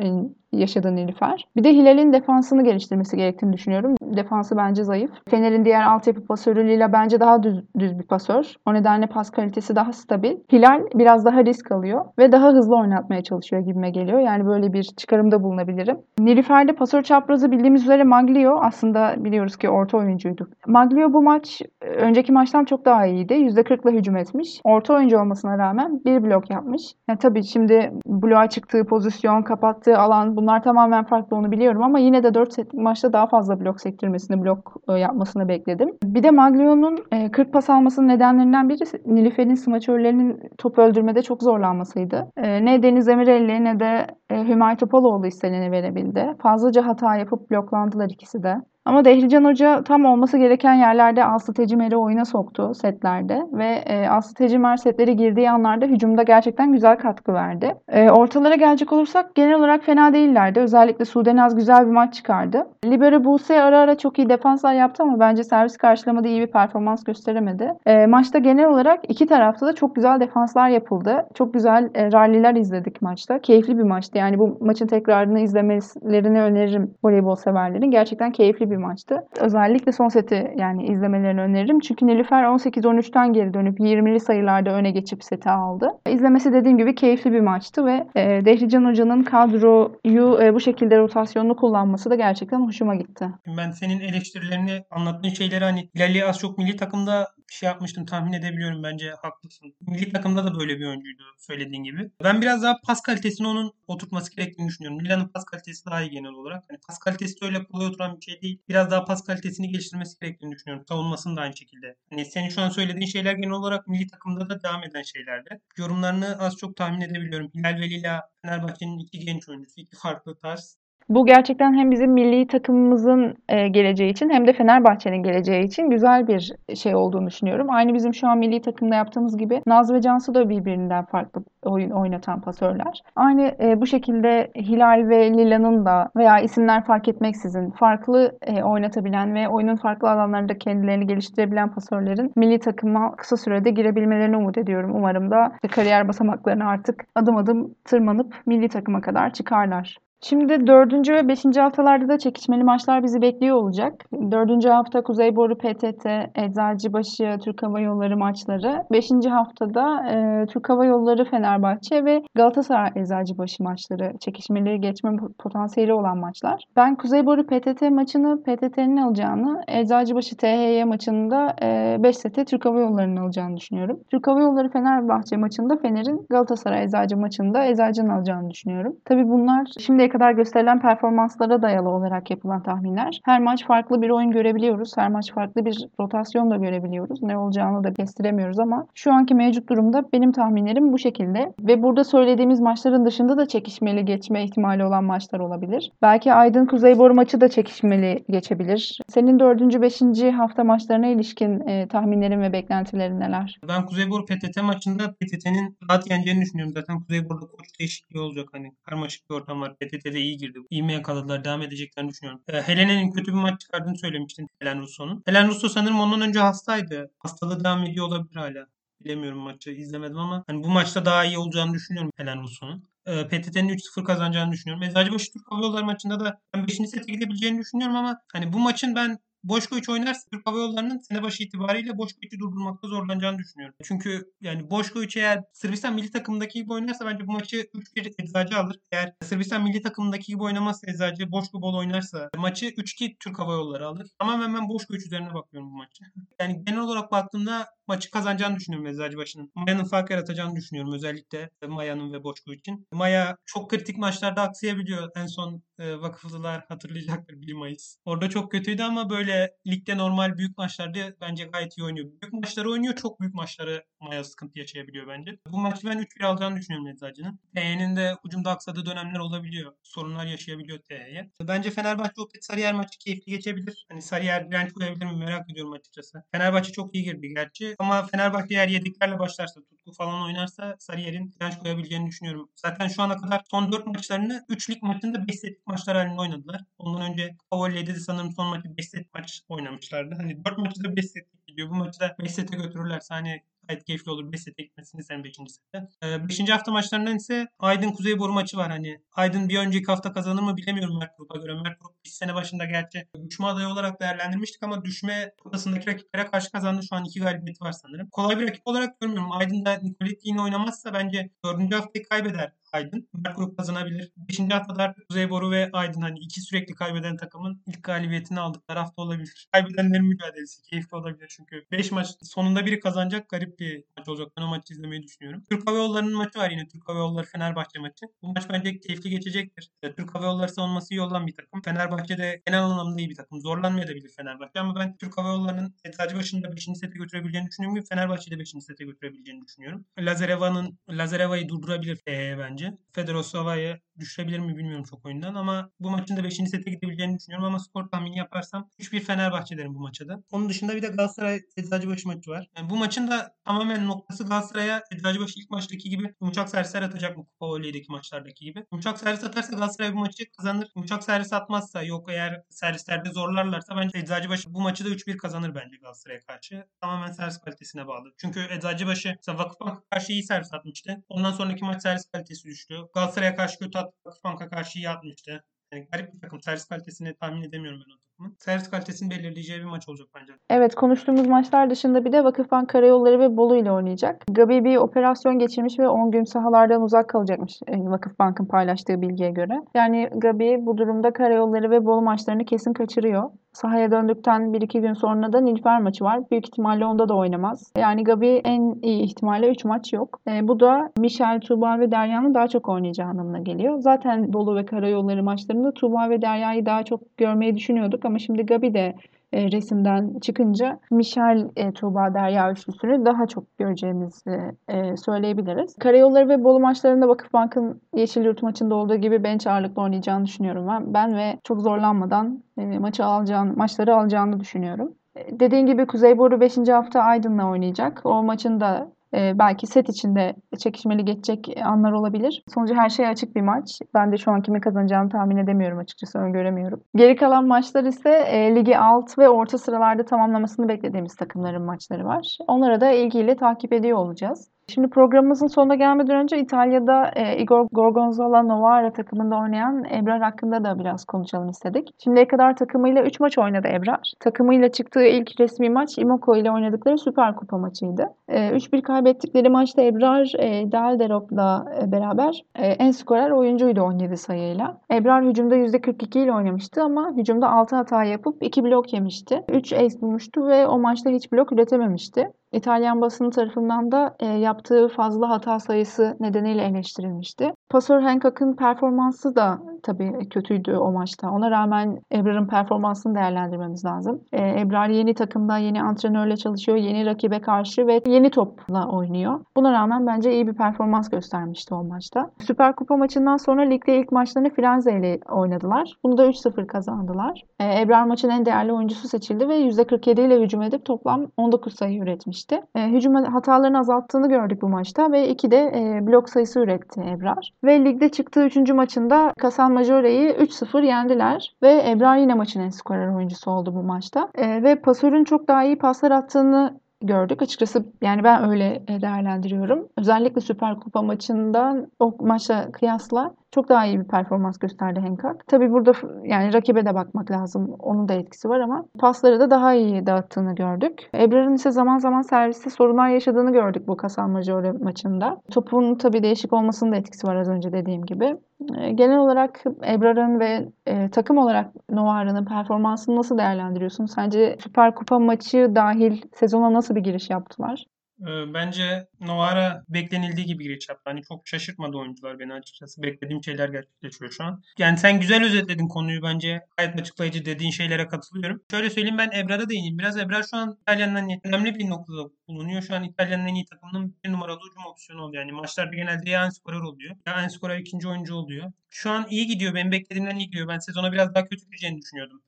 yaşadığı 0.53 0.97
Nilüfer. 0.97 1.47
Bir 1.57 1.65
de 1.65 1.73
Hilal'in 1.73 2.13
defansını 2.13 2.65
geliştirmesi 2.65 3.17
gerektiğini 3.17 3.53
düşünüyorum. 3.53 3.95
Defansı 4.03 4.57
bence 4.57 4.85
zayıf. 4.85 5.11
Fener'in 5.31 5.65
diğer 5.65 5.83
altyapı 5.83 6.27
pasörüyle 6.27 6.93
bence 6.93 7.21
daha 7.21 7.43
düz, 7.43 7.65
düz 7.79 7.99
bir 7.99 8.07
pasör. 8.07 8.55
O 8.67 8.75
nedenle 8.75 9.07
pas 9.07 9.31
kalitesi 9.31 9.77
daha 9.77 9.93
stabil. 9.93 10.37
Hilal 10.53 10.81
biraz 10.95 11.25
daha 11.25 11.45
risk 11.45 11.73
alıyor 11.73 12.05
ve 12.19 12.33
daha 12.33 12.49
hızlı 12.49 12.77
oynatmaya 12.77 13.23
çalışıyor 13.23 13.63
gibime 13.63 13.91
geliyor. 13.91 14.21
Yani 14.21 14.47
böyle 14.47 14.73
bir 14.73 14.83
çıkarımda 14.83 15.43
bulunabilirim. 15.43 15.99
Nilüfer'de 16.19 16.73
pasör 16.73 17.03
çaprazı 17.03 17.51
bildiğimiz 17.51 17.83
üzere 17.83 18.05
Maglio 18.05 18.59
aslında 18.61 19.15
biliyoruz 19.19 19.57
ki 19.57 19.69
orta 19.69 19.99
oyuncuydu. 19.99 20.49
Maglio 20.67 21.13
bu 21.13 21.23
maç 21.23 21.63
önceki 21.81 22.33
maçtan 22.33 22.65
çok 22.65 22.85
daha 22.85 23.07
iyiydi. 23.07 23.35
%40'la 23.35 23.91
hücum 23.91 24.17
etmiş. 24.17 24.61
Orta 24.65 24.95
oyuncu 24.95 25.19
olmasına 25.19 25.59
rağmen 25.59 26.01
bir 26.05 26.23
blok 26.23 26.51
yapmış. 26.51 26.83
Yani 27.09 27.19
tabii 27.19 27.45
şimdi 27.45 27.93
bloğa 28.07 28.49
çıktığı 28.49 28.85
pozisyon, 28.85 29.43
kapattığı 29.43 29.99
alan 29.99 30.37
bunlar 30.43 30.63
tamamen 30.63 31.05
farklı 31.05 31.37
onu 31.37 31.51
biliyorum 31.51 31.83
ama 31.83 31.99
yine 31.99 32.23
de 32.23 32.35
4 32.35 32.53
setlik 32.53 32.75
maçta 32.75 33.13
daha 33.13 33.27
fazla 33.27 33.61
blok 33.61 33.81
sektirmesini, 33.81 34.45
blok 34.45 34.77
e, 34.89 34.93
yapmasını 34.93 35.49
bekledim. 35.49 35.89
Bir 36.05 36.23
de 36.23 36.31
Maglio'nun 36.31 36.99
40 37.33 37.49
e, 37.49 37.51
pas 37.51 37.71
almasının 37.71 38.09
nedenlerinden 38.09 38.69
biri 38.69 38.85
Nilüfer'in 39.07 39.55
smaçörlerinin 39.55 40.41
top 40.59 40.79
öldürmede 40.79 41.23
çok 41.23 41.43
zorlanmasıydı. 41.43 42.29
E, 42.37 42.65
ne 42.65 42.83
Deniz 42.83 43.09
Emirelli 43.09 43.65
ne 43.65 43.81
de 43.81 44.07
Hümay 44.31 44.77
Topaloğlu 44.77 45.27
istediğini 45.27 45.71
verebildi. 45.71 46.35
Fazlaca 46.43 46.87
hata 46.87 47.17
yapıp 47.17 47.51
bloklandılar 47.51 48.11
ikisi 48.11 48.43
de. 48.43 48.57
Ama 48.85 49.05
Dehrican 49.05 49.45
Hoca 49.45 49.85
tam 49.85 50.05
olması 50.05 50.39
gereken 50.39 50.75
yerlerde 50.75 51.25
Aslı 51.25 51.55
Tecimer'i 51.55 51.97
oyuna 51.97 52.25
soktu 52.25 52.75
setlerde 52.75 53.47
ve 53.53 53.67
e, 53.67 54.09
Aslı 54.09 54.35
Tecimer 54.35 54.77
setleri 54.77 55.17
girdiği 55.17 55.51
anlarda 55.51 55.87
hücumda 55.87 56.23
gerçekten 56.23 56.73
güzel 56.73 56.99
katkı 56.99 57.35
verdi. 57.35 57.75
E, 57.89 58.11
ortalara 58.11 58.55
gelecek 58.55 58.93
olursak 58.93 59.35
genel 59.35 59.55
olarak 59.55 59.85
fena 59.85 60.13
değillerdi. 60.13 60.61
Özellikle 60.61 61.05
Sudenaz 61.05 61.57
güzel 61.57 61.87
bir 61.87 61.93
maç 61.93 62.15
çıkardı. 62.15 62.67
Libero 62.85 63.25
Buse 63.25 63.63
ara 63.63 63.79
ara 63.79 63.99
çok 63.99 64.19
iyi 64.19 64.29
defanslar 64.29 64.75
yaptı 64.75 65.03
ama 65.03 65.21
bence 65.21 65.45
servis 65.45 65.77
karşılamada 65.77 66.29
iyi 66.29 66.41
bir 66.41 66.47
performans 66.47 67.05
gösteremedi. 67.05 67.73
E, 67.87 68.07
maçta 68.07 68.39
genel 68.39 68.67
olarak 68.67 69.01
iki 69.09 69.27
tarafta 69.27 69.67
da 69.67 69.73
çok 69.75 69.97
güzel 69.97 70.21
defanslar 70.21 70.69
yapıldı. 70.69 71.27
Çok 71.35 71.55
güzel 71.55 71.91
e, 71.95 72.13
ralliler 72.13 72.55
izledik 72.55 73.03
maçta. 73.03 73.39
Keyifli 73.39 73.79
bir 73.79 73.83
maçtı. 73.83 74.19
Yani 74.19 74.39
bu 74.39 74.59
maçın 74.61 74.87
tekrarını 74.87 75.41
izlemelerini 75.41 76.41
öneririm 76.41 76.95
voleybol 77.05 77.37
severlerin. 77.37 77.91
Gerçekten 77.91 78.33
keyifli 78.33 78.71
bir 78.71 78.72
bir 78.73 78.77
maçtı. 78.77 79.25
Özellikle 79.41 79.93
son 79.93 80.09
seti 80.09 80.55
yani 80.57 80.87
izlemelerini 80.87 81.41
öneririm. 81.41 81.81
Çünkü 81.81 82.07
Nilüfer 82.07 82.45
18-13'ten 82.45 83.33
geri 83.33 83.55
dönüp 83.55 83.81
20'li 83.81 84.21
sayılarda 84.21 84.71
öne 84.71 84.91
geçip 84.91 85.25
seti 85.25 85.51
aldı. 85.51 85.89
İzlemesi 86.11 86.53
dediğim 86.53 86.79
gibi 86.79 86.95
keyifli 86.95 87.33
bir 87.33 87.41
maçtı 87.41 87.87
ve 87.87 88.07
e, 88.15 88.45
Dehrican 88.45 88.85
Hoca'nın 88.85 89.23
kadroyu 89.23 90.39
e, 90.43 90.55
bu 90.55 90.61
şekilde 90.61 90.99
rotasyonlu 90.99 91.57
kullanması 91.57 92.11
da 92.11 92.15
gerçekten 92.15 92.61
hoşuma 92.61 92.95
gitti. 92.95 93.29
Ben 93.59 93.71
senin 93.71 94.01
eleştirilerini 94.01 94.85
anlattığın 94.91 95.29
şeyleri 95.29 95.65
hani 95.65 95.89
Hilal'i 95.97 96.25
az 96.25 96.39
çok 96.39 96.59
milli 96.59 96.77
takımda 96.77 97.29
şey 97.53 97.67
yapmıştım 97.67 98.07
tahmin 98.07 98.33
edebiliyorum 98.33 98.83
bence 98.83 99.11
haklısın. 99.11 99.75
Milli 99.81 100.13
takımda 100.13 100.45
da 100.45 100.59
böyle 100.61 100.79
bir 100.79 100.87
oyuncuydu 100.87 101.23
söylediğin 101.39 101.85
gibi. 101.85 102.11
Ben 102.25 102.43
biraz 102.43 102.63
daha 102.63 102.81
pas 102.81 103.01
kalitesini 103.03 103.47
onun 103.47 103.73
oturtması 103.87 104.37
gerektiğini 104.37 104.69
düşünüyorum. 104.69 104.99
Milan'ın 105.03 105.29
pas 105.29 105.45
kalitesi 105.45 105.87
daha 105.87 106.03
iyi 106.03 106.11
genel 106.11 106.31
olarak. 106.31 106.65
Hani 106.69 106.79
pas 106.89 106.99
kalitesi 106.99 107.35
öyle 107.43 107.65
kolay 107.65 107.87
oturan 107.87 108.17
bir 108.17 108.23
şey 108.23 108.43
değil. 108.43 108.59
Biraz 108.69 108.91
daha 108.91 109.05
pas 109.05 109.25
kalitesini 109.25 109.69
geliştirmesi 109.69 110.21
gerektiğini 110.21 110.53
düşünüyorum. 110.53 110.85
Savunmasını 110.89 111.37
da 111.37 111.41
aynı 111.41 111.57
şekilde. 111.57 111.97
Hani 112.11 112.25
senin 112.25 112.49
şu 112.49 112.61
an 112.61 112.69
söylediğin 112.69 113.07
şeyler 113.07 113.33
genel 113.33 113.51
olarak 113.51 113.89
milli 113.89 114.07
takımda 114.07 114.49
da 114.49 114.63
devam 114.63 114.85
eden 114.85 115.03
şeylerdi. 115.03 115.61
Yorumlarını 115.79 116.39
az 116.41 116.57
çok 116.57 116.77
tahmin 116.77 117.01
edebiliyorum. 117.01 117.51
Hilal 117.55 117.81
Veli 117.81 117.95
ile 117.95 118.21
Fenerbahçe'nin 118.43 118.99
iki 118.99 119.19
genç 119.19 119.49
oyuncusu, 119.49 119.81
iki 119.81 119.97
farklı 119.97 120.39
tarz. 120.39 120.82
Bu 121.09 121.27
gerçekten 121.27 121.75
hem 121.75 121.91
bizim 121.91 122.13
milli 122.13 122.47
takımımızın 122.47 123.35
e, 123.49 123.69
geleceği 123.69 124.11
için 124.11 124.31
hem 124.31 124.47
de 124.47 124.53
Fenerbahçe'nin 124.53 125.23
geleceği 125.23 125.65
için 125.65 125.91
güzel 125.91 126.29
bir 126.29 126.53
şey 126.75 126.95
olduğunu 126.95 127.27
düşünüyorum. 127.27 127.67
Aynı 127.71 127.95
bizim 127.95 128.15
şu 128.15 128.29
an 128.29 128.39
milli 128.39 128.61
takımda 128.61 128.95
yaptığımız 128.95 129.37
gibi 129.37 129.63
Naz 129.67 129.93
ve 129.93 130.01
Cansu 130.01 130.35
da 130.35 130.49
birbirinden 130.49 131.05
farklı 131.05 131.45
oyun 131.65 131.91
oynatan 131.91 132.41
pasörler. 132.41 133.03
Aynı 133.17 133.43
e, 133.61 133.81
bu 133.81 133.87
şekilde 133.87 134.51
Hilal 134.57 135.09
ve 135.09 135.31
Lila'nın 135.31 135.85
da 135.85 136.11
veya 136.17 136.41
isimler 136.41 136.85
fark 136.85 137.09
etmeksizin 137.09 137.71
farklı 137.71 138.39
e, 138.43 138.63
oynatabilen 138.63 139.35
ve 139.35 139.49
oyunun 139.49 139.77
farklı 139.77 140.11
alanlarında 140.11 140.59
kendilerini 140.59 141.07
geliştirebilen 141.07 141.75
pasörlerin 141.75 142.33
milli 142.37 142.59
takıma 142.59 143.17
kısa 143.17 143.37
sürede 143.37 143.71
girebilmelerini 143.71 144.37
umut 144.37 144.59
ediyorum. 144.59 144.93
Umarım 144.95 145.31
da 145.31 145.53
kariyer 145.71 146.09
basamaklarını 146.09 146.69
artık 146.69 147.05
adım 147.15 147.37
adım 147.37 147.75
tırmanıp 147.85 148.35
milli 148.47 148.69
takıma 148.69 149.01
kadar 149.01 149.33
çıkarlar. 149.33 149.97
Şimdi 150.25 150.67
dördüncü 150.67 151.15
ve 151.15 151.29
beşinci 151.29 151.61
haftalarda 151.61 152.09
da 152.09 152.19
çekişmeli 152.19 152.65
maçlar 152.65 153.03
bizi 153.03 153.23
bekliyor 153.23 153.57
olacak. 153.57 154.05
Dördüncü 154.31 154.69
hafta 154.69 155.03
Kuzeyboru 155.03 155.59
PTT, 155.59 156.07
Eczacıbaşı, 156.35 157.39
Türk 157.45 157.63
Hava 157.63 157.81
Yolları 157.81 158.17
maçları. 158.17 158.85
Beşinci 158.93 159.29
haftada 159.29 160.09
e, 160.11 160.47
Türk 160.47 160.69
Hava 160.69 160.85
Yolları 160.85 161.25
Fenerbahçe 161.25 162.05
ve 162.05 162.23
Galatasaray 162.35 162.91
Eczacıbaşı 162.97 163.63
maçları. 163.63 164.13
Çekişmeleri 164.21 164.81
geçme 164.81 165.17
potansiyeli 165.39 165.93
olan 165.93 166.19
maçlar. 166.19 166.65
Ben 166.77 166.97
Kuzeyboru 166.97 167.47
PTT 167.47 167.83
maçını 167.83 168.43
PTT'nin 168.43 168.97
alacağını, 168.97 169.63
Eczacıbaşı 169.69 170.37
THY 170.37 170.85
maçında 170.85 171.57
5 172.03 172.17
e, 172.17 172.19
sete 172.19 172.45
Türk 172.45 172.65
Hava 172.65 172.81
Yolları'nın 172.81 173.17
alacağını 173.17 173.57
düşünüyorum. 173.57 174.01
Türk 174.11 174.27
Hava 174.27 174.41
Yolları 174.41 174.69
Fenerbahçe 174.69 175.37
maçında 175.37 175.77
Fener'in 175.77 176.27
Galatasaray 176.31 176.85
Eczacı 176.85 177.17
maçında 177.17 177.67
Eczacı'nın 177.67 178.09
alacağını 178.09 178.51
düşünüyorum. 178.51 178.97
Tabii 179.05 179.29
bunlar 179.29 179.67
şimdiye 179.79 180.12
kadar 180.13 180.33
gösterilen 180.33 180.81
performanslara 180.81 181.63
dayalı 181.63 181.89
olarak 181.89 182.31
yapılan 182.31 182.63
tahminler. 182.63 183.21
Her 183.25 183.41
maç 183.41 183.67
farklı 183.67 184.03
bir 184.03 184.11
oyun 184.11 184.31
görebiliyoruz. 184.31 184.97
Her 184.97 185.09
maç 185.09 185.33
farklı 185.33 185.65
bir 185.65 185.89
rotasyon 186.01 186.51
da 186.51 186.57
görebiliyoruz. 186.57 187.23
Ne 187.23 187.37
olacağını 187.37 187.85
da 187.85 187.95
kestiremiyoruz 187.95 188.59
ama 188.59 188.87
şu 188.95 189.13
anki 189.13 189.35
mevcut 189.35 189.69
durumda 189.69 190.05
benim 190.13 190.33
tahminlerim 190.33 190.93
bu 190.93 190.99
şekilde. 190.99 191.53
Ve 191.61 191.83
burada 191.83 192.05
söylediğimiz 192.05 192.61
maçların 192.61 193.05
dışında 193.07 193.37
da 193.37 193.47
çekişmeli 193.47 194.05
geçme 194.05 194.45
ihtimali 194.45 194.85
olan 194.85 195.05
maçlar 195.05 195.41
olabilir. 195.41 195.93
Belki 196.03 196.33
Aydın 196.33 196.67
Kuzeybor 196.67 197.11
maçı 197.11 197.41
da 197.41 197.49
çekişmeli 197.49 198.25
geçebilir. 198.29 199.01
Senin 199.09 199.39
dördüncü, 199.39 199.83
beşinci 199.83 200.31
hafta 200.31 200.65
maçlarına 200.65 201.07
ilişkin 201.07 201.69
e, 201.69 201.89
tahminlerin 201.89 202.41
ve 202.41 202.53
beklentilerin 202.53 203.21
neler? 203.21 203.61
Ben 203.69 203.87
Kuzeybor 203.87 204.27
PTT 204.27 204.63
maçında 204.63 205.13
PTT'nin 205.13 205.77
rahat 205.89 206.11
yeneceğini 206.11 206.41
düşünüyorum. 206.41 206.73
Zaten 206.77 207.01
Kuzeybor'da 207.01 207.41
koç 207.41 207.79
değişikliği 207.81 208.21
olacak. 208.21 208.49
Hani 208.53 208.73
karmaşık 208.83 209.31
bir 209.31 209.35
ortam 209.35 209.61
var. 209.61 209.75
PTT 209.75 210.02
Lig'de 210.03 210.13
de 210.15 210.21
iyi 210.21 210.37
girdi. 210.37 210.59
İyi 210.71 210.93
yakaladılar? 210.93 211.45
Devam 211.45 211.63
edeceklerini 211.63 212.11
düşünüyorum. 212.11 212.43
E, 212.49 212.63
Helen'in 212.63 213.11
kötü 213.11 213.33
bir 213.33 213.37
maç 213.37 213.61
çıkardığını 213.61 213.99
söylemiştin 213.99 214.49
Helen 214.59 214.81
Russo'nun. 214.81 215.23
Helen 215.27 215.49
Russo 215.49 215.69
sanırım 215.69 216.01
ondan 216.01 216.21
önce 216.21 216.39
hastaydı. 216.39 217.11
Hastalığı 217.19 217.65
devam 217.65 217.85
ediyor 217.85 218.07
olabilir 218.07 218.37
hala. 218.37 218.67
Bilemiyorum 219.05 219.39
maçı 219.39 219.71
izlemedim 219.71 220.19
ama 220.19 220.45
hani 220.47 220.63
bu 220.63 220.69
maçta 220.69 221.05
daha 221.05 221.25
iyi 221.25 221.39
olacağını 221.39 221.75
düşünüyorum 221.75 222.11
Helen 222.17 222.43
Russo'nun. 222.43 222.85
E, 223.07 223.29
PTT'nin 223.29 223.69
3-0 223.69 224.05
kazanacağını 224.05 224.53
düşünüyorum. 224.53 224.83
Eczacıbaşı 224.83 225.33
Türk 225.33 225.53
Hava 225.53 225.83
maçında 225.83 226.21
da 226.21 226.41
ben 226.55 226.67
5. 226.67 226.75
sete 226.75 227.13
gidebileceğini 227.13 227.59
düşünüyorum 227.61 227.97
ama 227.97 228.21
hani 228.33 228.53
bu 228.53 228.59
maçın 228.59 228.95
ben 228.95 229.19
Boşkoviç 229.45 229.89
oynarsa 229.89 230.21
Türk 230.33 230.47
Hava 230.47 230.59
Yolları'nın 230.59 230.99
sene 230.99 231.23
başı 231.23 231.43
itibariyle 231.43 231.99
Boşkoviç'i 231.99 232.39
durdurmakta 232.39 232.89
zorlanacağını 232.89 233.39
düşünüyorum. 233.39 233.75
Çünkü 233.83 234.33
yani 234.41 234.71
Boşkoviç 234.71 235.17
eğer 235.17 235.45
Sırbistan 235.53 235.95
milli 235.95 236.11
takımındaki 236.11 236.59
gibi 236.59 236.73
oynarsa 236.73 237.07
bence 237.07 237.27
bu 237.27 237.33
maçı 237.33 237.57
3-1 237.57 238.15
Eczacı 238.23 238.59
alır. 238.59 238.77
Eğer 238.93 239.15
Sırbistan 239.23 239.63
milli 239.63 239.83
takımındaki 239.83 240.27
gibi 240.27 240.43
oynamazsa 240.43 240.91
Eczacı 240.91 241.33
Boşko 241.33 241.63
bol 241.63 241.75
oynarsa 241.75 242.31
maçı 242.37 242.67
3-2 242.67 243.17
Türk 243.21 243.39
Hava 243.39 243.53
Yolları 243.53 243.87
alır. 243.87 244.09
Tamamen 244.19 244.55
ben 244.55 244.69
Boşkoviç 244.69 245.07
üzerine 245.07 245.35
bakıyorum 245.35 245.71
bu 245.71 245.77
maçı. 245.77 246.05
Yani 246.41 246.65
genel 246.65 246.81
olarak 246.81 247.13
baktığımda 247.13 247.67
maçı 247.87 248.11
kazanacağını 248.11 248.57
düşünüyorum 248.57 248.87
Eczacıbaşı'nın. 248.87 249.53
Maya'nın 249.55 249.85
fark 249.85 250.11
yaratacağını 250.11 250.57
düşünüyorum 250.57 250.93
özellikle 250.93 251.51
Maya'nın 251.69 252.13
ve 252.13 252.25
Boşko 252.25 252.53
için. 252.53 252.87
Maya 252.93 253.37
çok 253.45 253.71
kritik 253.71 253.99
maçlarda 253.99 254.43
aksayabiliyor. 254.43 255.11
En 255.17 255.27
son 255.27 255.63
e, 255.79 256.01
Vakıflılar 256.01 256.65
hatırlayacaktır 256.69 257.41
1 257.41 257.53
Mayıs. 257.53 257.97
Orada 258.05 258.31
çok 258.31 258.53
kötüydü 258.53 258.83
ama 258.83 259.11
böyle 259.11 259.32
ligde 259.67 259.99
normal 259.99 260.39
büyük 260.39 260.59
maçlarda 260.59 261.21
bence 261.21 261.45
gayet 261.45 261.79
iyi 261.79 261.85
oynuyor. 261.85 262.07
Büyük 262.23 262.33
maçları 262.33 262.71
oynuyor. 262.71 262.97
Çok 262.97 263.21
büyük 263.21 263.35
maçları 263.35 263.85
Maya 264.01 264.25
sıkıntı 264.25 264.59
yaşayabiliyor 264.59 265.09
bence. 265.09 265.39
Bu 265.53 265.59
maçı 265.59 265.87
ben 265.87 265.99
3-1 265.99 266.25
alacağını 266.25 266.57
düşünüyorum 266.57 266.89
Eczacı'nın. 266.89 267.41
TY'nin 267.55 267.97
de 267.97 268.17
ucumda 268.25 268.51
aksadığı 268.51 268.87
dönemler 268.87 269.19
olabiliyor. 269.19 269.73
Sorunlar 269.83 270.27
yaşayabiliyor 270.27 270.79
TY'ye. 270.79 271.31
Bence 271.43 271.71
Fenerbahçe 271.71 272.21
Opet 272.21 272.45
Sarıyer 272.45 272.75
maçı 272.75 272.99
keyifli 272.99 273.33
geçebilir. 273.33 273.87
Hani 273.91 274.03
Sarıyer 274.03 274.51
direnç 274.51 274.73
koyabilir 274.73 275.05
mi 275.05 275.17
merak 275.17 275.51
ediyorum 275.51 275.73
açıkçası. 275.73 276.23
Fenerbahçe 276.33 276.73
çok 276.73 276.95
iyi 276.95 277.05
girdi 277.05 277.29
gerçi. 277.29 277.75
Ama 277.79 278.07
Fenerbahçe 278.07 278.55
eğer 278.55 278.69
yediklerle 278.69 279.19
başlarsa, 279.19 279.61
tutku 279.65 279.93
falan 279.93 280.23
oynarsa 280.23 280.77
Sarıyer'in 280.79 281.33
direnç 281.33 281.59
koyabileceğini 281.59 282.07
düşünüyorum. 282.07 282.51
Zaten 282.57 282.89
şu 282.89 283.03
ana 283.03 283.17
kadar 283.17 283.43
son 283.51 283.73
4 283.73 283.87
maçlarını 283.87 284.45
3 284.49 284.71
lig 284.71 284.83
maçında 284.83 285.29
5 285.29 285.39
setlik 285.39 285.67
maçlar 285.67 285.97
halinde 285.97 286.21
oynadılar. 286.21 286.61
Ondan 286.79 287.13
önce 287.13 287.37
Pavolye'de 287.51 287.95
de 287.95 288.01
sanırım 288.01 288.33
son 288.33 288.47
maçı 288.47 288.77
5 288.77 288.89
set 288.89 289.15
maç 289.15 289.22
oynamışlardı. 289.49 290.15
Hani 290.15 290.45
4 290.45 290.59
maçı 290.59 290.85
da 290.85 290.97
5 290.97 291.05
setlik 291.07 291.47
gidiyor. 291.47 291.71
Bu 291.71 291.75
maçı 291.75 292.01
da 292.01 292.17
5 292.19 292.31
sete 292.31 292.57
götürürlerse 292.57 293.15
hani 293.15 293.43
gayet 293.69 293.85
keyifli 293.85 294.11
olur 294.11 294.33
5 294.33 294.43
sete 294.43 294.63
gitmesini 294.63 295.05
sen 295.05 295.25
5. 295.25 295.37
sette. 295.49 295.89
5. 296.29 296.41
Ee, 296.41 296.45
hafta 296.45 296.73
maçlarından 296.73 297.17
ise 297.17 297.49
Aydın 297.59 297.93
Kuzey 297.93 298.19
Boru 298.19 298.33
maçı 298.33 298.57
var. 298.57 298.71
Hani 298.71 299.01
Aydın 299.13 299.49
bir 299.49 299.59
önceki 299.59 299.87
hafta 299.87 300.13
kazanır 300.13 300.43
mı 300.43 300.57
bilemiyorum 300.57 300.99
Mert 300.99 301.19
Grup'a 301.19 301.39
göre. 301.39 301.55
Mert 301.55 301.81
Grup 301.81 302.05
bir 302.05 302.11
sene 302.11 302.35
başında 302.35 302.65
gerçi 302.65 303.09
düşme 303.29 303.47
adayı 303.47 303.69
olarak 303.69 304.01
değerlendirmiştik 304.01 304.63
ama 304.63 304.85
düşme 304.85 305.33
kupasındaki 305.43 305.87
rakiplere 305.87 306.27
karşı 306.27 306.53
kazandı. 306.53 306.83
Şu 306.89 306.97
an 306.97 307.05
iki 307.05 307.21
galibiyeti 307.21 307.65
var 307.65 307.73
sanırım. 307.73 308.09
Kolay 308.11 308.39
bir 308.39 308.49
rakip 308.49 308.67
olarak 308.67 309.01
görmüyorum. 309.01 309.33
Aydın'da 309.33 309.73
Nicoletti 309.83 310.29
yine 310.29 310.43
oynamazsa 310.43 310.95
bence 310.95 311.31
4. 311.45 311.75
haftayı 311.75 312.05
kaybeder. 312.05 312.53
Aydın. 312.73 313.09
Mert 313.13 313.37
grup 313.37 313.57
kazanabilir. 313.59 314.13
5. 314.17 314.41
haftada 314.41 314.83
artık 314.83 315.09
Kuzey 315.09 315.31
Boru 315.31 315.51
ve 315.51 315.71
Aydın 315.73 316.01
hani 316.01 316.19
iki 316.19 316.41
sürekli 316.41 316.75
kaybeden 316.75 317.17
takımın 317.17 317.63
ilk 317.67 317.83
galibiyetini 317.85 318.41
aldıkları 318.41 318.79
hafta 318.79 319.03
olabilir. 319.03 319.49
Kaybedenlerin 319.53 320.05
mücadelesi 320.05 320.63
keyifli 320.63 320.97
olabilir 320.97 321.27
çünkü 321.37 321.65
5 321.73 321.93
maç 321.93 322.09
sonunda 322.23 322.67
biri 322.67 322.81
kazanacak 322.81 323.29
garip 323.29 323.59
bir 323.59 323.85
maç 323.99 324.09
olacak. 324.09 324.29
Ben 324.37 324.43
o 324.43 324.47
maçı 324.47 324.73
izlemeyi 324.75 325.03
düşünüyorum. 325.03 325.43
Türk 325.51 325.69
Hava 325.69 325.77
Yolları'nın 325.77 326.15
maçı 326.15 326.39
var 326.39 326.51
yine. 326.51 326.69
Türk 326.69 326.89
Hava 326.89 326.99
Yolları 326.99 327.27
Fenerbahçe 327.27 327.79
maçı. 327.79 328.07
Bu 328.23 328.33
maç 328.33 328.45
bence 328.51 328.81
keyifli 328.81 329.11
geçecektir. 329.11 329.71
Türk 329.97 330.15
Hava 330.15 330.25
Yolları 330.25 330.49
savunması 330.49 330.95
iyi 330.95 331.01
olan 331.01 331.27
bir 331.27 331.37
takım. 331.37 331.63
Fenerbahçe 331.63 332.19
de 332.19 332.43
genel 332.47 332.63
anlamda 332.63 333.01
iyi 333.01 333.11
bir 333.11 333.15
takım. 333.15 333.41
Zorlanmayabilir 333.41 334.13
Fenerbahçe 334.17 334.61
ama 334.61 334.77
ben 334.77 334.97
Türk 334.97 335.19
Hava 335.19 335.29
Yolları'nın 335.29 335.75
sadece 335.97 336.17
başında 336.17 336.53
5. 336.53 336.65
sete 336.65 336.99
götürebileceğini 336.99 337.49
düşünüyorum. 337.49 337.85
Fenerbahçe'de 337.89 338.39
5. 338.39 338.51
sete 338.61 338.85
götürebileceğini 338.85 339.47
düşünüyorum. 339.47 339.85
Lazareva'nın 339.99 340.79
Lazareva'yı 340.91 341.49
durdurabilir 341.49 342.01
e, 342.09 342.39
bence 342.39 342.62
bence. 342.63 342.79
Federosova'yı 342.93 343.81
düşürebilir 343.99 344.39
mi 344.39 344.57
bilmiyorum 344.57 344.85
çok 344.85 345.07
oyundan 345.07 345.35
ama 345.35 345.71
bu 345.81 345.91
maçın 345.91 346.17
da 346.17 346.25
5. 346.25 346.37
sete 346.37 346.71
gidebileceğini 346.71 347.19
düşünüyorum 347.19 347.47
ama 347.47 347.59
skor 347.59 347.89
tahmini 347.89 348.19
yaparsam 348.19 348.69
3-1 348.79 349.01
Fenerbahçe 349.01 349.59
derim 349.59 349.75
bu 349.75 349.79
maça 349.81 350.09
da. 350.09 350.23
Onun 350.33 350.49
dışında 350.49 350.77
bir 350.77 350.83
de 350.83 350.89
Galatasaray 350.89 351.41
Eczacıbaşı 351.57 352.09
maçı 352.09 352.31
var. 352.31 352.47
Yani 352.57 352.71
bu 352.71 352.77
maçın 352.77 353.11
da 353.11 353.35
tamamen 353.45 353.87
noktası 353.87 354.25
Galatasaray'a 354.25 354.83
Eczacıbaşı 354.93 355.41
ilk 355.41 355.51
maçtaki 355.51 355.91
gibi 355.91 356.15
yumuşak 356.21 356.49
servisler 356.49 356.83
atacak 356.83 357.17
mı 357.17 357.27
Kupa 357.27 357.47
Voleydeki 357.47 357.93
maçlardaki 357.93 358.45
gibi. 358.45 358.65
Yumuşak 358.73 358.99
servis 358.99 359.25
atarsa 359.25 359.53
Galatasaray 359.57 359.93
bu 359.95 359.99
maçı 359.99 360.25
kazanır. 360.37 360.69
Yumuşak 360.77 361.05
servis 361.05 361.33
atmazsa 361.33 361.83
yok 361.83 362.11
eğer 362.11 362.43
servislerde 362.51 363.11
zorlarlarsa 363.11 363.77
bence 363.77 363.99
Eczacıbaşı 363.99 364.55
bu 364.55 364.61
maçı 364.61 364.85
da 364.85 364.89
3-1 364.89 365.17
kazanır 365.17 365.55
bence 365.55 365.77
Galatasaray'a 365.77 366.21
karşı. 366.21 366.65
Tamamen 366.81 367.13
servis 367.13 367.39
kalitesine 367.39 367.87
bağlı. 367.87 368.13
Çünkü 368.19 368.47
Eczacıbaşı 368.51 369.17
Vakıfbank'a 369.29 369.83
karşı 369.91 370.13
iyi 370.13 370.23
servis 370.23 370.55
atmıştı. 370.55 371.03
Ondan 371.09 371.33
sonraki 371.33 371.65
maç 371.65 371.83
servis 371.83 372.07
kalitesi 372.13 372.49
düştü. 372.53 372.75
Galatasaray'a 372.95 373.37
karşı 373.37 373.59
kötü 373.59 373.79
attı. 373.79 373.97
Vakıfbank'a 374.07 374.49
karşı 374.51 374.79
iyi 374.79 374.91
atmıştı. 374.91 375.45
Yani 375.73 375.89
garip 375.93 376.15
bir 376.15 376.21
takım. 376.21 376.43
Servis 376.43 376.65
kalitesini 376.65 377.17
tahmin 377.17 377.43
edemiyorum 377.43 377.81
ben 377.87 377.95
o 377.95 377.99
takımın. 378.23 378.37
Servis 378.39 378.71
kalitesini 378.71 379.11
belirleyeceği 379.11 379.61
bir 379.61 379.65
maç 379.65 379.89
olacak 379.89 380.09
bence. 380.15 380.33
Evet 380.51 380.75
konuştuğumuz 380.75 381.27
maçlar 381.27 381.71
dışında 381.71 382.05
bir 382.05 382.13
de 382.13 382.25
Vakıfbank 382.25 382.69
Karayolları 382.69 383.21
ve 383.21 383.37
Bolu 383.37 383.57
ile 383.57 383.73
oynayacak. 383.73 384.25
Gabi 384.31 384.65
bir 384.65 384.77
operasyon 384.77 385.39
geçirmiş 385.39 385.79
ve 385.79 385.89
10 385.89 386.11
gün 386.11 386.25
sahalardan 386.25 386.83
uzak 386.83 387.09
kalacakmış 387.09 387.61
e, 387.67 387.79
Vakıfbank'ın 387.79 388.47
paylaştığı 388.47 389.03
bilgiye 389.03 389.31
göre. 389.31 389.61
Yani 389.75 390.11
Gabi 390.17 390.57
bu 390.61 390.79
durumda 390.79 391.13
Karayolları 391.13 391.71
ve 391.71 391.85
Bolu 391.85 392.03
maçlarını 392.03 392.45
kesin 392.45 392.73
kaçırıyor. 392.73 393.31
Sahaya 393.53 393.91
döndükten 393.91 394.43
1-2 394.43 394.81
gün 394.81 394.95
sonra 394.95 395.33
da 395.33 395.41
Nilüfer 395.41 395.81
maçı 395.81 396.05
var. 396.05 396.21
Büyük 396.31 396.47
ihtimalle 396.47 396.87
onda 396.87 397.09
da 397.09 397.17
oynamaz. 397.17 397.73
Yani 397.77 398.05
Gabi 398.05 398.41
en 398.45 398.75
iyi 398.83 399.03
ihtimalle 399.03 399.51
3 399.51 399.65
maç 399.65 399.93
yok. 399.93 400.21
E, 400.29 400.49
bu 400.49 400.61
da 400.61 400.93
Michel, 400.99 401.41
Tuğba 401.41 401.79
ve 401.79 401.91
Derya'nın 401.91 402.35
daha 402.35 402.49
çok 402.49 402.69
oynayacağı 402.69 403.09
anlamına 403.09 403.39
geliyor. 403.39 403.79
Zaten 403.79 404.33
Bolu 404.33 404.57
ve 404.57 404.67
Karayolları 404.67 405.23
maçlarında 405.23 405.73
Tuğba 405.73 406.11
ve 406.11 406.23
Derya'yı 406.23 406.67
daha 406.67 406.83
çok 406.83 407.17
görmeyi 407.17 407.57
düşünüyorduk 407.57 408.05
ama 408.05 408.12
şimdi 408.21 408.47
Gabi 408.47 408.75
de 408.75 408.95
e, 409.33 409.53
resimden 409.53 410.19
çıkınca 410.21 410.79
Michel 410.91 411.49
e, 411.57 411.73
Tuğba 411.73 412.15
Derya 412.15 412.53
üçlüsünü 412.53 413.05
daha 413.05 413.27
çok 413.27 413.59
göreceğimizi 413.59 414.41
e, 414.69 414.97
söyleyebiliriz. 414.97 415.77
Karayolları 415.77 416.29
ve 416.29 416.45
Bolu 416.45 416.61
maçlarında 416.61 417.09
Vakıfbank'ın 417.09 417.81
Yeşilyurt 417.95 418.43
maçında 418.43 418.75
olduğu 418.75 418.97
gibi 418.97 419.25
bench 419.25 419.47
ağırlıklı 419.47 419.83
oynayacağını 419.83 420.25
düşünüyorum 420.25 420.67
ben. 420.69 420.95
Ben 420.95 421.17
ve 421.17 421.39
çok 421.45 421.61
zorlanmadan 421.61 422.43
e, 422.59 422.79
maçı 422.79 423.05
alacağını, 423.05 423.57
maçları 423.57 423.97
alacağını 423.97 424.41
düşünüyorum. 424.41 424.95
E, 425.17 425.41
dediğin 425.41 425.67
gibi 425.67 425.87
Kuzey 425.87 426.19
Boru 426.19 426.41
5. 426.41 426.69
hafta 426.69 427.01
Aydın'la 427.01 427.51
oynayacak. 427.51 428.01
O 428.05 428.23
maçın 428.23 428.61
da 428.61 428.89
e, 429.15 429.39
belki 429.39 429.67
set 429.67 429.89
içinde 429.89 430.35
çekişmeli 430.59 431.05
geçecek 431.05 431.57
anlar 431.65 431.93
olabilir. 431.93 432.45
Sonucu 432.55 432.75
her 432.75 432.89
şey 432.89 433.07
açık 433.07 433.37
bir 433.37 433.41
maç. 433.41 433.79
Ben 433.95 434.13
de 434.13 434.17
şu 434.17 434.31
an 434.31 434.43
kimin 434.43 434.61
kazanacağını 434.61 435.09
tahmin 435.09 435.37
edemiyorum 435.37 435.79
açıkçası. 435.79 436.19
Öngöremiyorum. 436.19 436.83
Geri 436.95 437.17
kalan 437.17 437.47
maçlar 437.47 437.85
ise 437.85 438.11
e, 438.11 438.55
ligi 438.57 438.79
alt 438.79 439.19
ve 439.19 439.29
orta 439.29 439.59
sıralarda 439.59 440.05
tamamlamasını 440.05 440.69
beklediğimiz 440.69 441.17
takımların 441.17 441.63
maçları 441.63 442.05
var. 442.05 442.39
Onlara 442.47 442.81
da 442.81 442.91
ilgiyle 442.91 443.37
takip 443.37 443.73
ediyor 443.73 443.99
olacağız. 443.99 444.49
Şimdi 444.69 444.89
programımızın 444.89 445.47
sonuna 445.47 445.75
gelmeden 445.75 446.17
önce 446.17 446.39
İtalya'da 446.39 447.11
e, 447.17 447.39
Igor 447.39 447.67
Gorgonzola 447.73 448.43
Novara 448.43 448.93
takımında 448.93 449.37
oynayan 449.37 449.85
Ebrar 449.85 450.21
hakkında 450.21 450.65
da 450.65 450.79
biraz 450.79 451.05
konuşalım 451.05 451.49
istedik. 451.49 451.89
Şimdiye 452.05 452.29
kadar 452.29 452.57
takımıyla 452.57 453.03
3 453.03 453.21
maç 453.21 453.39
oynadı 453.39 453.69
Ebrar. 453.69 454.13
Takımıyla 454.21 454.73
çıktığı 454.73 455.05
ilk 455.05 455.41
resmi 455.41 455.71
maç 455.71 455.99
Imoko 455.99 456.37
ile 456.37 456.51
oynadıkları 456.51 456.99
Süper 456.99 457.37
Kupa 457.37 457.59
maçıydı. 457.59 458.07
E, 458.29 458.51
3-1 458.51 458.83
kaybettikleri 458.83 459.49
maçta 459.49 459.83
Ebrar 459.83 460.33
e, 460.39 460.73
Dalderop'la 460.73 461.65
e, 461.83 461.93
beraber 461.93 462.43
e, 462.55 462.67
en 462.67 462.91
skorer 462.91 463.31
oyuncuydu 463.31 463.83
17 463.83 464.17
sayıyla. 464.17 464.81
Ebrar 464.93 465.25
hücumda 465.25 465.57
%42 465.57 466.19
ile 466.19 466.33
oynamıştı 466.33 466.83
ama 466.83 467.13
hücumda 467.17 467.51
6 467.51 467.77
hata 467.77 468.05
yapıp 468.05 468.43
2 468.43 468.65
blok 468.65 468.93
yemişti. 468.93 469.45
3 469.49 469.73
ace 469.73 470.01
bulmuştu 470.01 470.47
ve 470.47 470.67
o 470.67 470.79
maçta 470.79 471.11
hiç 471.11 471.33
blok 471.33 471.53
üretememişti. 471.53 472.31
İtalyan 472.53 473.01
basını 473.01 473.31
tarafından 473.31 473.93
da 473.93 474.17
e, 474.21 474.27
yaptığı 474.53 474.89
fazla 474.89 475.31
hata 475.31 475.59
sayısı 475.61 476.17
nedeniyle 476.21 476.63
eleştirilmişti. 476.63 477.53
Pasör 477.71 478.01
Hancock'ın 478.01 478.57
performansı 478.57 479.37
da 479.37 479.59
tabii 479.83 480.29
kötüydü 480.29 480.77
o 480.77 480.93
maçta. 480.93 481.31
Ona 481.31 481.51
rağmen 481.51 481.99
Ebrar'ın 482.13 482.47
performansını 482.47 483.15
değerlendirmemiz 483.15 483.85
lazım. 483.85 484.21
E, 484.33 484.61
Ebrar 484.61 484.89
yeni 484.89 485.15
takımda, 485.15 485.59
yeni 485.59 485.83
antrenörle 485.83 486.37
çalışıyor, 486.37 486.79
yeni 486.79 487.07
rakibe 487.07 487.41
karşı 487.41 487.87
ve 487.87 488.03
yeni 488.07 488.31
topla 488.31 488.89
oynuyor. 488.89 489.41
Buna 489.57 489.73
rağmen 489.73 490.07
bence 490.07 490.33
iyi 490.33 490.47
bir 490.47 490.55
performans 490.55 491.11
göstermişti 491.11 491.75
o 491.75 491.85
maçta. 491.85 492.31
Süper 492.41 492.77
Kupa 492.77 492.97
maçından 492.97 493.37
sonra 493.37 493.63
ligde 493.63 493.99
ilk 493.99 494.13
maçlarını 494.13 494.51
Firenze 494.51 494.99
ile 494.99 495.21
oynadılar. 495.31 495.97
Bunu 496.05 496.19
da 496.19 496.27
3-0 496.27 496.67
kazandılar. 496.67 497.43
E, 497.61 497.81
Ebrar 497.81 498.05
maçın 498.05 498.29
en 498.29 498.47
değerli 498.47 498.73
oyuncusu 498.73 499.09
seçildi 499.09 499.49
ve 499.49 499.61
%47 499.61 500.21
ile 500.21 500.41
hücum 500.41 500.63
edip 500.63 500.85
toplam 500.85 501.27
19 501.37 501.75
sayı 501.75 502.03
üretmişti. 502.03 502.61
E, 502.75 502.89
hücum 502.89 503.15
hatalarını 503.15 503.79
azalttığını 503.79 504.29
gördük 504.29 504.63
bu 504.63 504.69
maçta 504.69 505.13
ve 505.13 505.29
2 505.29 505.51
de 505.51 505.73
e, 505.75 506.07
blok 506.07 506.29
sayısı 506.29 506.61
üretti 506.61 507.01
Ebrar. 507.01 507.53
Ve 507.65 507.85
ligde 507.85 508.09
çıktığı 508.09 508.45
3. 508.45 508.71
maçında 508.71 509.33
Kasan 509.39 509.72
Majore'yi 509.73 510.31
3-0 510.31 510.87
yendiler 510.87 511.55
ve 511.63 511.91
Ebrar 511.91 512.17
yine 512.17 512.35
maçın 512.35 512.61
en 512.61 512.71
skorer 512.71 513.15
oyuncusu 513.15 513.51
oldu 513.51 513.75
bu 513.75 513.83
maçta. 513.83 514.29
E, 514.35 514.63
ve 514.63 514.81
pasörün 514.81 515.25
çok 515.25 515.49
daha 515.49 515.65
iyi 515.65 515.79
paslar 515.79 516.11
attığını 516.11 516.81
gördük. 517.01 517.43
Açıkçası 517.43 517.87
yani 518.03 518.25
ben 518.25 518.51
öyle 518.51 518.83
e, 518.89 519.01
değerlendiriyorum. 519.01 519.89
Özellikle 519.99 520.41
Süper 520.41 520.81
Kupa 520.81 521.03
maçından 521.03 521.87
o 521.99 522.17
maça 522.21 522.73
kıyasla 522.73 523.35
çok 523.53 523.69
daha 523.69 523.87
iyi 523.87 524.01
bir 524.01 524.05
performans 524.05 524.59
gösterdi 524.59 525.01
Henkak. 525.01 525.49
Tabii 525.49 525.73
burada 525.73 525.93
yani 526.25 526.53
rakibe 526.53 526.87
de 526.87 526.95
bakmak 526.95 527.31
lazım. 527.31 527.77
Onun 527.79 528.09
da 528.09 528.15
etkisi 528.15 528.49
var 528.49 528.61
ama 528.61 528.85
pasları 528.99 529.41
da 529.41 529.51
daha 529.51 529.75
iyi 529.75 530.07
dağıttığını 530.07 530.55
gördük. 530.55 531.11
Ebrar'ın 531.15 531.55
ise 531.55 531.71
zaman 531.71 531.99
zaman 531.99 532.23
serviste 532.23 532.71
sorunlar 532.71 533.09
yaşadığını 533.09 533.53
gördük 533.53 533.89
bu 533.89 533.97
Kasan 533.97 534.31
Majore 534.31 534.73
maçında. 534.73 535.41
Topun 535.51 535.95
tabii 535.95 536.23
değişik 536.23 536.53
olmasının 536.53 536.93
da 536.93 536.97
etkisi 536.97 537.27
var 537.27 537.37
az 537.37 537.49
önce 537.49 537.73
dediğim 537.73 538.05
gibi. 538.05 538.37
E, 538.77 538.91
Genel 538.93 539.19
olarak 539.19 539.65
Ebrar'ın 539.87 540.41
ve 540.41 540.69
e, 540.87 541.11
takım 541.11 541.39
olarak 541.39 541.71
Novara'nın 541.91 542.45
performansını 542.45 543.17
nasıl 543.17 543.39
değerlendiriyorsun? 543.39 544.07
Sence 544.07 544.57
Süper 544.61 544.95
Kupa 544.95 545.19
maçı 545.19 545.73
dahil 545.75 546.23
sezona 546.35 546.73
nasıl 546.73 546.95
bir 546.95 547.01
giriş 547.01 547.31
yaptılar? 547.31 547.85
Ee, 548.23 548.55
Bence 548.55 549.09
Novara 549.21 549.85
beklenildiği 549.89 550.47
gibi 550.47 550.63
giriş 550.65 550.89
yaptı. 550.89 551.03
Hani 551.11 551.23
çok 551.23 551.49
şaşırtmadı 551.49 551.97
oyuncular 551.97 552.39
beni 552.39 552.55
açıkçası. 552.55 553.03
Beklediğim 553.03 553.45
şeyler 553.45 553.69
gerçekleşiyor 553.69 554.31
şu 554.31 554.45
an. 554.45 554.63
Yani 554.79 554.99
sen 554.99 555.21
güzel 555.21 555.45
özetledin 555.45 555.89
konuyu 555.89 556.23
bence. 556.23 556.61
Gayet 556.77 557.01
açıklayıcı 557.01 557.45
dediğin 557.45 557.71
şeylere 557.71 558.09
katılıyorum. 558.09 558.63
Şöyle 558.71 558.91
söyleyeyim 558.91 559.19
ben 559.19 559.31
Ebrar'a 559.31 559.69
değineyim. 559.69 559.99
Biraz 559.99 560.19
Ebrar 560.19 560.43
şu 560.43 560.57
an 560.57 560.79
İtalya'nın 560.83 561.15
hani 561.15 561.41
önemli 561.45 561.75
bir 561.75 561.91
noktada 561.91 562.31
bulunuyor. 562.49 562.83
Şu 562.83 562.95
an 562.95 563.05
İtalya'nın 563.05 563.47
en 563.47 563.55
iyi 563.55 563.65
takımının 563.65 564.17
bir 564.25 564.33
numaralı 564.33 564.61
hücum 564.71 564.87
opsiyonu 564.87 565.23
oluyor. 565.23 565.43
Yani 565.43 565.53
maçlarda 565.53 565.97
genelde 565.97 566.31
ya 566.31 566.45
en 566.45 566.51
skorer 566.51 566.81
oluyor 566.81 567.17
ya 567.27 567.43
en 567.43 567.49
skorer 567.49 567.79
ikinci 567.79 568.09
oyuncu 568.09 568.35
oluyor. 568.35 568.73
Şu 568.91 569.11
an 569.11 569.27
iyi 569.31 569.47
gidiyor. 569.47 569.75
Benim 569.75 569.93
beklediğimden 569.93 570.37
iyi 570.37 570.47
gidiyor. 570.47 570.69
Ben 570.69 570.79
sezona 570.79 571.13
biraz 571.13 571.35
daha 571.35 571.49
kötü 571.49 571.65
gideceğini 571.67 572.03
düşünüyordum. 572.03 572.43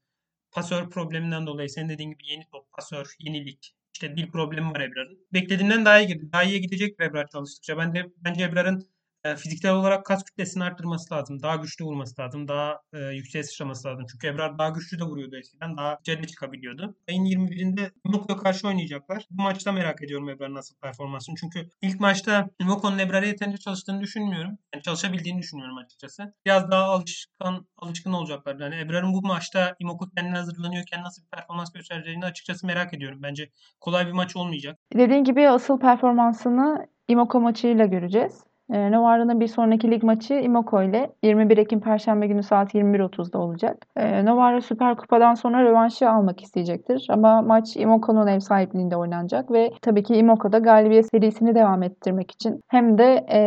Pasör 0.53 0.91
probleminden 0.91 1.47
dolayı 1.47 1.71
senin 1.71 1.89
dediğin 1.89 2.11
gibi 2.11 2.27
yeni 2.27 2.45
top, 2.53 2.73
pasör, 2.73 3.15
yenilik. 3.19 3.75
İşte 3.95 4.17
dil 4.17 4.31
problemi 4.31 4.71
var 4.71 4.81
Ebrar'ın. 4.81 5.19
Beklediğimden 5.33 5.85
daha 5.85 6.01
iyi 6.01 6.09
girdi. 6.09 6.33
Daha 6.33 6.43
iyiye 6.45 6.59
gidecek 6.59 7.01
Ebrar 7.01 7.27
çalıştıkça. 7.29 7.79
Ben 7.79 7.95
de 7.95 8.07
bence 8.17 8.45
Ebrar'ın 8.45 8.89
fiziksel 9.37 9.73
olarak 9.73 10.07
kas 10.07 10.25
kütlesini 10.25 10.65
arttırması 10.65 11.15
lazım. 11.15 11.43
Daha 11.43 11.57
güçlü 11.57 11.85
vurması 11.85 12.23
lazım. 12.23 12.49
Daha 12.49 12.81
e, 12.93 12.99
yükseğe 12.99 13.45
sıçraması 13.45 13.89
lazım. 13.89 14.07
Çünkü 14.13 14.27
Ebrar 14.27 14.59
daha 14.59 14.69
güçlü 14.69 14.99
de 14.99 15.05
vuruyordu 15.05 15.37
eskiden. 15.37 15.77
Daha 15.77 15.99
üzerine 16.01 16.27
çıkabiliyordu. 16.27 16.97
Ayın 17.09 17.25
21'inde 17.25 17.91
Imoko'ya 18.07 18.39
karşı 18.39 18.69
oynayacaklar. 18.69 19.27
Bu 19.31 19.43
maçta 19.43 19.73
merak 19.73 20.03
ediyorum 20.03 20.29
Ebrar'ın 20.29 20.55
nasıl 20.55 20.77
performansını. 20.77 21.35
Çünkü 21.41 21.71
ilk 21.83 22.01
maçta 22.01 22.51
Imoko'nun 22.61 22.99
Ebrar'a 22.99 23.27
yeterince 23.27 23.59
çalıştığını 23.59 24.01
düşünmüyorum. 24.01 24.59
Yani 24.75 24.83
çalışabildiğini 24.83 25.39
düşünüyorum 25.39 25.79
açıkçası. 25.79 26.35
Biraz 26.47 26.71
daha 26.71 26.85
alışkan 26.85 27.67
alışkın 27.79 28.13
olacaklar. 28.13 28.61
Yani 28.61 28.75
Ebrar'ın 28.75 29.13
bu 29.13 29.23
maçta 29.23 29.77
Imoko 29.79 30.11
kendine 30.17 30.37
hazırlanıyorken 30.37 31.03
nasıl 31.03 31.23
bir 31.23 31.29
performans 31.29 31.73
göstereceğini 31.73 32.25
açıkçası 32.25 32.67
merak 32.67 32.95
ediyorum. 32.95 33.19
Bence 33.23 33.51
kolay 33.81 34.07
bir 34.07 34.13
maç 34.13 34.37
olmayacak. 34.37 34.79
Dediğin 34.95 35.25
gibi 35.25 35.49
asıl 35.49 35.79
performansını 35.79 36.87
Imoko 37.09 37.41
maçıyla 37.41 37.87
göreceğiz. 37.87 38.54
Ee, 38.73 38.93
Novara'nın 38.93 39.41
bir 39.41 39.47
sonraki 39.47 39.91
lig 39.91 40.03
maçı 40.03 40.35
Imoko 40.35 40.83
ile 40.83 41.11
21 41.23 41.59
Ekim 41.59 41.81
Perşembe 41.81 42.27
günü 42.27 42.43
saat 42.43 42.75
21.30'da 42.75 43.39
olacak. 43.39 43.87
Ee, 43.97 44.25
Novara 44.25 44.61
Süper 44.61 44.97
Kupa'dan 44.97 45.35
sonra 45.35 45.63
rövanşı 45.65 46.11
almak 46.11 46.43
isteyecektir. 46.43 47.07
Ama 47.11 47.43
maç 47.43 47.77
Imoko'nun 47.77 48.27
ev 48.27 48.41
sahipliğinde 48.41 48.97
oynanacak 48.97 49.51
ve 49.53 49.73
tabii 49.83 50.03
ki 50.03 50.15
Imoko'da 50.17 50.59
galibiyet 50.59 51.07
serisini 51.11 51.55
devam 51.55 51.83
ettirmek 51.83 52.31
için 52.31 52.61
hem 52.69 52.99
de 52.99 53.27
e, 53.33 53.41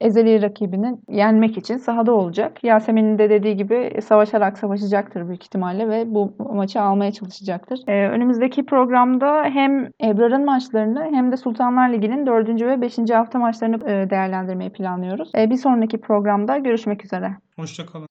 ezeli 0.00 0.42
rakibini 0.42 0.98
yenmek 1.08 1.58
için 1.58 1.76
sahada 1.76 2.12
olacak. 2.12 2.64
Yasemin'in 2.64 3.18
de 3.18 3.30
dediği 3.30 3.56
gibi 3.56 4.00
savaşarak 4.02 4.58
savaşacaktır 4.58 5.28
büyük 5.28 5.44
ihtimalle 5.44 5.88
ve 5.88 6.14
bu 6.14 6.32
maçı 6.38 6.80
almaya 6.80 7.12
çalışacaktır. 7.12 7.80
Ee, 7.86 8.08
önümüzdeki 8.08 8.66
programda 8.66 9.44
hem 9.44 9.90
Ebrar'ın 10.04 10.44
maçlarını 10.44 11.04
hem 11.04 11.32
de 11.32 11.36
Sultanlar 11.36 11.92
Ligi'nin 11.92 12.26
4. 12.26 12.48
ve 12.48 12.80
5. 12.80 12.98
hafta 13.10 13.38
maçlarını 13.38 13.90
e, 13.90 14.10
değerlendirmeyi 14.10 14.70
planlıyoruz. 14.70 15.30
E, 15.34 15.50
bir 15.50 15.56
sonraki 15.56 15.98
programda 15.98 16.58
görüşmek 16.58 17.04
üzere. 17.04 17.36
Hoşçakalın. 17.56 18.06